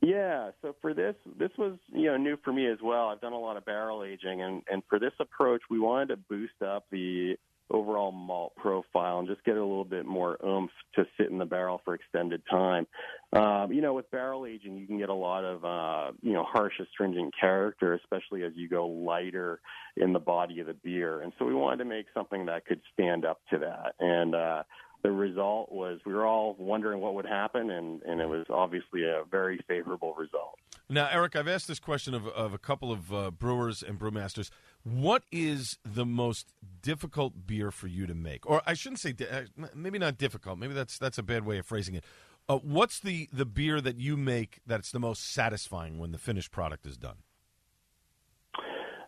Yeah, 0.01 0.51
so 0.61 0.75
for 0.79 0.93
this, 0.93 1.15
this 1.39 1.49
was 1.57 1.79
you 1.91 2.05
know 2.05 2.17
new 2.17 2.37
for 2.43 2.53
me 2.53 2.67
as 2.67 2.77
well. 2.83 3.07
I've 3.07 3.21
done 3.21 3.33
a 3.33 3.39
lot 3.39 3.57
of 3.57 3.65
barrel 3.65 4.03
aging, 4.03 4.43
and 4.43 4.61
and 4.69 4.83
for 4.87 4.99
this 4.99 5.13
approach, 5.19 5.61
we 5.67 5.79
wanted 5.79 6.09
to 6.09 6.17
boost 6.17 6.61
up 6.63 6.85
the 6.91 7.37
overall 7.71 8.11
malt 8.11 8.53
profile 8.55 9.19
and 9.19 9.27
just 9.27 9.43
get 9.43 9.55
a 9.55 9.61
little 9.61 9.85
bit 9.85 10.05
more 10.05 10.37
oomph 10.45 10.71
to 10.95 11.05
sit 11.17 11.29
in 11.29 11.37
the 11.37 11.45
barrel 11.45 11.81
for 11.83 11.93
extended 11.93 12.41
time. 12.49 12.87
Um, 13.33 13.71
you 13.71 13.81
know, 13.81 13.93
with 13.93 14.11
barrel 14.11 14.45
aging, 14.45 14.77
you 14.77 14.87
can 14.87 14.97
get 14.97 15.09
a 15.09 15.13
lot 15.13 15.43
of 15.43 15.63
uh, 15.63 16.11
you 16.21 16.33
know 16.33 16.43
harsh 16.43 16.73
astringent 16.79 17.33
character, 17.39 17.93
especially 17.93 18.43
as 18.43 18.53
you 18.55 18.67
go 18.67 18.87
lighter 18.87 19.59
in 19.97 20.13
the 20.13 20.19
body 20.19 20.59
of 20.59 20.67
the 20.67 20.73
beer. 20.73 21.21
And 21.21 21.33
so 21.39 21.45
we 21.45 21.53
wanted 21.53 21.77
to 21.77 21.85
make 21.85 22.07
something 22.13 22.45
that 22.47 22.65
could 22.65 22.81
stand 22.93 23.25
up 23.25 23.39
to 23.51 23.59
that. 23.59 23.95
And 23.99 24.35
uh, 24.35 24.63
the 25.03 25.11
result 25.11 25.71
was 25.71 25.99
we 26.05 26.13
were 26.13 26.25
all 26.25 26.55
wondering 26.59 26.99
what 26.99 27.15
would 27.15 27.25
happen, 27.25 27.71
and, 27.71 28.01
and 28.03 28.21
it 28.21 28.29
was 28.29 28.45
obviously 28.49 29.03
a 29.03 29.23
very 29.29 29.59
favorable 29.67 30.13
result. 30.13 30.59
Now, 30.91 31.07
Eric, 31.09 31.37
I've 31.37 31.47
asked 31.47 31.69
this 31.69 31.79
question 31.79 32.13
of, 32.13 32.27
of 32.27 32.53
a 32.53 32.57
couple 32.57 32.91
of 32.91 33.13
uh, 33.13 33.31
brewers 33.31 33.81
and 33.81 33.97
brewmasters. 33.97 34.49
What 34.83 35.23
is 35.31 35.77
the 35.85 36.05
most 36.05 36.53
difficult 36.81 37.47
beer 37.47 37.71
for 37.71 37.87
you 37.87 38.05
to 38.07 38.13
make? 38.13 38.45
Or 38.45 38.61
I 38.65 38.73
shouldn't 38.73 38.99
say, 38.99 39.15
uh, 39.31 39.43
maybe 39.73 39.97
not 39.97 40.17
difficult. 40.17 40.59
Maybe 40.59 40.73
that's 40.73 40.97
that's 40.97 41.17
a 41.17 41.23
bad 41.23 41.45
way 41.45 41.59
of 41.59 41.65
phrasing 41.65 41.95
it. 41.95 42.03
Uh, 42.49 42.57
what's 42.57 42.99
the, 42.99 43.29
the 43.31 43.45
beer 43.45 43.79
that 43.79 44.01
you 44.01 44.17
make 44.17 44.59
that's 44.67 44.91
the 44.91 44.99
most 44.99 45.31
satisfying 45.31 45.97
when 45.97 46.11
the 46.11 46.17
finished 46.17 46.51
product 46.51 46.85
is 46.85 46.97
done? 46.97 47.19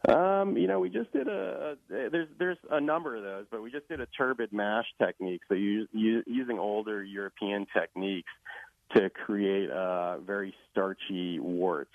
Um, 0.07 0.55
you 0.55 0.67
know, 0.67 0.79
we 0.79 0.89
just 0.89 1.11
did 1.11 1.27
a, 1.27 1.75
a 1.91 2.09
there's 2.09 2.29
there's 2.39 2.57
a 2.71 2.79
number 2.79 3.17
of 3.17 3.23
those, 3.23 3.45
but 3.51 3.61
we 3.61 3.71
just 3.71 3.89
did 3.89 3.99
a 3.99 4.05
turbid 4.17 4.53
mash 4.53 4.85
technique. 5.01 5.41
So 5.49 5.55
you, 5.55 5.87
you 5.91 6.23
using 6.27 6.59
older 6.59 7.03
European 7.03 7.65
techniques 7.77 8.31
to 8.95 9.09
create 9.09 9.69
uh, 9.69 10.19
very 10.19 10.53
starchy 10.71 11.39
worts 11.39 11.93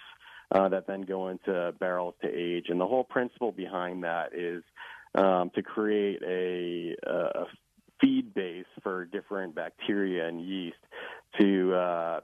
uh, 0.53 0.69
that 0.69 0.87
then 0.87 1.03
go 1.03 1.29
into 1.29 1.75
barrels 1.79 2.15
to 2.23 2.29
age. 2.29 2.67
And 2.69 2.81
the 2.81 2.87
whole 2.87 3.05
principle 3.05 3.53
behind 3.53 4.05
that 4.05 4.35
is 4.35 4.63
um, 5.15 5.51
to 5.55 5.63
create 5.63 6.23
a, 6.23 6.97
a 7.09 7.45
feed 8.01 8.35
base 8.35 8.67
for 8.83 9.05
different 9.05 9.55
bacteria 9.55 10.29
and 10.29 10.41
yeast 10.41 10.77
to 11.41 11.75
uh, 11.75 12.21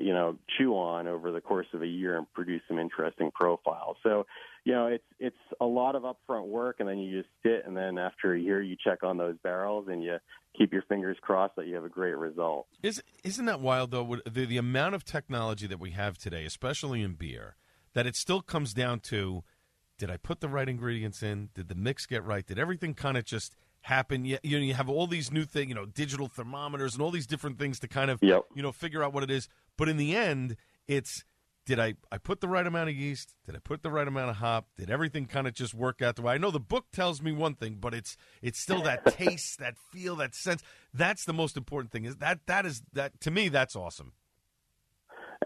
you 0.00 0.12
know 0.12 0.36
chew 0.56 0.72
on 0.72 1.06
over 1.06 1.32
the 1.32 1.40
course 1.40 1.66
of 1.72 1.82
a 1.82 1.86
year 1.86 2.16
and 2.16 2.30
produce 2.32 2.62
some 2.68 2.78
interesting 2.78 3.30
profiles. 3.32 3.96
So 4.02 4.26
you 4.64 4.72
know 4.72 4.86
it's 4.86 5.04
it's 5.18 5.36
a 5.60 5.66
lot 5.66 5.94
of 5.94 6.02
upfront 6.02 6.46
work, 6.46 6.76
and 6.80 6.88
then 6.88 6.98
you 6.98 7.18
just 7.18 7.30
sit, 7.42 7.64
and 7.66 7.76
then 7.76 7.98
after 7.98 8.34
a 8.34 8.40
year 8.40 8.62
you 8.62 8.76
check 8.82 9.02
on 9.02 9.16
those 9.16 9.36
barrels, 9.42 9.88
and 9.88 10.02
you 10.02 10.18
keep 10.56 10.72
your 10.72 10.82
fingers 10.82 11.16
crossed 11.20 11.56
that 11.56 11.66
you 11.66 11.74
have 11.74 11.84
a 11.84 11.88
great 11.88 12.16
result. 12.16 12.66
Is 12.82 13.02
isn't 13.24 13.46
that 13.46 13.60
wild 13.60 13.90
though? 13.90 14.16
The, 14.26 14.46
the 14.46 14.58
amount 14.58 14.94
of 14.94 15.04
technology 15.04 15.66
that 15.66 15.80
we 15.80 15.90
have 15.90 16.18
today, 16.18 16.44
especially 16.44 17.02
in 17.02 17.14
beer, 17.14 17.56
that 17.94 18.06
it 18.06 18.16
still 18.16 18.42
comes 18.42 18.74
down 18.74 19.00
to 19.00 19.44
did 19.98 20.10
I 20.10 20.16
put 20.16 20.40
the 20.40 20.48
right 20.48 20.68
ingredients 20.68 21.22
in? 21.22 21.50
Did 21.54 21.68
the 21.68 21.74
mix 21.74 22.06
get 22.06 22.24
right? 22.24 22.46
Did 22.46 22.58
everything 22.58 22.94
kind 22.94 23.16
of 23.16 23.24
just 23.24 23.56
happen? 23.82 24.24
You, 24.24 24.38
you 24.42 24.58
know, 24.58 24.64
you 24.64 24.74
have 24.74 24.88
all 24.88 25.06
these 25.06 25.32
new 25.32 25.44
things, 25.44 25.68
you 25.68 25.74
know, 25.74 25.86
digital 25.86 26.28
thermometers 26.28 26.94
and 26.94 27.02
all 27.02 27.10
these 27.10 27.26
different 27.26 27.58
things 27.58 27.80
to 27.80 27.88
kind 27.88 28.10
of, 28.10 28.20
yep. 28.22 28.44
you 28.54 28.62
know, 28.62 28.72
figure 28.72 29.02
out 29.02 29.12
what 29.12 29.24
it 29.24 29.30
is. 29.30 29.48
But 29.78 29.88
in 29.88 29.96
the 29.96 30.14
end, 30.14 30.56
it's 30.86 31.24
did 31.64 31.78
I, 31.78 31.94
I 32.10 32.16
put 32.16 32.40
the 32.40 32.48
right 32.48 32.66
amount 32.66 32.88
of 32.88 32.94
yeast? 32.94 33.34
Did 33.44 33.54
I 33.54 33.58
put 33.58 33.82
the 33.82 33.90
right 33.90 34.08
amount 34.08 34.30
of 34.30 34.36
hop? 34.36 34.68
Did 34.76 34.90
everything 34.90 35.26
kind 35.26 35.46
of 35.46 35.54
just 35.54 35.74
work 35.74 36.02
out 36.02 36.16
the 36.16 36.22
way? 36.22 36.32
I 36.32 36.38
know 36.38 36.50
the 36.50 36.58
book 36.58 36.86
tells 36.92 37.22
me 37.22 37.30
one 37.30 37.54
thing, 37.54 37.76
but 37.80 37.94
it's 37.94 38.16
it's 38.42 38.58
still 38.58 38.82
that 38.82 39.06
taste, 39.16 39.58
that 39.58 39.76
feel, 39.92 40.16
that 40.16 40.34
sense. 40.34 40.62
That's 40.92 41.24
the 41.24 41.32
most 41.32 41.56
important 41.56 41.92
thing. 41.92 42.04
Is 42.04 42.16
that 42.16 42.40
that 42.46 42.66
is 42.66 42.82
that 42.92 43.20
to 43.22 43.30
me 43.30 43.48
that's 43.48 43.76
awesome. 43.76 44.12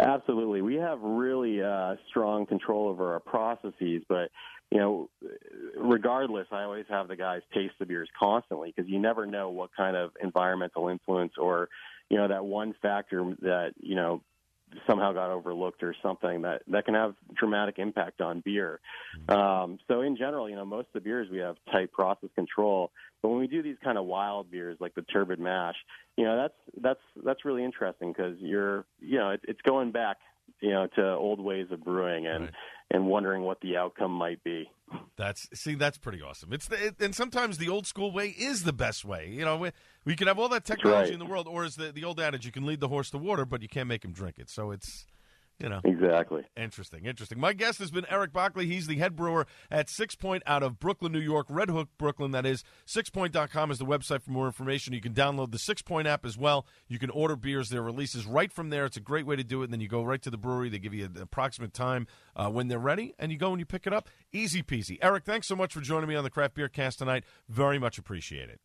Absolutely. 0.00 0.62
We 0.62 0.76
have 0.76 1.00
really 1.02 1.62
uh, 1.62 1.96
strong 2.08 2.46
control 2.46 2.88
over 2.88 3.12
our 3.12 3.20
processes, 3.20 4.02
but 4.08 4.30
you 4.70 4.78
know, 4.78 5.10
regardless, 5.76 6.46
I 6.50 6.62
always 6.62 6.86
have 6.88 7.08
the 7.08 7.16
guys 7.16 7.42
taste 7.52 7.74
the 7.78 7.84
beers 7.84 8.08
constantly 8.18 8.72
because 8.74 8.90
you 8.90 8.98
never 8.98 9.26
know 9.26 9.50
what 9.50 9.68
kind 9.76 9.96
of 9.96 10.12
environmental 10.22 10.88
influence 10.88 11.32
or, 11.36 11.68
you 12.12 12.18
know, 12.18 12.28
that 12.28 12.44
one 12.44 12.74
factor 12.82 13.34
that, 13.40 13.72
you 13.80 13.94
know, 13.94 14.20
somehow 14.86 15.12
got 15.12 15.30
overlooked 15.30 15.82
or 15.82 15.94
something 16.02 16.42
that 16.42 16.62
that 16.68 16.84
can 16.84 16.94
have 16.94 17.14
dramatic 17.34 17.78
impact 17.78 18.20
on 18.20 18.40
beer. 18.40 18.80
Um, 19.28 19.78
so 19.88 20.02
in 20.02 20.16
general, 20.16 20.48
you 20.48 20.56
know, 20.56 20.64
most 20.64 20.88
of 20.88 20.92
the 20.94 21.00
beers 21.00 21.28
we 21.30 21.38
have 21.38 21.56
tight 21.70 21.90
process 21.90 22.28
control, 22.34 22.90
but 23.22 23.30
when 23.30 23.38
we 23.38 23.46
do 23.46 23.62
these 23.62 23.76
kind 23.82 23.96
of 23.96 24.04
wild 24.04 24.50
beers 24.50 24.76
like 24.78 24.94
the 24.94 25.02
turbid 25.02 25.40
mash, 25.40 25.74
you 26.16 26.24
know, 26.24 26.36
that's 26.36 26.82
that's 26.82 27.24
that's 27.24 27.44
really 27.46 27.64
interesting 27.64 28.12
because 28.12 28.36
you're 28.40 28.84
you 29.00 29.18
know 29.18 29.30
it, 29.30 29.40
it's 29.48 29.60
going 29.62 29.90
back 29.90 30.18
you 30.60 30.70
know 30.70 30.86
to 30.94 31.14
old 31.14 31.40
ways 31.40 31.66
of 31.70 31.82
brewing 31.82 32.26
and 32.26 32.50
and 32.92 33.06
wondering 33.06 33.42
what 33.42 33.60
the 33.60 33.76
outcome 33.76 34.12
might 34.12 34.44
be. 34.44 34.70
That's 35.16 35.48
see, 35.54 35.74
that's 35.74 35.96
pretty 35.96 36.20
awesome. 36.20 36.52
It's 36.52 36.68
the, 36.68 36.86
it, 36.86 37.00
and 37.00 37.14
sometimes 37.14 37.56
the 37.56 37.70
old 37.70 37.86
school 37.86 38.12
way 38.12 38.28
is 38.28 38.64
the 38.64 38.72
best 38.74 39.04
way. 39.04 39.30
You 39.32 39.44
know, 39.44 39.56
we, 39.56 39.70
we 40.04 40.14
can 40.14 40.28
have 40.28 40.38
all 40.38 40.50
that 40.50 40.66
technology 40.66 41.04
right. 41.04 41.12
in 41.12 41.18
the 41.18 41.24
world, 41.24 41.48
or 41.48 41.64
is 41.64 41.76
the 41.76 41.90
the 41.90 42.04
old 42.04 42.20
adage, 42.20 42.44
you 42.44 42.52
can 42.52 42.66
lead 42.66 42.80
the 42.80 42.88
horse 42.88 43.10
to 43.10 43.18
water, 43.18 43.46
but 43.46 43.62
you 43.62 43.68
can't 43.68 43.88
make 43.88 44.04
him 44.04 44.12
drink 44.12 44.38
it. 44.38 44.50
So 44.50 44.70
it's 44.70 45.06
you 45.62 45.68
know 45.68 45.80
exactly 45.84 46.44
interesting, 46.56 47.06
interesting. 47.06 47.38
My 47.38 47.52
guest 47.52 47.78
has 47.78 47.90
been 47.90 48.06
Eric 48.10 48.32
Bachli. 48.32 48.64
He's 48.64 48.86
the 48.86 48.96
head 48.96 49.16
brewer 49.16 49.46
at 49.70 49.88
Six 49.88 50.14
Point 50.14 50.42
out 50.46 50.62
of 50.62 50.78
Brooklyn, 50.78 51.12
New 51.12 51.20
York, 51.20 51.46
Red 51.48 51.70
Hook, 51.70 51.88
Brooklyn. 51.98 52.32
That 52.32 52.46
is 52.46 52.64
sixpoint.com 52.86 53.70
is 53.70 53.78
the 53.78 53.86
website 53.86 54.22
for 54.22 54.30
more 54.30 54.46
information. 54.46 54.92
You 54.92 55.00
can 55.00 55.14
download 55.14 55.52
the 55.52 55.58
Six 55.58 55.82
Point 55.82 56.08
app 56.08 56.26
as 56.26 56.36
well. 56.36 56.66
You 56.88 56.98
can 56.98 57.10
order 57.10 57.36
beers, 57.36 57.68
their 57.68 57.82
releases 57.82 58.26
right 58.26 58.52
from 58.52 58.70
there. 58.70 58.84
It's 58.84 58.96
a 58.96 59.00
great 59.00 59.26
way 59.26 59.36
to 59.36 59.44
do 59.44 59.62
it. 59.62 59.64
And 59.64 59.72
then 59.72 59.80
you 59.80 59.88
go 59.88 60.02
right 60.02 60.22
to 60.22 60.30
the 60.30 60.36
brewery. 60.36 60.68
They 60.68 60.78
give 60.78 60.94
you 60.94 61.04
an 61.06 61.16
approximate 61.20 61.72
time 61.72 62.06
uh, 62.36 62.50
when 62.50 62.68
they're 62.68 62.78
ready, 62.78 63.14
and 63.18 63.30
you 63.30 63.38
go 63.38 63.50
and 63.50 63.60
you 63.60 63.66
pick 63.66 63.86
it 63.86 63.92
up. 63.92 64.08
Easy 64.32 64.62
peasy. 64.62 64.98
Eric, 65.02 65.24
thanks 65.24 65.46
so 65.46 65.56
much 65.56 65.72
for 65.72 65.80
joining 65.80 66.08
me 66.08 66.14
on 66.14 66.24
the 66.24 66.30
Craft 66.30 66.54
Beer 66.54 66.68
Cast 66.68 66.98
tonight. 66.98 67.24
Very 67.48 67.78
much 67.78 67.98
appreciate 67.98 68.48
it. 68.48 68.60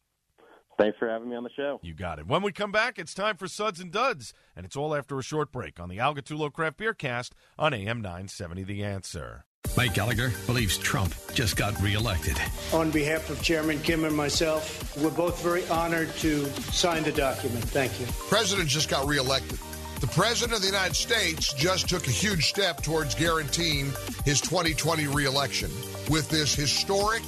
Thanks 0.77 0.97
for 0.99 1.09
having 1.09 1.29
me 1.29 1.35
on 1.35 1.43
the 1.43 1.49
show. 1.55 1.79
You 1.81 1.93
got 1.95 2.19
it. 2.19 2.27
When 2.27 2.43
we 2.43 2.51
come 2.51 2.71
back, 2.71 2.99
it's 2.99 3.13
time 3.13 3.35
for 3.35 3.47
Suds 3.47 3.79
and 3.79 3.91
Duds, 3.91 4.33
and 4.55 4.65
it's 4.65 4.75
all 4.75 4.93
after 4.93 5.17
a 5.17 5.23
short 5.23 5.51
break 5.51 5.79
on 5.79 5.89
the 5.89 5.99
Al 5.99 6.13
Gattullo 6.13 6.53
Craft 6.53 6.77
Beer 6.77 6.93
Cast 6.93 7.33
on 7.57 7.73
AM 7.73 8.01
970 8.01 8.63
The 8.63 8.83
Answer. 8.83 9.45
Mike 9.75 9.95
Gallagher 9.95 10.31
believes 10.45 10.77
Trump 10.77 11.13
just 11.33 11.57
got 11.57 11.79
reelected. 11.81 12.37
On 12.73 12.89
behalf 12.91 13.29
of 13.29 13.41
Chairman 13.41 13.79
Kim 13.79 14.05
and 14.05 14.15
myself, 14.15 14.95
we're 14.97 15.09
both 15.09 15.41
very 15.43 15.67
honored 15.67 16.09
to 16.17 16.45
sign 16.71 17.03
the 17.03 17.11
document. 17.11 17.63
Thank 17.65 17.99
you. 17.99 18.05
President 18.29 18.69
just 18.69 18.89
got 18.89 19.07
reelected. 19.07 19.59
The 19.99 20.07
President 20.07 20.55
of 20.55 20.61
the 20.61 20.67
United 20.67 20.95
States 20.95 21.53
just 21.53 21.89
took 21.89 22.07
a 22.07 22.11
huge 22.11 22.45
step 22.45 22.81
towards 22.83 23.15
guaranteeing 23.15 23.91
his 24.25 24.39
2020 24.41 25.07
reelection 25.07 25.71
with 26.09 26.29
this 26.29 26.53
historic, 26.53 27.23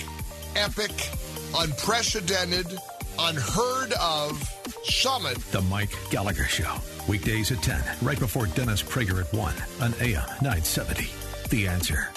epic, 0.55 0.91
unprecedented, 1.57 2.79
unheard 3.19 3.93
of 3.93 4.41
summit. 4.83 5.37
The 5.51 5.61
Mike 5.63 5.91
Gallagher 6.09 6.45
Show. 6.45 6.75
Weekdays 7.07 7.51
at 7.51 7.61
10, 7.61 7.81
right 8.01 8.19
before 8.19 8.47
Dennis 8.47 8.81
Prager 8.81 9.19
at 9.25 9.33
1 9.33 9.53
on 9.81 9.93
AM 9.99 10.27
970. 10.41 11.09
The 11.49 11.67
answer. 11.67 12.09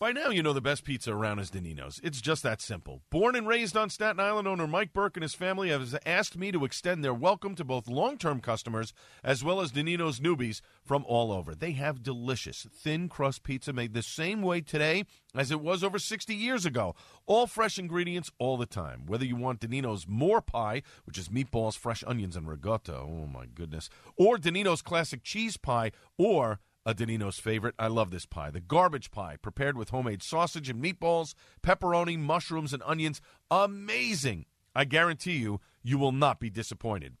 By 0.00 0.12
now, 0.12 0.28
you 0.28 0.44
know 0.44 0.52
the 0.52 0.60
best 0.60 0.84
pizza 0.84 1.12
around 1.12 1.40
is 1.40 1.50
Denino's. 1.50 2.00
It's 2.04 2.20
just 2.20 2.44
that 2.44 2.60
simple. 2.60 3.02
Born 3.10 3.34
and 3.34 3.48
raised 3.48 3.76
on 3.76 3.90
Staten 3.90 4.20
Island, 4.20 4.46
owner 4.46 4.68
Mike 4.68 4.92
Burke 4.92 5.16
and 5.16 5.24
his 5.24 5.34
family 5.34 5.70
have 5.70 5.98
asked 6.06 6.38
me 6.38 6.52
to 6.52 6.64
extend 6.64 7.02
their 7.02 7.12
welcome 7.12 7.56
to 7.56 7.64
both 7.64 7.88
long 7.88 8.16
term 8.16 8.40
customers 8.40 8.92
as 9.24 9.42
well 9.42 9.60
as 9.60 9.72
Denino's 9.72 10.20
newbies 10.20 10.60
from 10.84 11.04
all 11.08 11.32
over. 11.32 11.52
They 11.52 11.72
have 11.72 12.04
delicious, 12.04 12.64
thin 12.72 13.08
crust 13.08 13.42
pizza 13.42 13.72
made 13.72 13.92
the 13.92 14.04
same 14.04 14.40
way 14.40 14.60
today 14.60 15.04
as 15.34 15.50
it 15.50 15.60
was 15.60 15.82
over 15.82 15.98
60 15.98 16.32
years 16.32 16.64
ago. 16.64 16.94
All 17.26 17.48
fresh 17.48 17.76
ingredients 17.76 18.30
all 18.38 18.56
the 18.56 18.66
time. 18.66 19.02
Whether 19.04 19.24
you 19.24 19.34
want 19.34 19.58
Denino's 19.58 20.06
More 20.06 20.40
Pie, 20.40 20.82
which 21.06 21.18
is 21.18 21.28
meatballs, 21.28 21.76
fresh 21.76 22.04
onions, 22.06 22.36
and 22.36 22.46
ricotta, 22.46 22.98
oh 22.98 23.26
my 23.26 23.46
goodness, 23.46 23.90
or 24.16 24.36
Denino's 24.36 24.80
Classic 24.80 25.24
Cheese 25.24 25.56
Pie, 25.56 25.90
or 26.16 26.60
a 26.88 26.94
Denino's 26.94 27.38
favorite. 27.38 27.74
I 27.78 27.88
love 27.88 28.10
this 28.10 28.24
pie. 28.24 28.50
The 28.50 28.62
garbage 28.62 29.10
pie, 29.10 29.36
prepared 29.36 29.76
with 29.76 29.90
homemade 29.90 30.22
sausage 30.22 30.70
and 30.70 30.82
meatballs, 30.82 31.34
pepperoni, 31.62 32.18
mushrooms, 32.18 32.72
and 32.72 32.82
onions. 32.86 33.20
Amazing. 33.50 34.46
I 34.74 34.86
guarantee 34.86 35.36
you, 35.36 35.60
you 35.82 35.98
will 35.98 36.12
not 36.12 36.40
be 36.40 36.48
disappointed. 36.48 37.18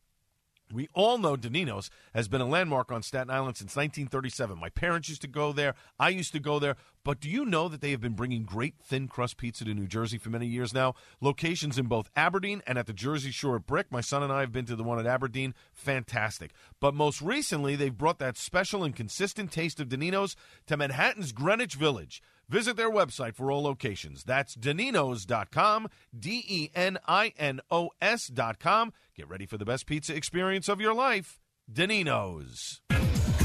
We 0.72 0.88
all 0.94 1.18
know 1.18 1.36
Denino's 1.36 1.90
has 2.14 2.28
been 2.28 2.40
a 2.40 2.46
landmark 2.46 2.90
on 2.90 3.02
Staten 3.02 3.28
Island 3.28 3.58
since 3.58 3.76
1937. 3.76 4.58
My 4.58 4.70
parents 4.70 5.10
used 5.10 5.20
to 5.20 5.28
go 5.28 5.52
there. 5.52 5.74
I 5.98 6.08
used 6.08 6.32
to 6.32 6.40
go 6.40 6.58
there. 6.58 6.76
But 7.08 7.20
do 7.20 7.30
you 7.30 7.46
know 7.46 7.70
that 7.70 7.80
they 7.80 7.92
have 7.92 8.02
been 8.02 8.12
bringing 8.12 8.42
great 8.42 8.74
thin 8.82 9.08
crust 9.08 9.38
pizza 9.38 9.64
to 9.64 9.72
New 9.72 9.86
Jersey 9.86 10.18
for 10.18 10.28
many 10.28 10.46
years 10.46 10.74
now? 10.74 10.92
Locations 11.22 11.78
in 11.78 11.86
both 11.86 12.10
Aberdeen 12.14 12.60
and 12.66 12.76
at 12.76 12.86
the 12.86 12.92
Jersey 12.92 13.30
Shore 13.30 13.56
at 13.56 13.66
Brick. 13.66 13.90
My 13.90 14.02
son 14.02 14.22
and 14.22 14.30
I 14.30 14.40
have 14.40 14.52
been 14.52 14.66
to 14.66 14.76
the 14.76 14.84
one 14.84 14.98
at 14.98 15.06
Aberdeen. 15.06 15.54
Fantastic. 15.72 16.50
But 16.80 16.92
most 16.92 17.22
recently, 17.22 17.76
they've 17.76 17.96
brought 17.96 18.18
that 18.18 18.36
special 18.36 18.84
and 18.84 18.94
consistent 18.94 19.50
taste 19.50 19.80
of 19.80 19.88
Denino's 19.88 20.36
to 20.66 20.76
Manhattan's 20.76 21.32
Greenwich 21.32 21.76
Village. 21.76 22.22
Visit 22.46 22.76
their 22.76 22.90
website 22.90 23.34
for 23.34 23.50
all 23.50 23.62
locations. 23.62 24.22
That's 24.22 24.54
Deninos.com, 24.54 25.88
D 26.14 26.44
E 26.46 26.70
N 26.74 26.98
I 27.08 27.32
N 27.38 27.62
O 27.70 27.88
S.com. 28.02 28.92
Get 29.16 29.30
ready 29.30 29.46
for 29.46 29.56
the 29.56 29.64
best 29.64 29.86
pizza 29.86 30.14
experience 30.14 30.68
of 30.68 30.78
your 30.78 30.92
life. 30.92 31.40
Deninos. 31.72 32.80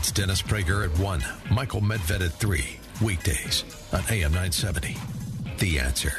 It's 0.03 0.11
Dennis 0.11 0.41
Prager 0.41 0.83
at 0.83 0.99
1, 0.99 1.23
Michael 1.49 1.79
Medved 1.79 2.25
at 2.25 2.33
3, 2.33 2.77
weekdays 3.01 3.63
on 3.93 4.01
AM 4.09 4.33
970. 4.33 4.97
The 5.59 5.79
answer. 5.79 6.11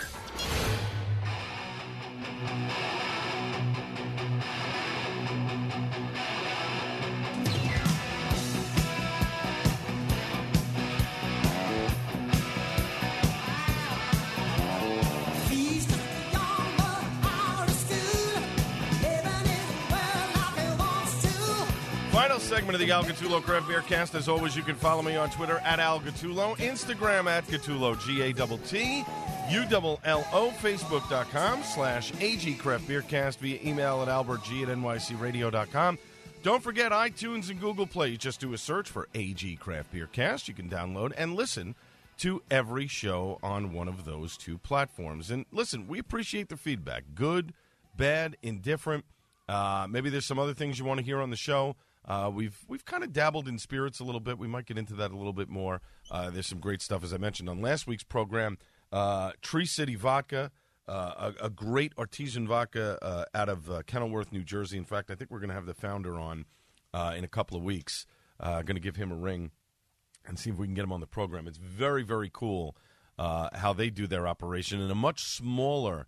Of 22.75 22.81
the 22.81 22.91
Al 22.91 23.05
Gattullo 23.05 23.41
Craft 23.41 23.69
Beer 23.69 23.83
Cast. 23.83 24.17
As 24.17 24.29
always, 24.29 24.57
you 24.57 24.63
can 24.65 24.75
follow 24.75 25.01
me 25.01 25.15
on 25.15 25.31
Twitter 25.31 25.59
at 25.59 25.79
Al 25.79 26.01
Gattullo, 26.01 26.57
Instagram 26.57 27.27
at 27.27 27.47
Gattullo, 27.47 27.95
G 28.05 28.21
A 28.23 28.33
T 28.33 28.59
T, 28.67 29.05
U 29.51 29.65
L 29.71 30.01
L 30.03 30.27
O, 30.33 30.51
Facebook.com 30.61 31.63
slash 31.63 32.13
AG 32.21 32.53
Craft 32.55 32.89
Beer 32.89 33.03
Cast 33.03 33.39
via 33.39 33.61
email 33.63 34.03
at 34.03 34.09
albertg 34.09 34.63
at 34.63 34.77
nycradio.com. 34.77 35.99
Don't 36.43 36.65
forget 36.65 36.91
iTunes 36.91 37.49
and 37.49 37.61
Google 37.61 37.87
Play. 37.87 38.09
You 38.09 38.17
just 38.17 38.41
do 38.41 38.53
a 38.53 38.59
search 38.59 38.91
for 38.91 39.09
AG 39.15 39.55
Craft 39.57 39.93
Beer 39.93 40.09
Cast. 40.11 40.49
You 40.49 40.55
can 40.55 40.69
download 40.69 41.13
and 41.17 41.37
listen 41.37 41.77
to 42.19 42.43
every 42.51 42.89
show 42.89 43.39
on 43.41 43.73
one 43.73 43.87
of 43.87 44.05
those 44.05 44.37
two 44.37 44.59
platforms. 44.59 45.31
And 45.31 45.47
listen, 45.53 45.87
we 45.87 46.01
appreciate 46.01 46.49
the 46.49 46.57
feedback 46.57 47.05
good, 47.15 47.55
bad, 47.97 48.37
indifferent. 48.43 49.05
Uh, 49.49 49.87
maybe 49.89 50.11
there's 50.11 50.27
some 50.27 50.41
other 50.41 50.55
things 50.55 50.81
you 50.81 50.85
want 50.85 50.99
to 50.99 51.05
hear 51.07 51.21
on 51.21 51.31
the 51.31 51.37
show. 51.37 51.77
Uh, 52.07 52.31
we've 52.33 52.65
we've 52.69 52.85
kind 52.85 53.03
of 53.03 53.13
dabbled 53.13 53.49
in 53.49 53.59
spirits 53.59 54.01
a 54.01 54.05
little 54.05 54.21
bit. 54.21 54.39
We 54.39 54.49
might 54.49 54.67
get 54.67 54.77
into 54.77 54.95
that 54.95 55.11
a 55.11 55.17
little 55.17 55.33
bit 55.33 55.49
more. 55.49 55.81
Uh, 56.11 56.31
there's 56.31 56.47
some 56.47 56.61
great 56.61 56.83
stuff, 56.83 57.03
as 57.03 57.13
I 57.13 57.17
mentioned 57.17 57.49
on 57.49 57.61
last 57.61 57.87
week's 57.87 58.05
program. 58.05 58.59
Uh, 58.93 59.33
Tree 59.41 59.65
City 59.65 59.97
Vodka, 59.97 60.51
uh, 60.87 61.33
a, 61.41 61.47
a, 61.47 61.51
great 61.51 61.93
artesian 61.99 62.47
vodka 62.47 62.99
uh, 63.03 63.25
out 63.35 63.49
of 63.49 63.71
uh, 63.71 63.83
Kenilworth, 63.87 64.31
New 64.33 64.45
Jersey. 64.45 64.77
In 64.77 64.85
fact, 64.85 65.11
I 65.11 65.15
think 65.15 65.31
we're 65.31 65.41
going 65.41 65.49
to 65.49 65.55
have 65.55 65.67
the 65.67 65.75
founder 65.75 66.17
on 66.19 66.45
in 67.17 67.25
a 67.25 67.29
couple 67.29 67.57
of 67.57 67.65
weeks. 67.65 68.07
going 68.41 68.67
to 68.67 68.81
give 68.81 68.97
him 68.97 69.11
a 69.11 69.17
ring 69.17 69.51
and 70.27 70.39
see 70.39 70.51
if 70.51 70.59
we 70.59 70.67
can 70.67 70.75
get 70.75 70.85
him 70.85 70.93
on 70.93 71.01
the 71.01 71.07
program. 71.07 71.49
It's 71.49 71.59
very 71.59 72.03
very 72.03 72.31
cool 72.33 72.77
how 73.19 73.73
they 73.73 73.91
do 73.91 74.07
their 74.07 74.29
operation 74.29 74.81
in 74.81 74.91
a 74.91 74.95
much 74.95 75.25
smaller 75.25 76.07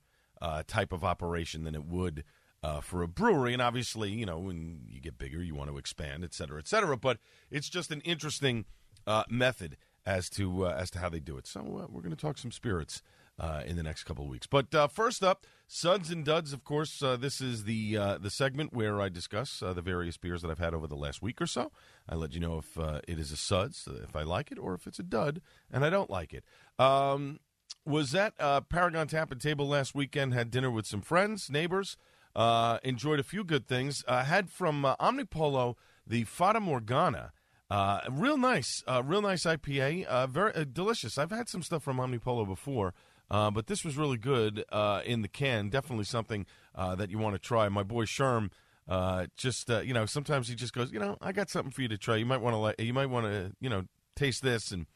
type 0.66 0.92
of 0.92 1.02
operation 1.02 1.64
than 1.64 1.74
it 1.74 1.86
would 1.86 2.22
uh, 2.66 2.80
for 2.80 3.02
a 3.02 3.08
brewery. 3.08 3.52
And 3.52 3.62
obviously, 3.62 4.10
you 4.10 4.26
know, 4.26 4.38
when 4.38 4.80
you 4.88 5.00
get 5.00 5.18
bigger, 5.18 5.42
you 5.42 5.54
want 5.54 5.70
to 5.70 5.78
expand, 5.78 6.24
et 6.24 6.34
cetera, 6.34 6.58
et 6.58 6.66
cetera. 6.66 6.96
But 6.96 7.18
it's 7.50 7.70
just 7.70 7.90
an 7.92 8.00
interesting 8.00 8.64
uh, 9.06 9.24
method 9.28 9.76
as 10.04 10.28
to 10.30 10.66
uh, 10.66 10.82
as 10.82 10.90
to 10.90 10.98
how 10.98 11.08
they 11.08 11.20
do 11.20 11.38
it. 11.38 11.46
So 11.46 11.60
uh, 11.60 11.86
we're 11.90 12.02
going 12.02 12.16
to 12.16 12.24
talk 12.26 12.38
some 12.38 12.52
spirits. 12.52 13.02
Uh, 13.38 13.62
in 13.66 13.76
the 13.76 13.82
next 13.82 14.04
couple 14.04 14.24
of 14.24 14.30
weeks, 14.30 14.46
but 14.46 14.74
uh, 14.74 14.88
first 14.88 15.22
up, 15.22 15.46
Suds 15.66 16.10
and 16.10 16.24
Duds. 16.24 16.54
Of 16.54 16.64
course, 16.64 17.00
this 17.20 17.42
is 17.42 17.64
the 17.64 18.16
the 18.18 18.30
segment 18.30 18.72
where 18.72 18.98
I 19.06 19.10
discuss 19.10 19.60
the 19.60 19.82
various 19.82 20.16
beers 20.16 20.40
that 20.40 20.50
I've 20.50 20.64
had 20.66 20.72
over 20.72 20.86
the 20.86 20.96
last 20.96 21.20
week 21.20 21.42
or 21.42 21.46
so. 21.46 21.70
I 22.08 22.14
let 22.14 22.32
you 22.32 22.40
know 22.40 22.56
if 22.56 22.78
it 23.06 23.18
is 23.18 23.32
a 23.32 23.36
Suds, 23.36 23.86
if 24.08 24.16
I 24.16 24.22
like 24.22 24.50
it, 24.50 24.58
or 24.58 24.72
if 24.72 24.86
it's 24.86 24.98
a 24.98 25.02
Dud, 25.02 25.42
and 25.70 25.84
I 25.84 25.90
don't 25.90 26.08
like 26.08 26.32
it. 26.32 26.44
Um, 26.78 27.40
was 27.84 28.14
at 28.14 28.38
Paragon 28.70 29.06
Tap 29.06 29.30
and 29.30 29.40
Table 29.40 29.68
last 29.68 29.94
weekend. 29.94 30.32
Had 30.32 30.50
dinner 30.50 30.70
with 30.70 30.86
some 30.86 31.02
friends, 31.02 31.50
neighbors. 31.50 31.98
Uh, 32.36 32.78
enjoyed 32.84 33.18
a 33.18 33.22
few 33.24 33.42
good 33.42 33.66
things. 33.66 34.04
Uh, 34.06 34.22
had 34.22 34.50
from 34.50 34.84
uh, 34.84 34.94
Omnipollo 34.96 35.74
the 36.06 36.24
Fata 36.24 36.60
Morgana. 36.60 37.32
Uh, 37.70 38.00
real 38.10 38.36
nice, 38.36 38.84
uh, 38.86 39.02
real 39.02 39.22
nice 39.22 39.44
IPA. 39.44 40.04
Uh, 40.04 40.26
very 40.26 40.66
delicious. 40.66 41.18
I've 41.18 41.32
had 41.32 41.48
some 41.48 41.62
stuff 41.62 41.82
from 41.82 41.96
Omnipollo 41.96 42.46
before, 42.46 42.92
but 43.28 43.66
this 43.66 43.84
was 43.84 43.96
really 43.96 44.18
good 44.18 44.64
in 45.04 45.22
the 45.22 45.28
can. 45.28 45.70
Definitely 45.70 46.04
something 46.04 46.46
that 46.76 47.10
you 47.10 47.18
want 47.18 47.34
to 47.34 47.40
try. 47.40 47.68
My 47.68 47.82
boy 47.82 48.04
Sherm 48.04 48.50
Uh, 48.88 49.26
just 49.36 49.68
uh, 49.68 49.80
you 49.80 49.92
know, 49.92 50.06
sometimes 50.06 50.48
he 50.48 50.54
just 50.54 50.72
goes, 50.72 50.92
you 50.92 51.00
know, 51.00 51.16
I 51.20 51.32
got 51.32 51.50
something 51.50 51.72
for 51.72 51.82
you 51.82 51.88
to 51.88 51.98
try. 51.98 52.16
You 52.16 52.26
might 52.26 52.40
want 52.40 52.54
to 52.54 52.58
let, 52.58 52.78
you 52.78 52.94
might 52.94 53.10
want 53.10 53.26
to, 53.26 53.52
you 53.60 53.68
know, 53.68 53.84
taste 54.14 54.42
this, 54.42 54.70
and 54.70 54.86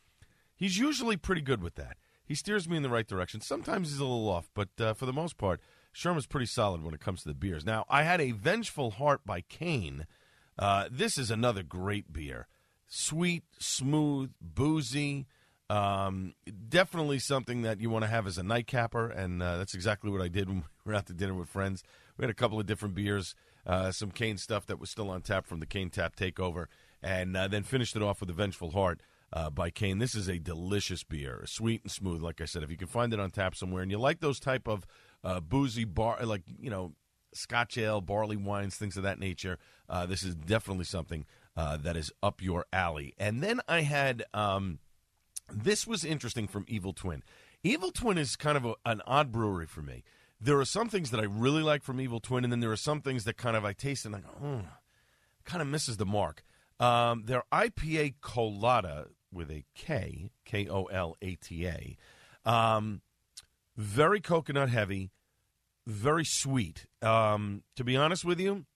he's 0.55 0.79
usually 0.79 1.17
pretty 1.17 1.41
good 1.41 1.63
with 1.63 1.75
that. 1.75 1.97
He 2.25 2.37
steers 2.37 2.69
me 2.69 2.77
in 2.77 2.85
the 2.85 2.89
right 2.89 3.09
direction. 3.09 3.41
Sometimes 3.41 3.91
he's 3.91 3.99
a 3.99 4.05
little 4.05 4.29
off, 4.29 4.49
but 4.55 4.69
uh, 4.79 4.95
for 4.95 5.07
the 5.07 5.13
most 5.13 5.37
part, 5.39 5.61
Sherman's 5.93 6.27
pretty 6.27 6.47
solid 6.47 6.83
when 6.83 6.95
it 6.95 7.01
comes 7.01 7.23
to 7.23 7.29
the 7.29 7.35
beers. 7.35 7.65
Now, 7.65 7.85
I 7.89 8.03
had 8.03 8.21
a 8.21 8.33
Vengeful 8.33 8.93
Heart 8.93 9.23
by 9.25 9.41
Kane. 9.43 10.07
Uh, 10.59 10.89
this 10.91 11.19
is 11.19 11.31
another 11.31 11.63
great 11.63 12.13
beer. 12.13 12.47
Sweet, 12.87 13.45
smooth, 13.59 14.33
boozy. 14.41 15.27
Um, 15.69 16.35
definitely 16.69 17.21
something 17.21 17.63
that 17.63 17.81
you 17.81 17.91
want 17.91 18.05
to 18.05 18.11
have 18.11 18.27
as 18.27 18.39
a 18.39 18.43
nightcapper, 18.43 19.09
and 19.09 19.41
uh, 19.41 19.59
that's 19.59 19.75
exactly 19.75 20.11
what 20.11 20.21
I 20.21 20.29
did 20.29 20.49
when 20.49 20.59
we 20.59 20.93
were 20.93 20.95
out 20.95 21.07
to 21.07 21.13
dinner 21.13 21.35
with 21.35 21.49
friends. 21.49 21.83
We 22.17 22.25
had 22.25 22.31
a 22.31 22.35
couple 22.35 22.59
of 22.59 22.67
different 22.67 22.95
beers, 22.95 23.35
uh, 23.67 23.93
some 23.93 24.11
Kane 24.11 24.37
stuff 24.37 24.67
that 24.67 24.81
was 24.81 24.91
still 24.91 25.11
on 25.11 25.23
tap 25.23 25.47
from 25.47 25.61
the 25.61 25.67
Kane 25.67 25.91
Tap 25.91 26.17
Takeover, 26.17 26.67
and 27.03 27.37
uh, 27.37 27.49
then 27.49 27.63
finished 27.63 27.95
it 27.97 28.03
off 28.03 28.21
with 28.21 28.29
the 28.29 28.35
Vengeful 28.35 28.73
Heart 28.73 29.01
uh, 29.33 29.51
by 29.51 29.71
Kane. 29.71 29.99
This 29.99 30.15
is 30.15 30.29
a 30.29 30.39
delicious 30.39 31.05
beer, 31.05 31.45
sweet 31.47 31.83
and 31.83 31.91
smooth. 31.91 32.21
Like 32.21 32.41
I 32.41 32.45
said, 32.45 32.63
if 32.63 32.71
you 32.71 32.77
can 32.77 32.89
find 32.89 33.13
it 33.13 33.21
on 33.21 33.31
tap 33.31 33.55
somewhere, 33.55 33.83
and 33.83 33.91
you 33.91 33.99
like 33.99 34.21
those 34.21 34.41
type 34.41 34.67
of 34.67 34.87
uh, 35.25 35.41
boozy 35.41 35.85
bar, 35.85 36.19
like 36.25 36.43
you 36.61 36.71
know, 36.71 36.93
Scotch 37.33 37.79
ale, 37.79 38.01
barley 38.01 38.37
wines, 38.37 38.77
things 38.77 38.97
of 38.97 39.03
that 39.03 39.19
nature, 39.19 39.59
uh, 39.89 40.07
this 40.07 40.23
is 40.23 40.35
definitely 40.35 40.85
something 40.85 41.27
uh, 41.57 41.77
that 41.77 41.97
is 41.97 42.13
up 42.23 42.43
your 42.43 42.67
alley. 42.73 43.15
And 43.19 43.43
then 43.43 43.61
I 43.69 43.83
had 43.83 44.25
um, 44.35 44.79
this 45.53 45.87
was 45.87 46.05
interesting 46.05 46.49
from 46.49 46.65
Evil 46.69 46.93
Twin. 46.93 47.23
Evil 47.63 47.91
Twin 47.91 48.19
is 48.19 48.37
kind 48.37 48.57
of 48.57 48.65
a, 48.65 48.75
an 48.87 49.03
odd 49.07 49.33
brewery 49.33 49.67
for 49.67 49.83
me. 49.83 50.03
There 50.41 50.59
are 50.59 50.65
some 50.65 50.89
things 50.89 51.11
that 51.11 51.21
I 51.21 51.25
really 51.25 51.63
like 51.63 51.83
from 51.83 52.01
Evil 52.01 52.21
Twin, 52.21 52.45
and 52.45 52.53
then 52.53 52.61
there 52.61 52.73
are 52.73 52.77
some 52.77 53.03
things 53.03 53.25
that 53.25 53.37
kind 53.37 53.57
of 53.57 53.65
I 53.65 53.75
taste 53.75 54.07
and 54.07 54.17
I 54.17 54.21
go, 54.21 54.29
oh, 54.43 54.63
kind 55.45 55.61
of 55.61 55.69
misses 55.69 55.99
the 55.99 56.07
mark. 56.07 56.45
Um, 56.79 57.25
their 57.27 57.43
IPA 57.53 58.15
Colada 58.23 59.09
with 59.31 59.51
a 59.51 59.65
K, 59.75 60.31
K 60.47 60.67
O 60.69 60.85
L 60.85 61.17
A 61.21 61.35
T 61.35 61.67
A. 61.67 61.97
Um, 62.51 63.03
very 63.81 64.21
coconut 64.21 64.69
heavy, 64.69 65.11
very 65.87 66.25
sweet. 66.25 66.87
Um, 67.03 67.63
to 67.77 67.85
be 67.85 67.97
honest 67.97 68.25
with 68.25 68.39
you, 68.39 68.67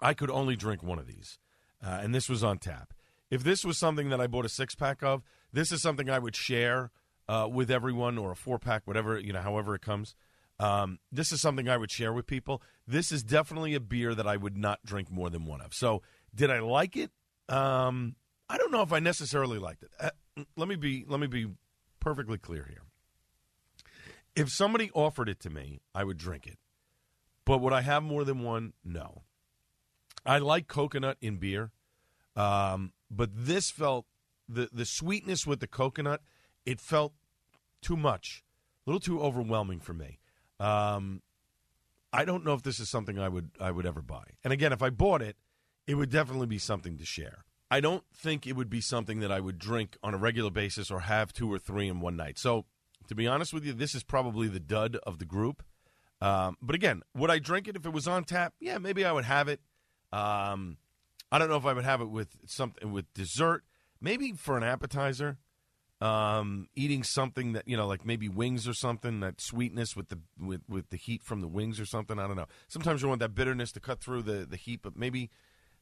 I 0.00 0.14
could 0.14 0.30
only 0.30 0.56
drink 0.56 0.82
one 0.82 0.98
of 0.98 1.06
these, 1.06 1.38
uh, 1.84 1.98
and 2.02 2.14
this 2.14 2.28
was 2.28 2.44
on 2.44 2.58
tap. 2.58 2.94
If 3.30 3.42
this 3.42 3.64
was 3.64 3.78
something 3.78 4.10
that 4.10 4.20
I 4.20 4.26
bought 4.26 4.44
a 4.44 4.48
six 4.48 4.74
pack 4.74 5.02
of, 5.02 5.22
this 5.52 5.72
is 5.72 5.82
something 5.82 6.08
I 6.08 6.20
would 6.20 6.36
share 6.36 6.92
uh, 7.28 7.48
with 7.50 7.70
everyone, 7.70 8.16
or 8.16 8.30
a 8.30 8.36
four 8.36 8.58
pack, 8.58 8.82
whatever 8.86 9.18
you 9.18 9.32
know, 9.32 9.40
however 9.40 9.74
it 9.74 9.82
comes. 9.82 10.14
Um, 10.60 11.00
this 11.10 11.32
is 11.32 11.40
something 11.40 11.68
I 11.68 11.76
would 11.76 11.90
share 11.90 12.12
with 12.12 12.28
people. 12.28 12.62
This 12.86 13.10
is 13.10 13.24
definitely 13.24 13.74
a 13.74 13.80
beer 13.80 14.14
that 14.14 14.26
I 14.26 14.36
would 14.36 14.56
not 14.56 14.78
drink 14.84 15.10
more 15.10 15.28
than 15.28 15.44
one 15.46 15.60
of. 15.60 15.74
So, 15.74 16.02
did 16.32 16.50
I 16.50 16.60
like 16.60 16.96
it? 16.96 17.10
Um, 17.48 18.14
I 18.48 18.58
don't 18.58 18.70
know 18.70 18.82
if 18.82 18.92
I 18.92 19.00
necessarily 19.00 19.58
liked 19.58 19.82
it. 19.82 19.90
Uh, 19.98 20.10
let 20.56 20.68
me 20.68 20.76
be 20.76 21.04
let 21.08 21.18
me 21.18 21.26
be 21.26 21.48
perfectly 21.98 22.38
clear 22.38 22.66
here. 22.68 22.82
If 24.36 24.50
somebody 24.50 24.90
offered 24.92 25.28
it 25.28 25.40
to 25.40 25.50
me, 25.50 25.80
I 25.94 26.04
would 26.04 26.16
drink 26.16 26.46
it. 26.46 26.58
But 27.44 27.58
would 27.58 27.72
I 27.72 27.82
have 27.82 28.02
more 28.02 28.24
than 28.24 28.42
one? 28.42 28.72
No. 28.84 29.22
I 30.26 30.38
like 30.38 30.66
coconut 30.66 31.18
in 31.20 31.36
beer, 31.36 31.70
um, 32.34 32.92
but 33.10 33.30
this 33.34 33.70
felt 33.70 34.06
the 34.48 34.68
the 34.72 34.86
sweetness 34.86 35.46
with 35.46 35.60
the 35.60 35.66
coconut. 35.66 36.22
It 36.64 36.80
felt 36.80 37.12
too 37.82 37.96
much, 37.96 38.42
a 38.86 38.90
little 38.90 39.00
too 39.00 39.20
overwhelming 39.20 39.80
for 39.80 39.92
me. 39.92 40.20
Um, 40.58 41.20
I 42.10 42.24
don't 42.24 42.44
know 42.44 42.54
if 42.54 42.62
this 42.62 42.80
is 42.80 42.88
something 42.88 43.18
I 43.18 43.28
would 43.28 43.50
I 43.60 43.70
would 43.70 43.84
ever 43.84 44.00
buy. 44.00 44.24
And 44.42 44.52
again, 44.52 44.72
if 44.72 44.82
I 44.82 44.88
bought 44.88 45.20
it, 45.20 45.36
it 45.86 45.96
would 45.96 46.10
definitely 46.10 46.46
be 46.46 46.58
something 46.58 46.96
to 46.96 47.04
share. 47.04 47.44
I 47.70 47.80
don't 47.80 48.04
think 48.14 48.46
it 48.46 48.54
would 48.54 48.70
be 48.70 48.80
something 48.80 49.20
that 49.20 49.32
I 49.32 49.40
would 49.40 49.58
drink 49.58 49.96
on 50.02 50.14
a 50.14 50.18
regular 50.18 50.50
basis 50.50 50.90
or 50.90 51.00
have 51.00 51.32
two 51.32 51.52
or 51.52 51.58
three 51.58 51.88
in 51.88 52.00
one 52.00 52.16
night. 52.16 52.38
So, 52.38 52.66
to 53.08 53.14
be 53.14 53.26
honest 53.26 53.52
with 53.52 53.64
you, 53.64 53.72
this 53.72 53.94
is 53.94 54.02
probably 54.02 54.48
the 54.48 54.60
dud 54.60 54.96
of 55.06 55.18
the 55.18 55.24
group. 55.24 55.62
Um, 56.20 56.56
but 56.62 56.74
again, 56.74 57.02
would 57.14 57.30
I 57.30 57.38
drink 57.38 57.68
it 57.68 57.76
if 57.76 57.84
it 57.84 57.92
was 57.92 58.06
on 58.06 58.24
tap? 58.24 58.54
Yeah, 58.60 58.78
maybe 58.78 59.04
I 59.04 59.12
would 59.12 59.24
have 59.24 59.48
it. 59.48 59.60
Um, 60.12 60.78
I 61.30 61.38
don't 61.38 61.48
know 61.48 61.56
if 61.56 61.66
I 61.66 61.72
would 61.72 61.84
have 61.84 62.00
it 62.00 62.08
with 62.08 62.36
something 62.46 62.92
with 62.92 63.12
dessert. 63.14 63.64
Maybe 64.00 64.32
for 64.32 64.56
an 64.56 64.62
appetizer, 64.62 65.38
um, 66.00 66.68
eating 66.74 67.02
something 67.02 67.52
that 67.52 67.66
you 67.66 67.76
know, 67.76 67.86
like 67.86 68.06
maybe 68.06 68.28
wings 68.28 68.68
or 68.68 68.74
something. 68.74 69.20
That 69.20 69.40
sweetness 69.40 69.96
with 69.96 70.08
the 70.08 70.18
with, 70.38 70.62
with 70.68 70.90
the 70.90 70.96
heat 70.96 71.22
from 71.22 71.40
the 71.40 71.48
wings 71.48 71.80
or 71.80 71.86
something. 71.86 72.18
I 72.18 72.26
don't 72.26 72.36
know. 72.36 72.46
Sometimes 72.68 73.02
you 73.02 73.08
want 73.08 73.20
that 73.20 73.34
bitterness 73.34 73.72
to 73.72 73.80
cut 73.80 74.00
through 74.00 74.22
the 74.22 74.46
the 74.48 74.56
heat, 74.56 74.80
but 74.82 74.96
maybe 74.96 75.30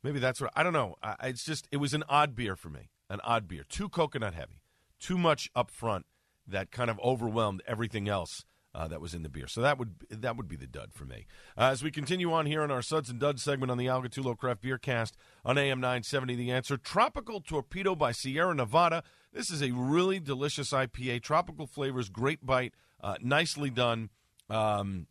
maybe 0.03 0.19
that's 0.19 0.41
what 0.41 0.51
I 0.57 0.63
don't 0.63 0.73
know. 0.73 0.97
I, 1.03 1.17
it's 1.25 1.45
just 1.45 1.69
it 1.71 1.77
was 1.77 1.95
an 1.95 2.05
odd 2.09 2.35
beer 2.35 2.57
for 2.57 2.71
me. 2.71 2.91
An 3.11 3.21
odd 3.23 3.47
beer, 3.47 3.65
too 3.69 3.91
coconut 3.91 4.33
heavy, 4.33 4.63
too 4.99 5.19
much 5.19 5.51
up 5.55 5.71
front 5.71 6.07
that 6.47 6.71
kind 6.71 6.91
of 6.91 6.99
overwhelmed 7.01 7.63
everything 7.67 8.09
else 8.09 8.45
uh, 8.75 8.89
that 8.89 9.01
was 9.01 9.15
in 9.15 9.23
the 9.23 9.29
beer. 9.29 9.47
So 9.47 9.61
that 9.61 9.79
would 9.79 9.95
that 10.11 10.37
would 10.37 10.49
be 10.49 10.57
the 10.57 10.67
dud 10.67 10.93
for 10.93 11.05
me. 11.05 11.27
Uh, 11.57 11.65
as 11.65 11.83
we 11.83 11.91
continue 11.91 12.33
on 12.33 12.47
here 12.47 12.63
in 12.63 12.71
our 12.71 12.83
Suds 12.83 13.11
and 13.11 13.21
Duds 13.21 13.43
segment 13.43 13.71
on 13.71 13.79
the 13.79 13.89
Al 13.89 14.03
Gattullo 14.03 14.37
Craft 14.37 14.63
Beer 14.63 14.79
Cast 14.79 15.17
on 15.45 15.59
AM 15.59 15.81
970, 15.81 16.35
the 16.37 16.51
answer 16.51 16.77
Tropical 16.77 17.41
Torpedo 17.41 17.95
by 17.95 18.13
Sierra 18.13 18.55
Nevada. 18.55 19.03
This 19.33 19.51
is 19.51 19.63
a 19.63 19.73
really 19.73 20.21
delicious 20.21 20.73
IPA, 20.73 21.23
tropical 21.23 21.67
flavors, 21.67 22.09
great 22.09 22.45
bite, 22.45 22.75
uh, 23.03 23.17
nicely 23.23 23.71
done. 23.71 24.11
Um, 24.51 25.07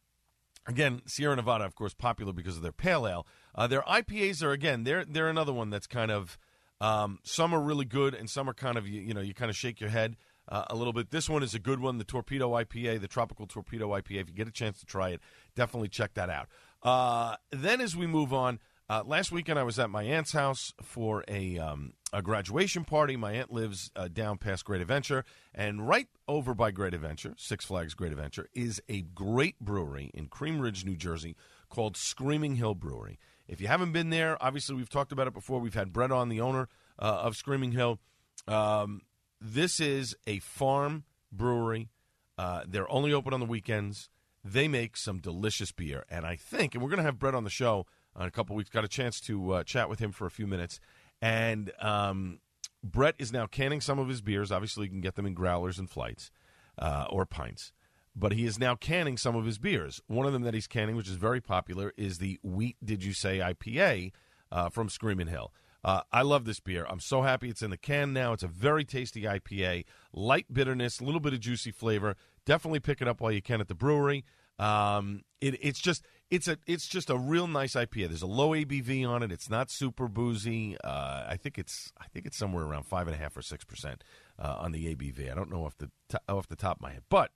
again, 0.67 1.01
Sierra 1.07 1.35
Nevada, 1.35 1.65
of 1.65 1.73
course, 1.73 1.93
popular 1.93 2.31
because 2.33 2.55
of 2.55 2.61
their 2.61 2.71
pale 2.71 3.07
ale. 3.07 3.25
Uh, 3.55 3.67
their 3.67 3.81
IPAs 3.81 4.43
are 4.43 4.51
again, 4.51 4.83
they're 4.83 5.05
they're 5.05 5.29
another 5.29 5.53
one 5.53 5.69
that's 5.69 5.87
kind 5.87 6.11
of 6.11 6.37
um, 6.79 7.19
some 7.23 7.53
are 7.53 7.61
really 7.61 7.85
good 7.85 8.15
and 8.15 8.27
some 8.27 8.49
are 8.49 8.55
kind 8.55 8.77
of 8.77 8.87
you, 8.87 9.01
you 9.01 9.13
know 9.13 9.21
you 9.21 9.35
kind 9.35 9.51
of 9.51 9.55
shake 9.55 9.79
your 9.79 9.91
head 9.91 10.17
uh, 10.51 10.65
a 10.69 10.75
little 10.75 10.93
bit. 10.93 11.09
This 11.09 11.29
one 11.29 11.41
is 11.41 11.55
a 11.55 11.59
good 11.59 11.79
one, 11.79 11.97
the 11.97 12.03
Torpedo 12.03 12.51
IPA, 12.51 13.01
the 13.01 13.07
Tropical 13.07 13.47
Torpedo 13.47 13.89
IPA. 13.89 14.21
If 14.21 14.29
you 14.29 14.35
get 14.35 14.47
a 14.47 14.51
chance 14.51 14.79
to 14.81 14.85
try 14.85 15.09
it, 15.09 15.21
definitely 15.55 15.87
check 15.87 16.13
that 16.15 16.29
out. 16.29 16.47
Uh, 16.83 17.37
then, 17.51 17.79
as 17.79 17.95
we 17.95 18.05
move 18.05 18.33
on, 18.33 18.59
uh, 18.89 19.03
last 19.05 19.31
weekend 19.31 19.57
I 19.57 19.63
was 19.63 19.79
at 19.79 19.89
my 19.89 20.03
aunt's 20.03 20.33
house 20.33 20.73
for 20.81 21.23
a 21.29 21.57
um, 21.57 21.93
a 22.11 22.21
graduation 22.21 22.83
party. 22.83 23.15
My 23.15 23.31
aunt 23.31 23.51
lives 23.51 23.89
uh, 23.95 24.09
down 24.09 24.37
past 24.37 24.65
Great 24.65 24.81
Adventure, 24.81 25.23
and 25.55 25.87
right 25.87 26.07
over 26.27 26.53
by 26.53 26.71
Great 26.71 26.93
Adventure, 26.93 27.33
Six 27.37 27.63
Flags 27.63 27.93
Great 27.93 28.11
Adventure, 28.11 28.49
is 28.53 28.81
a 28.89 29.03
great 29.03 29.57
brewery 29.61 30.11
in 30.13 30.27
Cream 30.27 30.59
Ridge, 30.59 30.83
New 30.83 30.97
Jersey, 30.97 31.37
called 31.69 31.95
Screaming 31.95 32.55
Hill 32.55 32.75
Brewery. 32.75 33.17
If 33.47 33.61
you 33.61 33.67
haven't 33.67 33.93
been 33.93 34.09
there, 34.09 34.41
obviously 34.43 34.75
we've 34.75 34.89
talked 34.89 35.13
about 35.13 35.27
it 35.27 35.33
before. 35.33 35.59
We've 35.59 35.73
had 35.73 35.93
Brett 35.93 36.11
on, 36.11 36.27
the 36.27 36.41
owner 36.41 36.67
uh, 36.99 37.21
of 37.23 37.37
Screaming 37.37 37.71
Hill. 37.71 37.99
Um, 38.47 39.01
this 39.41 39.79
is 39.79 40.15
a 40.27 40.39
farm 40.39 41.03
brewery. 41.31 41.89
Uh, 42.37 42.61
they're 42.67 42.91
only 42.91 43.11
open 43.11 43.33
on 43.33 43.39
the 43.39 43.45
weekends. 43.45 44.09
They 44.43 44.67
make 44.67 44.95
some 44.95 45.19
delicious 45.19 45.71
beer, 45.71 46.05
and 46.09 46.25
I 46.25 46.35
think, 46.35 46.73
and 46.73 46.83
we're 46.83 46.89
going 46.89 46.97
to 46.97 47.03
have 47.03 47.19
Brett 47.19 47.35
on 47.35 47.43
the 47.43 47.49
show 47.49 47.85
in 48.19 48.25
a 48.25 48.31
couple 48.31 48.55
weeks. 48.55 48.69
Got 48.69 48.85
a 48.85 48.89
chance 48.89 49.19
to 49.21 49.53
uh, 49.53 49.63
chat 49.63 49.89
with 49.89 49.99
him 49.99 50.11
for 50.11 50.25
a 50.25 50.31
few 50.31 50.47
minutes, 50.47 50.79
and 51.21 51.71
um, 51.79 52.39
Brett 52.83 53.15
is 53.19 53.31
now 53.31 53.45
canning 53.45 53.81
some 53.81 53.99
of 53.99 54.07
his 54.07 54.21
beers. 54.21 54.51
Obviously, 54.51 54.85
you 54.85 54.89
can 54.89 55.01
get 55.01 55.15
them 55.15 55.25
in 55.25 55.33
growlers 55.33 55.77
and 55.77 55.89
flights 55.89 56.31
uh, 56.79 57.05
or 57.09 57.25
pints, 57.27 57.71
but 58.15 58.31
he 58.31 58.45
is 58.45 58.57
now 58.57 58.75
canning 58.75 59.17
some 59.17 59.35
of 59.35 59.45
his 59.45 59.59
beers. 59.59 60.01
One 60.07 60.25
of 60.25 60.33
them 60.33 60.41
that 60.43 60.55
he's 60.55 60.67
canning, 60.67 60.95
which 60.95 61.09
is 61.09 61.15
very 61.15 61.41
popular, 61.41 61.93
is 61.95 62.17
the 62.17 62.39
Wheat 62.41 62.77
Did 62.83 63.03
You 63.03 63.13
Say 63.13 63.39
IPA 63.39 64.11
uh, 64.51 64.69
from 64.69 64.89
Screaming 64.89 65.27
Hill. 65.27 65.51
Uh, 65.83 66.01
I 66.11 66.21
love 66.21 66.45
this 66.45 66.59
beer. 66.59 66.85
I'm 66.87 66.99
so 66.99 67.23
happy 67.23 67.49
it's 67.49 67.61
in 67.61 67.71
the 67.71 67.77
can 67.77 68.13
now. 68.13 68.33
It's 68.33 68.43
a 68.43 68.47
very 68.47 68.85
tasty 68.85 69.23
IPA, 69.23 69.85
light 70.13 70.45
bitterness, 70.51 70.99
a 70.99 71.03
little 71.03 71.19
bit 71.19 71.33
of 71.33 71.39
juicy 71.39 71.71
flavor. 71.71 72.15
Definitely 72.45 72.81
pick 72.81 73.01
it 73.01 73.07
up 73.07 73.19
while 73.19 73.31
you 73.31 73.41
can 73.41 73.61
at 73.61 73.67
the 73.67 73.75
brewery. 73.75 74.23
Um, 74.59 75.23
it, 75.39 75.57
it's 75.59 75.79
just 75.79 76.03
it's 76.29 76.47
a 76.47 76.57
it's 76.67 76.87
just 76.87 77.09
a 77.09 77.17
real 77.17 77.47
nice 77.47 77.73
IPA. 77.73 78.09
There's 78.09 78.21
a 78.21 78.27
low 78.27 78.51
ABV 78.51 79.07
on 79.07 79.23
it. 79.23 79.31
It's 79.31 79.49
not 79.49 79.71
super 79.71 80.07
boozy. 80.07 80.77
Uh, 80.83 81.25
I 81.27 81.35
think 81.35 81.57
it's 81.57 81.91
I 81.99 82.05
think 82.07 82.27
it's 82.27 82.37
somewhere 82.37 82.63
around 82.63 82.83
five 82.83 83.07
and 83.07 83.15
a 83.15 83.19
half 83.19 83.35
or 83.35 83.41
six 83.41 83.65
percent 83.65 84.03
uh, 84.37 84.57
on 84.59 84.71
the 84.71 84.95
ABV. 84.95 85.31
I 85.31 85.35
don't 85.35 85.49
know 85.49 85.65
off 85.65 85.77
the 85.77 85.89
t- 86.09 86.17
off 86.29 86.47
the 86.47 86.55
top 86.55 86.77
of 86.77 86.81
my 86.81 86.91
head, 86.91 87.03
but 87.09 87.31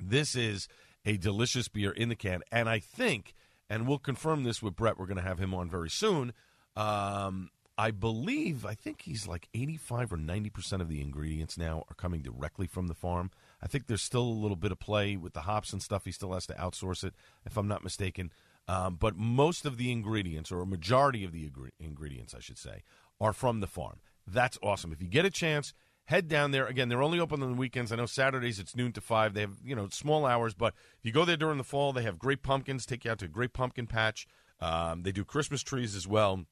this 0.00 0.34
is 0.34 0.66
a 1.04 1.16
delicious 1.16 1.68
beer 1.68 1.92
in 1.92 2.08
the 2.08 2.16
can, 2.16 2.42
and 2.50 2.68
I 2.68 2.80
think, 2.80 3.34
and 3.70 3.86
we'll 3.86 3.98
confirm 3.98 4.42
this 4.42 4.60
with 4.60 4.74
Brett. 4.74 4.98
We're 4.98 5.06
going 5.06 5.16
to 5.16 5.22
have 5.22 5.38
him 5.38 5.54
on 5.54 5.70
very 5.70 5.90
soon. 5.90 6.32
Um, 6.76 7.50
I 7.78 7.90
believe, 7.90 8.66
I 8.66 8.74
think 8.74 9.02
he's 9.02 9.26
like 9.26 9.48
85 9.54 10.12
or 10.12 10.16
90% 10.18 10.80
of 10.80 10.88
the 10.88 11.00
ingredients 11.00 11.56
now 11.56 11.84
are 11.88 11.94
coming 11.94 12.20
directly 12.20 12.66
from 12.66 12.86
the 12.86 12.94
farm. 12.94 13.30
I 13.62 13.66
think 13.66 13.86
there's 13.86 14.02
still 14.02 14.22
a 14.22 14.40
little 14.42 14.56
bit 14.56 14.72
of 14.72 14.78
play 14.78 15.16
with 15.16 15.32
the 15.32 15.42
hops 15.42 15.72
and 15.72 15.82
stuff. 15.82 16.04
He 16.04 16.12
still 16.12 16.32
has 16.34 16.46
to 16.46 16.54
outsource 16.54 17.02
it, 17.02 17.14
if 17.46 17.56
I'm 17.56 17.68
not 17.68 17.82
mistaken. 17.82 18.30
Um, 18.68 18.96
but 18.96 19.16
most 19.16 19.64
of 19.64 19.78
the 19.78 19.90
ingredients, 19.90 20.52
or 20.52 20.60
a 20.60 20.66
majority 20.66 21.24
of 21.24 21.32
the 21.32 21.50
ingredients, 21.80 22.34
I 22.34 22.40
should 22.40 22.58
say, 22.58 22.82
are 23.20 23.32
from 23.32 23.60
the 23.60 23.66
farm. 23.66 24.00
That's 24.26 24.58
awesome. 24.62 24.92
If 24.92 25.02
you 25.02 25.08
get 25.08 25.24
a 25.24 25.30
chance, 25.30 25.72
head 26.04 26.28
down 26.28 26.50
there. 26.50 26.66
Again, 26.66 26.88
they're 26.88 27.02
only 27.02 27.18
open 27.18 27.42
on 27.42 27.50
the 27.50 27.56
weekends. 27.56 27.90
I 27.90 27.96
know 27.96 28.06
Saturdays 28.06 28.58
it's 28.58 28.76
noon 28.76 28.92
to 28.92 29.00
five. 29.00 29.34
They 29.34 29.40
have 29.40 29.56
you 29.64 29.74
know 29.74 29.88
small 29.90 30.26
hours, 30.26 30.54
but 30.54 30.74
if 30.98 31.04
you 31.04 31.12
go 31.12 31.24
there 31.24 31.36
during 31.36 31.58
the 31.58 31.64
fall, 31.64 31.92
they 31.92 32.02
have 32.02 32.18
great 32.18 32.42
pumpkins. 32.42 32.86
Take 32.86 33.04
you 33.04 33.10
out 33.10 33.18
to 33.18 33.24
a 33.24 33.28
great 33.28 33.52
pumpkin 33.52 33.86
patch. 33.86 34.26
Um, 34.60 35.02
they 35.02 35.10
do 35.10 35.24
Christmas 35.24 35.62
trees 35.62 35.96
as 35.96 36.06
well. 36.06 36.44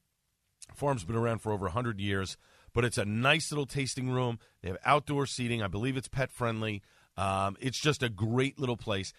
Farm's 0.73 1.03
been 1.03 1.15
around 1.15 1.39
for 1.39 1.51
over 1.51 1.65
100 1.65 1.99
years, 1.99 2.37
but 2.73 2.85
it's 2.85 2.97
a 2.97 3.05
nice 3.05 3.51
little 3.51 3.65
tasting 3.65 4.09
room. 4.09 4.39
They 4.61 4.69
have 4.69 4.77
outdoor 4.85 5.25
seating. 5.25 5.61
I 5.61 5.67
believe 5.67 5.97
it's 5.97 6.07
pet 6.07 6.31
friendly. 6.31 6.81
Um, 7.17 7.57
it's 7.59 7.79
just 7.79 8.03
a 8.03 8.09
great 8.09 8.59
little 8.59 8.77
place. 8.77 9.13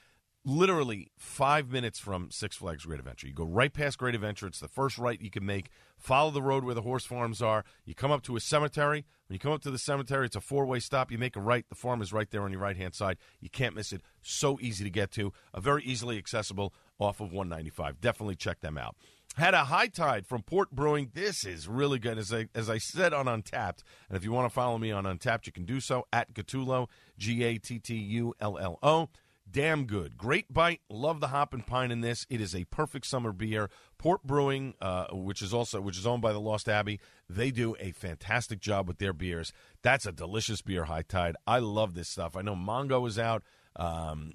Literally 0.44 1.12
five 1.16 1.70
minutes 1.70 2.00
from 2.00 2.32
Six 2.32 2.56
Flags 2.56 2.84
Great 2.84 2.98
Adventure. 2.98 3.28
You 3.28 3.32
go 3.32 3.44
right 3.44 3.72
past 3.72 3.96
Great 3.98 4.16
Adventure. 4.16 4.48
It's 4.48 4.58
the 4.58 4.66
first 4.66 4.98
right 4.98 5.20
you 5.20 5.30
can 5.30 5.46
make. 5.46 5.70
Follow 5.96 6.32
the 6.32 6.42
road 6.42 6.64
where 6.64 6.74
the 6.74 6.82
horse 6.82 7.04
farms 7.04 7.40
are. 7.40 7.64
You 7.84 7.94
come 7.94 8.10
up 8.10 8.22
to 8.24 8.34
a 8.34 8.40
cemetery. 8.40 9.04
When 9.28 9.34
you 9.34 9.38
come 9.38 9.52
up 9.52 9.62
to 9.62 9.70
the 9.70 9.78
cemetery, 9.78 10.26
it's 10.26 10.34
a 10.34 10.40
four 10.40 10.66
way 10.66 10.80
stop. 10.80 11.12
You 11.12 11.18
make 11.18 11.36
a 11.36 11.40
right. 11.40 11.64
The 11.68 11.76
farm 11.76 12.02
is 12.02 12.12
right 12.12 12.28
there 12.28 12.42
on 12.42 12.50
your 12.50 12.60
right 12.60 12.76
hand 12.76 12.92
side. 12.94 13.18
You 13.40 13.50
can't 13.50 13.76
miss 13.76 13.92
it. 13.92 14.02
So 14.20 14.58
easy 14.60 14.82
to 14.82 14.90
get 14.90 15.12
to. 15.12 15.32
A 15.54 15.60
very 15.60 15.84
easily 15.84 16.18
accessible 16.18 16.74
off 16.98 17.20
of 17.20 17.32
195. 17.32 18.00
Definitely 18.00 18.34
check 18.34 18.60
them 18.60 18.76
out. 18.76 18.96
Had 19.36 19.54
a 19.54 19.64
high 19.64 19.86
tide 19.86 20.26
from 20.26 20.42
Port 20.42 20.70
Brewing. 20.72 21.10
This 21.14 21.46
is 21.46 21.66
really 21.66 21.98
good. 21.98 22.18
As 22.18 22.34
I, 22.34 22.48
as 22.54 22.68
I 22.68 22.76
said 22.76 23.14
on 23.14 23.26
Untappd, 23.26 23.82
and 24.08 24.16
if 24.16 24.24
you 24.24 24.32
want 24.32 24.46
to 24.46 24.54
follow 24.54 24.76
me 24.76 24.92
on 24.92 25.04
Untappd, 25.04 25.46
you 25.46 25.52
can 25.52 25.64
do 25.64 25.80
so 25.80 26.06
at 26.12 26.34
Gattullo, 26.34 26.88
G 27.16 27.42
A 27.42 27.56
T 27.56 27.78
T 27.78 27.94
U 27.94 28.34
L 28.40 28.58
L 28.58 28.78
O. 28.82 29.08
Damn 29.50 29.86
good. 29.86 30.16
Great 30.16 30.52
bite. 30.52 30.80
Love 30.88 31.20
the 31.20 31.28
hop 31.28 31.52
and 31.54 31.66
pine 31.66 31.90
in 31.90 32.00
this. 32.00 32.26
It 32.30 32.40
is 32.40 32.54
a 32.54 32.64
perfect 32.64 33.06
summer 33.06 33.32
beer. 33.32 33.70
Port 33.98 34.22
Brewing, 34.22 34.74
uh, 34.80 35.06
which 35.12 35.40
is 35.40 35.54
also 35.54 35.80
which 35.80 35.98
is 35.98 36.06
owned 36.06 36.22
by 36.22 36.32
the 36.32 36.40
Lost 36.40 36.68
Abbey, 36.68 37.00
they 37.28 37.50
do 37.50 37.74
a 37.80 37.92
fantastic 37.92 38.60
job 38.60 38.86
with 38.86 38.98
their 38.98 39.14
beers. 39.14 39.52
That's 39.82 40.04
a 40.04 40.12
delicious 40.12 40.60
beer, 40.60 40.84
High 40.84 41.02
Tide. 41.02 41.36
I 41.46 41.58
love 41.58 41.94
this 41.94 42.08
stuff. 42.08 42.36
I 42.36 42.42
know 42.42 42.54
Mongo 42.54 43.08
is 43.08 43.18
out, 43.18 43.42
um, 43.76 44.34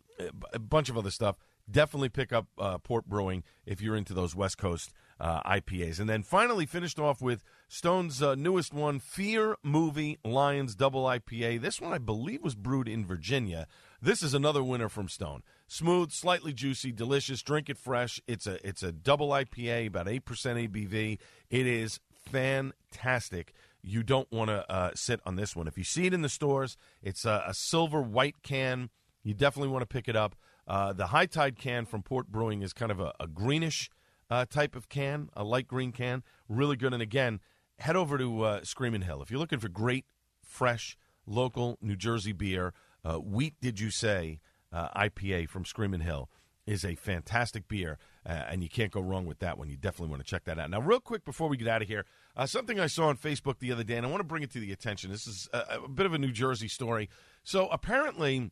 a 0.53 0.59
bunch 0.59 0.89
of 0.89 0.97
other 0.97 1.11
stuff 1.11 1.37
definitely 1.69 2.09
pick 2.09 2.31
up 2.31 2.47
uh, 2.57 2.77
Port 2.77 3.05
Brewing 3.05 3.43
if 3.65 3.81
you're 3.81 3.95
into 3.95 4.13
those 4.13 4.35
West 4.35 4.57
Coast 4.57 4.93
uh, 5.19 5.41
IPAs. 5.43 5.99
And 5.99 6.09
then 6.09 6.23
finally 6.23 6.65
finished 6.65 6.99
off 6.99 7.21
with 7.21 7.43
Stone's 7.67 8.21
uh, 8.21 8.35
newest 8.35 8.73
one, 8.73 8.99
Fear 8.99 9.57
Movie 9.63 10.17
Lions 10.23 10.75
Double 10.75 11.03
IPA. 11.05 11.61
This 11.61 11.81
one, 11.81 11.93
I 11.93 11.97
believe, 11.97 12.43
was 12.43 12.55
brewed 12.55 12.87
in 12.87 13.05
Virginia. 13.05 13.67
This 14.01 14.21
is 14.21 14.33
another 14.33 14.63
winner 14.63 14.89
from 14.89 15.09
Stone. 15.09 15.43
Smooth, 15.67 16.11
slightly 16.11 16.53
juicy, 16.53 16.91
delicious. 16.91 17.41
Drink 17.41 17.69
it 17.69 17.77
fresh. 17.77 18.21
It's 18.27 18.47
a 18.47 18.65
it's 18.67 18.83
a 18.83 18.91
double 18.91 19.29
IPA, 19.29 19.87
about 19.87 20.07
eight 20.07 20.23
percent 20.23 20.59
ABV. 20.59 21.19
It 21.49 21.67
is 21.67 21.99
fantastic. 22.13 23.53
You 23.81 24.03
don't 24.03 24.31
want 24.31 24.49
to 24.49 24.69
uh, 24.71 24.91
sit 24.95 25.19
on 25.25 25.35
this 25.35 25.55
one. 25.55 25.67
If 25.67 25.77
you 25.77 25.83
see 25.83 26.05
it 26.07 26.13
in 26.13 26.21
the 26.21 26.29
stores, 26.29 26.77
it's 27.01 27.25
a, 27.25 27.43
a 27.47 27.53
silver 27.53 28.01
white 28.01 28.43
can. 28.43 28.89
You 29.23 29.33
definitely 29.33 29.69
want 29.69 29.81
to 29.81 29.87
pick 29.87 30.07
it 30.07 30.15
up. 30.15 30.35
Uh, 30.67 30.93
the 30.93 31.07
High 31.07 31.25
Tide 31.25 31.57
can 31.57 31.85
from 31.85 32.03
Port 32.03 32.27
Brewing 32.27 32.61
is 32.61 32.73
kind 32.73 32.91
of 32.91 32.99
a, 32.99 33.13
a 33.19 33.27
greenish 33.27 33.89
uh, 34.29 34.45
type 34.45 34.75
of 34.75 34.89
can, 34.89 35.29
a 35.33 35.43
light 35.43 35.67
green 35.67 35.91
can. 35.91 36.23
Really 36.49 36.75
good. 36.75 36.93
And 36.93 37.01
again, 37.01 37.39
head 37.79 37.95
over 37.95 38.17
to 38.17 38.41
uh, 38.43 38.63
Screaming 38.63 39.01
Hill. 39.01 39.21
If 39.21 39.31
you're 39.31 39.39
looking 39.39 39.59
for 39.59 39.69
great, 39.69 40.05
fresh, 40.43 40.97
local 41.25 41.77
New 41.81 41.95
Jersey 41.95 42.33
beer, 42.33 42.73
uh, 43.05 43.15
Wheat 43.15 43.55
Did 43.61 43.79
You 43.79 43.89
Say 43.89 44.39
uh, 44.73 44.89
IPA 44.89 45.47
from 45.49 45.63
Screaming 45.63 46.01
Hill 46.01 46.29
is 46.65 46.83
a 46.83 46.95
fantastic 46.95 47.69
beer, 47.69 47.97
and 48.25 48.61
you 48.61 48.67
can't 48.67 48.91
go 48.91 48.99
wrong 48.99 49.25
with 49.25 49.39
that 49.39 49.57
one. 49.57 49.69
You 49.69 49.77
definitely 49.77 50.09
want 50.09 50.21
to 50.21 50.29
check 50.29 50.43
that 50.43 50.59
out. 50.59 50.69
Now, 50.69 50.81
real 50.81 50.99
quick 50.99 51.23
before 51.23 51.47
we 51.47 51.55
get 51.55 51.69
out 51.69 51.81
of 51.81 51.87
here, 51.87 52.03
something 52.45 52.77
I 52.77 52.87
saw 52.87 53.07
on 53.07 53.15
Facebook 53.15 53.59
the 53.59 53.71
other 53.71 53.85
day, 53.85 53.95
and 53.95 54.05
I 54.05 54.09
want 54.09 54.19
to 54.19 54.25
bring 54.25 54.43
it 54.43 54.51
to 54.51 54.59
the 54.59 54.73
attention. 54.73 55.09
This 55.09 55.27
is 55.27 55.47
a, 55.53 55.79
a 55.85 55.87
bit 55.87 56.05
of 56.05 56.13
a 56.13 56.17
New 56.17 56.33
Jersey 56.33 56.67
story. 56.67 57.09
So 57.41 57.69
apparently 57.69 58.51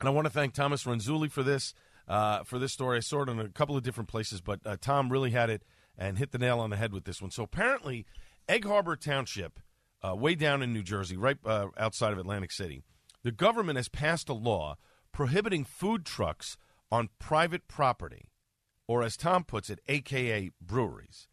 and 0.00 0.08
I 0.08 0.12
want 0.12 0.26
to 0.26 0.32
thank 0.32 0.54
Thomas 0.54 0.84
Renzulli 0.84 1.30
for 1.30 1.42
this 1.42 1.74
uh, 2.08 2.44
for 2.44 2.58
this 2.58 2.72
story. 2.72 2.98
I 2.98 3.00
saw 3.00 3.22
it 3.22 3.28
in 3.28 3.38
a 3.38 3.48
couple 3.48 3.76
of 3.76 3.82
different 3.82 4.08
places, 4.08 4.40
but 4.40 4.60
uh, 4.64 4.76
Tom 4.80 5.10
really 5.10 5.30
had 5.30 5.50
it 5.50 5.62
and 5.98 6.18
hit 6.18 6.32
the 6.32 6.38
nail 6.38 6.60
on 6.60 6.70
the 6.70 6.76
head 6.76 6.92
with 6.92 7.04
this 7.04 7.20
one. 7.20 7.30
So 7.30 7.42
apparently, 7.42 8.06
Egg 8.48 8.64
Harbor 8.64 8.96
Township, 8.96 9.60
uh, 10.06 10.14
way 10.14 10.34
down 10.34 10.62
in 10.62 10.72
New 10.72 10.82
Jersey, 10.82 11.16
right 11.16 11.38
uh, 11.44 11.68
outside 11.76 12.12
of 12.12 12.18
Atlantic 12.18 12.52
City, 12.52 12.82
the 13.22 13.32
government 13.32 13.76
has 13.76 13.88
passed 13.88 14.28
a 14.28 14.34
law 14.34 14.76
prohibiting 15.12 15.64
food 15.64 16.04
trucks 16.04 16.56
on 16.92 17.08
private 17.18 17.66
property, 17.66 18.28
or 18.86 19.02
as 19.02 19.16
Tom 19.16 19.42
puts 19.42 19.70
it, 19.70 19.80
AKA 19.88 20.52
breweries, 20.60 21.26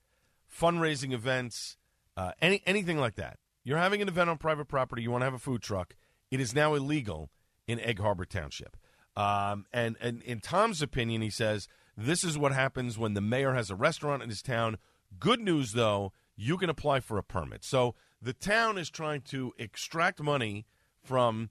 fundraising 0.50 1.14
events, 1.14 1.78
uh, 2.18 2.32
any 2.42 2.64
anything 2.66 2.98
like 2.98 3.16
that. 3.16 3.38
You're 3.64 3.78
having 3.78 4.02
an 4.02 4.08
event 4.08 4.30
on 4.30 4.38
private 4.38 4.68
property. 4.68 5.04
You 5.04 5.12
want 5.12 5.22
to 5.22 5.26
have 5.26 5.34
a 5.34 5.40
food 5.40 5.62
truck. 5.62 5.96
It 6.32 6.40
is 6.40 6.56
now 6.56 6.74
illegal 6.74 7.30
in 7.68 7.80
Egg 7.80 8.00
Harbor 8.00 8.26
Township. 8.26 8.78
Um, 9.16 9.66
and, 9.72 9.96
and 10.02 10.22
in 10.24 10.40
Tom's 10.40 10.82
opinion, 10.82 11.22
he 11.22 11.30
says 11.30 11.68
this 11.96 12.24
is 12.24 12.38
what 12.38 12.52
happens 12.52 12.98
when 12.98 13.14
the 13.14 13.22
mayor 13.22 13.54
has 13.54 13.70
a 13.70 13.76
restaurant 13.76 14.24
in 14.24 14.30
his 14.30 14.42
town. 14.42 14.78
Good 15.20 15.40
news, 15.40 15.74
though, 15.74 16.12
you 16.36 16.58
can 16.58 16.70
apply 16.70 17.00
for 17.00 17.18
a 17.18 17.24
permit. 17.24 17.64
So 17.64 17.96
the 18.22 18.34
town 18.34 18.78
is 18.78 18.90
trying 18.90 19.22
to 19.22 19.54
extract 19.60 20.22
money 20.22 20.66
from 21.04 21.50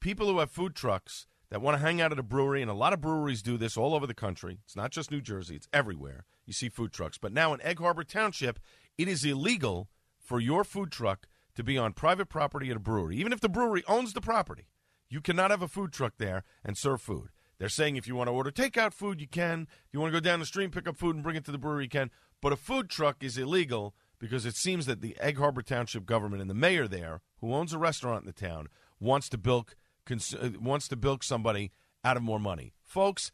people 0.00 0.26
who 0.26 0.40
have 0.40 0.50
food 0.50 0.74
trucks 0.74 1.26
that 1.50 1.62
want 1.62 1.76
to 1.76 1.82
hang 1.84 2.00
out 2.00 2.10
at 2.10 2.18
a 2.18 2.24
brewery, 2.24 2.60
and 2.60 2.70
a 2.70 2.74
lot 2.74 2.92
of 2.92 3.00
breweries 3.00 3.42
do 3.42 3.56
this 3.56 3.76
all 3.76 3.94
over 3.94 4.06
the 4.06 4.14
country. 4.14 4.58
It's 4.64 4.74
not 4.74 4.90
just 4.90 5.12
New 5.12 5.20
Jersey, 5.20 5.54
it's 5.54 5.68
everywhere. 5.72 6.24
You 6.44 6.52
see 6.52 6.68
food 6.68 6.92
trucks. 6.92 7.18
But 7.18 7.32
now 7.32 7.54
in 7.54 7.62
Egg 7.62 7.78
Harbor 7.78 8.02
Township, 8.02 8.58
it 8.98 9.06
is 9.06 9.24
illegal 9.24 9.88
for 10.18 10.40
your 10.40 10.64
food 10.64 10.90
truck 10.90 11.28
to 11.54 11.62
be 11.62 11.78
on 11.78 11.92
private 11.92 12.28
property 12.28 12.70
at 12.70 12.76
a 12.76 12.80
brewery, 12.80 13.16
even 13.16 13.32
if 13.32 13.40
the 13.40 13.48
brewery 13.48 13.84
owns 13.86 14.12
the 14.12 14.20
property. 14.20 14.66
You 15.08 15.20
cannot 15.20 15.50
have 15.50 15.62
a 15.62 15.68
food 15.68 15.92
truck 15.92 16.14
there 16.18 16.44
and 16.64 16.76
serve 16.76 17.00
food. 17.00 17.28
They're 17.58 17.68
saying 17.68 17.96
if 17.96 18.06
you 18.06 18.14
want 18.14 18.28
to 18.28 18.32
order 18.32 18.50
takeout 18.50 18.92
food, 18.92 19.20
you 19.20 19.28
can. 19.28 19.66
If 19.86 19.94
you 19.94 20.00
want 20.00 20.12
to 20.12 20.20
go 20.20 20.24
down 20.24 20.40
the 20.40 20.46
street 20.46 20.64
and 20.64 20.72
pick 20.72 20.88
up 20.88 20.96
food 20.96 21.14
and 21.14 21.22
bring 21.22 21.36
it 21.36 21.44
to 21.46 21.52
the 21.52 21.58
brewery, 21.58 21.84
you 21.84 21.88
can. 21.88 22.10
But 22.42 22.52
a 22.52 22.56
food 22.56 22.90
truck 22.90 23.22
is 23.22 23.38
illegal 23.38 23.94
because 24.18 24.44
it 24.44 24.56
seems 24.56 24.86
that 24.86 25.00
the 25.00 25.16
Egg 25.20 25.38
Harbor 25.38 25.62
Township 25.62 26.04
government 26.04 26.40
and 26.40 26.50
the 26.50 26.54
mayor 26.54 26.86
there, 26.86 27.20
who 27.40 27.54
owns 27.54 27.72
a 27.72 27.78
restaurant 27.78 28.22
in 28.22 28.26
the 28.26 28.32
town, 28.32 28.68
wants 29.00 29.28
to 29.30 29.38
bilk 29.38 29.76
cons- 30.04 30.34
uh, 30.34 30.50
wants 30.60 30.88
to 30.88 30.96
bilk 30.96 31.22
somebody 31.22 31.72
out 32.04 32.16
of 32.16 32.22
more 32.22 32.40
money. 32.40 32.74
Folks, 32.82 33.32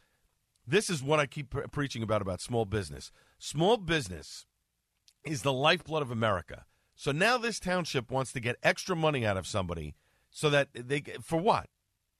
this 0.66 0.88
is 0.88 1.02
what 1.02 1.18
I 1.18 1.26
keep 1.26 1.50
pre- 1.50 1.66
preaching 1.66 2.02
about 2.02 2.22
about 2.22 2.40
small 2.40 2.64
business. 2.64 3.10
Small 3.38 3.76
business 3.76 4.46
is 5.24 5.42
the 5.42 5.52
lifeblood 5.52 6.02
of 6.02 6.10
America. 6.10 6.64
So 6.94 7.10
now 7.10 7.38
this 7.38 7.58
township 7.58 8.10
wants 8.10 8.32
to 8.32 8.40
get 8.40 8.56
extra 8.62 8.94
money 8.94 9.26
out 9.26 9.36
of 9.36 9.46
somebody 9.46 9.94
so 10.32 10.50
that 10.50 10.68
they 10.74 11.02
for 11.22 11.38
what? 11.38 11.68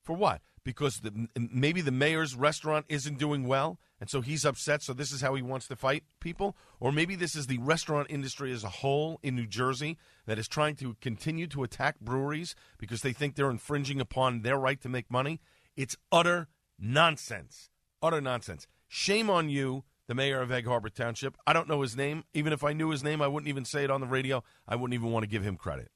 For 0.03 0.15
what? 0.15 0.43
Because 0.65 1.01
the, 1.01 1.29
maybe 1.37 1.81
the 1.81 1.91
mayor's 1.91 2.37
restaurant 2.37 2.87
isn't 2.89 3.19
doing 3.19 3.49
well, 3.49 3.81
and 4.01 4.09
so 4.09 4.21
he's 4.21 4.45
upset. 4.45 4.83
So 4.83 4.93
this 4.93 5.11
is 5.11 5.21
how 5.21 5.35
he 5.35 5.43
wants 5.43 5.67
to 5.69 5.77
fight 5.77 6.05
people, 6.21 6.57
or 6.79 6.93
maybe 6.93 7.17
this 7.17 7.35
is 7.35 7.49
the 7.49 7.59
restaurant 7.59 8.09
industry 8.11 8.53
as 8.53 8.63
a 8.63 8.69
whole 8.69 9.19
in 9.25 9.35
New 9.35 9.47
Jersey 9.47 9.99
that 10.27 10.39
is 10.39 10.47
trying 10.47 10.77
to 10.77 10.97
continue 11.01 11.49
to 11.49 11.65
attack 11.65 11.99
breweries 12.01 12.55
because 12.79 13.01
they 13.01 13.13
think 13.13 13.35
they're 13.35 13.51
infringing 13.51 14.01
upon 14.01 14.43
their 14.43 14.57
right 14.57 14.81
to 14.83 14.89
make 14.89 15.11
money. 15.11 15.41
It's 15.77 15.97
utter 16.13 16.49
nonsense. 16.79 17.71
Utter 18.01 18.21
nonsense. 18.21 18.69
Shame 18.87 19.31
on 19.31 19.49
you, 19.49 19.85
the 20.07 20.15
mayor 20.15 20.41
of 20.41 20.53
Egg 20.53 20.67
Harbor 20.67 20.91
Township. 20.91 21.37
I 21.45 21.53
don't 21.53 21.69
know 21.69 21.81
his 21.81 21.97
name. 21.97 22.25
Even 22.35 22.53
if 22.53 22.63
I 22.63 22.73
knew 22.73 22.91
his 22.91 23.03
name, 23.03 23.21
I 23.21 23.27
wouldn't 23.27 23.49
even 23.49 23.65
say 23.65 23.83
it 23.83 23.91
on 23.91 24.01
the 24.01 24.07
radio. 24.07 24.45
I 24.69 24.77
wouldn't 24.77 24.95
even 24.95 25.11
want 25.11 25.25
to 25.25 25.31
give 25.31 25.43
him 25.43 25.57
credit. 25.57 25.91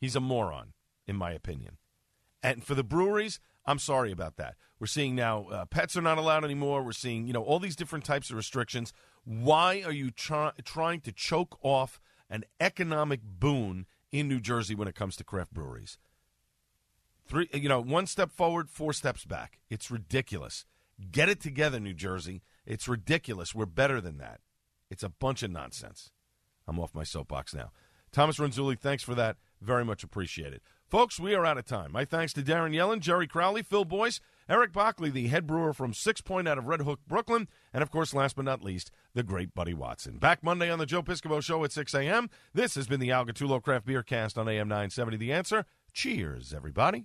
He's 0.00 0.16
a 0.16 0.20
moron 0.20 0.72
in 1.08 1.16
my 1.16 1.32
opinion. 1.32 1.78
And 2.42 2.62
for 2.62 2.74
the 2.74 2.84
breweries, 2.84 3.40
I'm 3.66 3.78
sorry 3.78 4.12
about 4.12 4.36
that. 4.36 4.54
We're 4.78 4.86
seeing 4.86 5.16
now 5.16 5.46
uh, 5.50 5.64
pets 5.64 5.96
are 5.96 6.02
not 6.02 6.18
allowed 6.18 6.44
anymore. 6.44 6.82
We're 6.82 6.92
seeing 6.92 7.26
you 7.26 7.32
know 7.32 7.42
all 7.42 7.58
these 7.58 7.76
different 7.76 8.04
types 8.04 8.30
of 8.30 8.36
restrictions. 8.36 8.92
Why 9.24 9.82
are 9.84 9.92
you 9.92 10.10
try- 10.10 10.52
trying 10.64 11.00
to 11.00 11.12
choke 11.12 11.58
off 11.62 12.00
an 12.30 12.44
economic 12.60 13.20
boon 13.22 13.86
in 14.12 14.28
New 14.28 14.40
Jersey 14.40 14.74
when 14.74 14.88
it 14.88 14.94
comes 14.94 15.16
to 15.16 15.24
craft 15.24 15.52
breweries? 15.52 15.98
Three, 17.26 17.48
you 17.52 17.68
know, 17.68 17.82
one 17.82 18.06
step 18.06 18.30
forward, 18.30 18.70
four 18.70 18.92
steps 18.92 19.24
back. 19.24 19.58
It's 19.68 19.90
ridiculous. 19.90 20.64
Get 21.10 21.28
it 21.28 21.40
together, 21.40 21.78
New 21.78 21.92
Jersey. 21.92 22.42
It's 22.64 22.88
ridiculous. 22.88 23.54
We're 23.54 23.66
better 23.66 24.00
than 24.00 24.18
that. 24.18 24.40
It's 24.90 25.02
a 25.02 25.10
bunch 25.10 25.42
of 25.42 25.50
nonsense. 25.50 26.10
I'm 26.66 26.78
off 26.78 26.94
my 26.94 27.04
soapbox 27.04 27.54
now. 27.54 27.70
Thomas 28.12 28.38
Renzulli, 28.38 28.78
thanks 28.78 29.02
for 29.02 29.14
that. 29.14 29.36
Very 29.60 29.84
much 29.84 30.02
appreciated. 30.02 30.60
Folks, 30.88 31.20
we 31.20 31.34
are 31.34 31.44
out 31.44 31.58
of 31.58 31.66
time. 31.66 31.92
My 31.92 32.06
thanks 32.06 32.32
to 32.32 32.42
Darren 32.42 32.74
Yellen, 32.74 33.00
Jerry 33.00 33.26
Crowley, 33.26 33.62
Phil 33.62 33.84
Boyce, 33.84 34.20
Eric 34.48 34.72
Bachli, 34.72 35.12
the 35.12 35.28
head 35.28 35.46
brewer 35.46 35.74
from 35.74 35.92
Six 35.92 36.22
Point 36.22 36.48
out 36.48 36.56
of 36.56 36.64
Red 36.64 36.80
Hook, 36.80 37.00
Brooklyn, 37.06 37.46
and 37.74 37.82
of 37.82 37.90
course, 37.90 38.14
last 38.14 38.36
but 38.36 38.46
not 38.46 38.64
least, 38.64 38.90
the 39.12 39.22
great 39.22 39.54
Buddy 39.54 39.74
Watson. 39.74 40.16
Back 40.16 40.42
Monday 40.42 40.70
on 40.70 40.78
the 40.78 40.86
Joe 40.86 41.02
Piscopo 41.02 41.42
Show 41.42 41.62
at 41.62 41.72
6 41.72 41.92
a.m. 41.92 42.30
This 42.54 42.74
has 42.74 42.86
been 42.86 43.00
the 43.00 43.10
Al 43.10 43.26
Gattullo 43.26 43.62
Craft 43.62 43.84
Beer 43.84 44.02
Cast 44.02 44.38
on 44.38 44.48
AM 44.48 44.66
970. 44.66 45.18
The 45.18 45.30
answer. 45.30 45.66
Cheers, 45.92 46.54
everybody. 46.54 47.04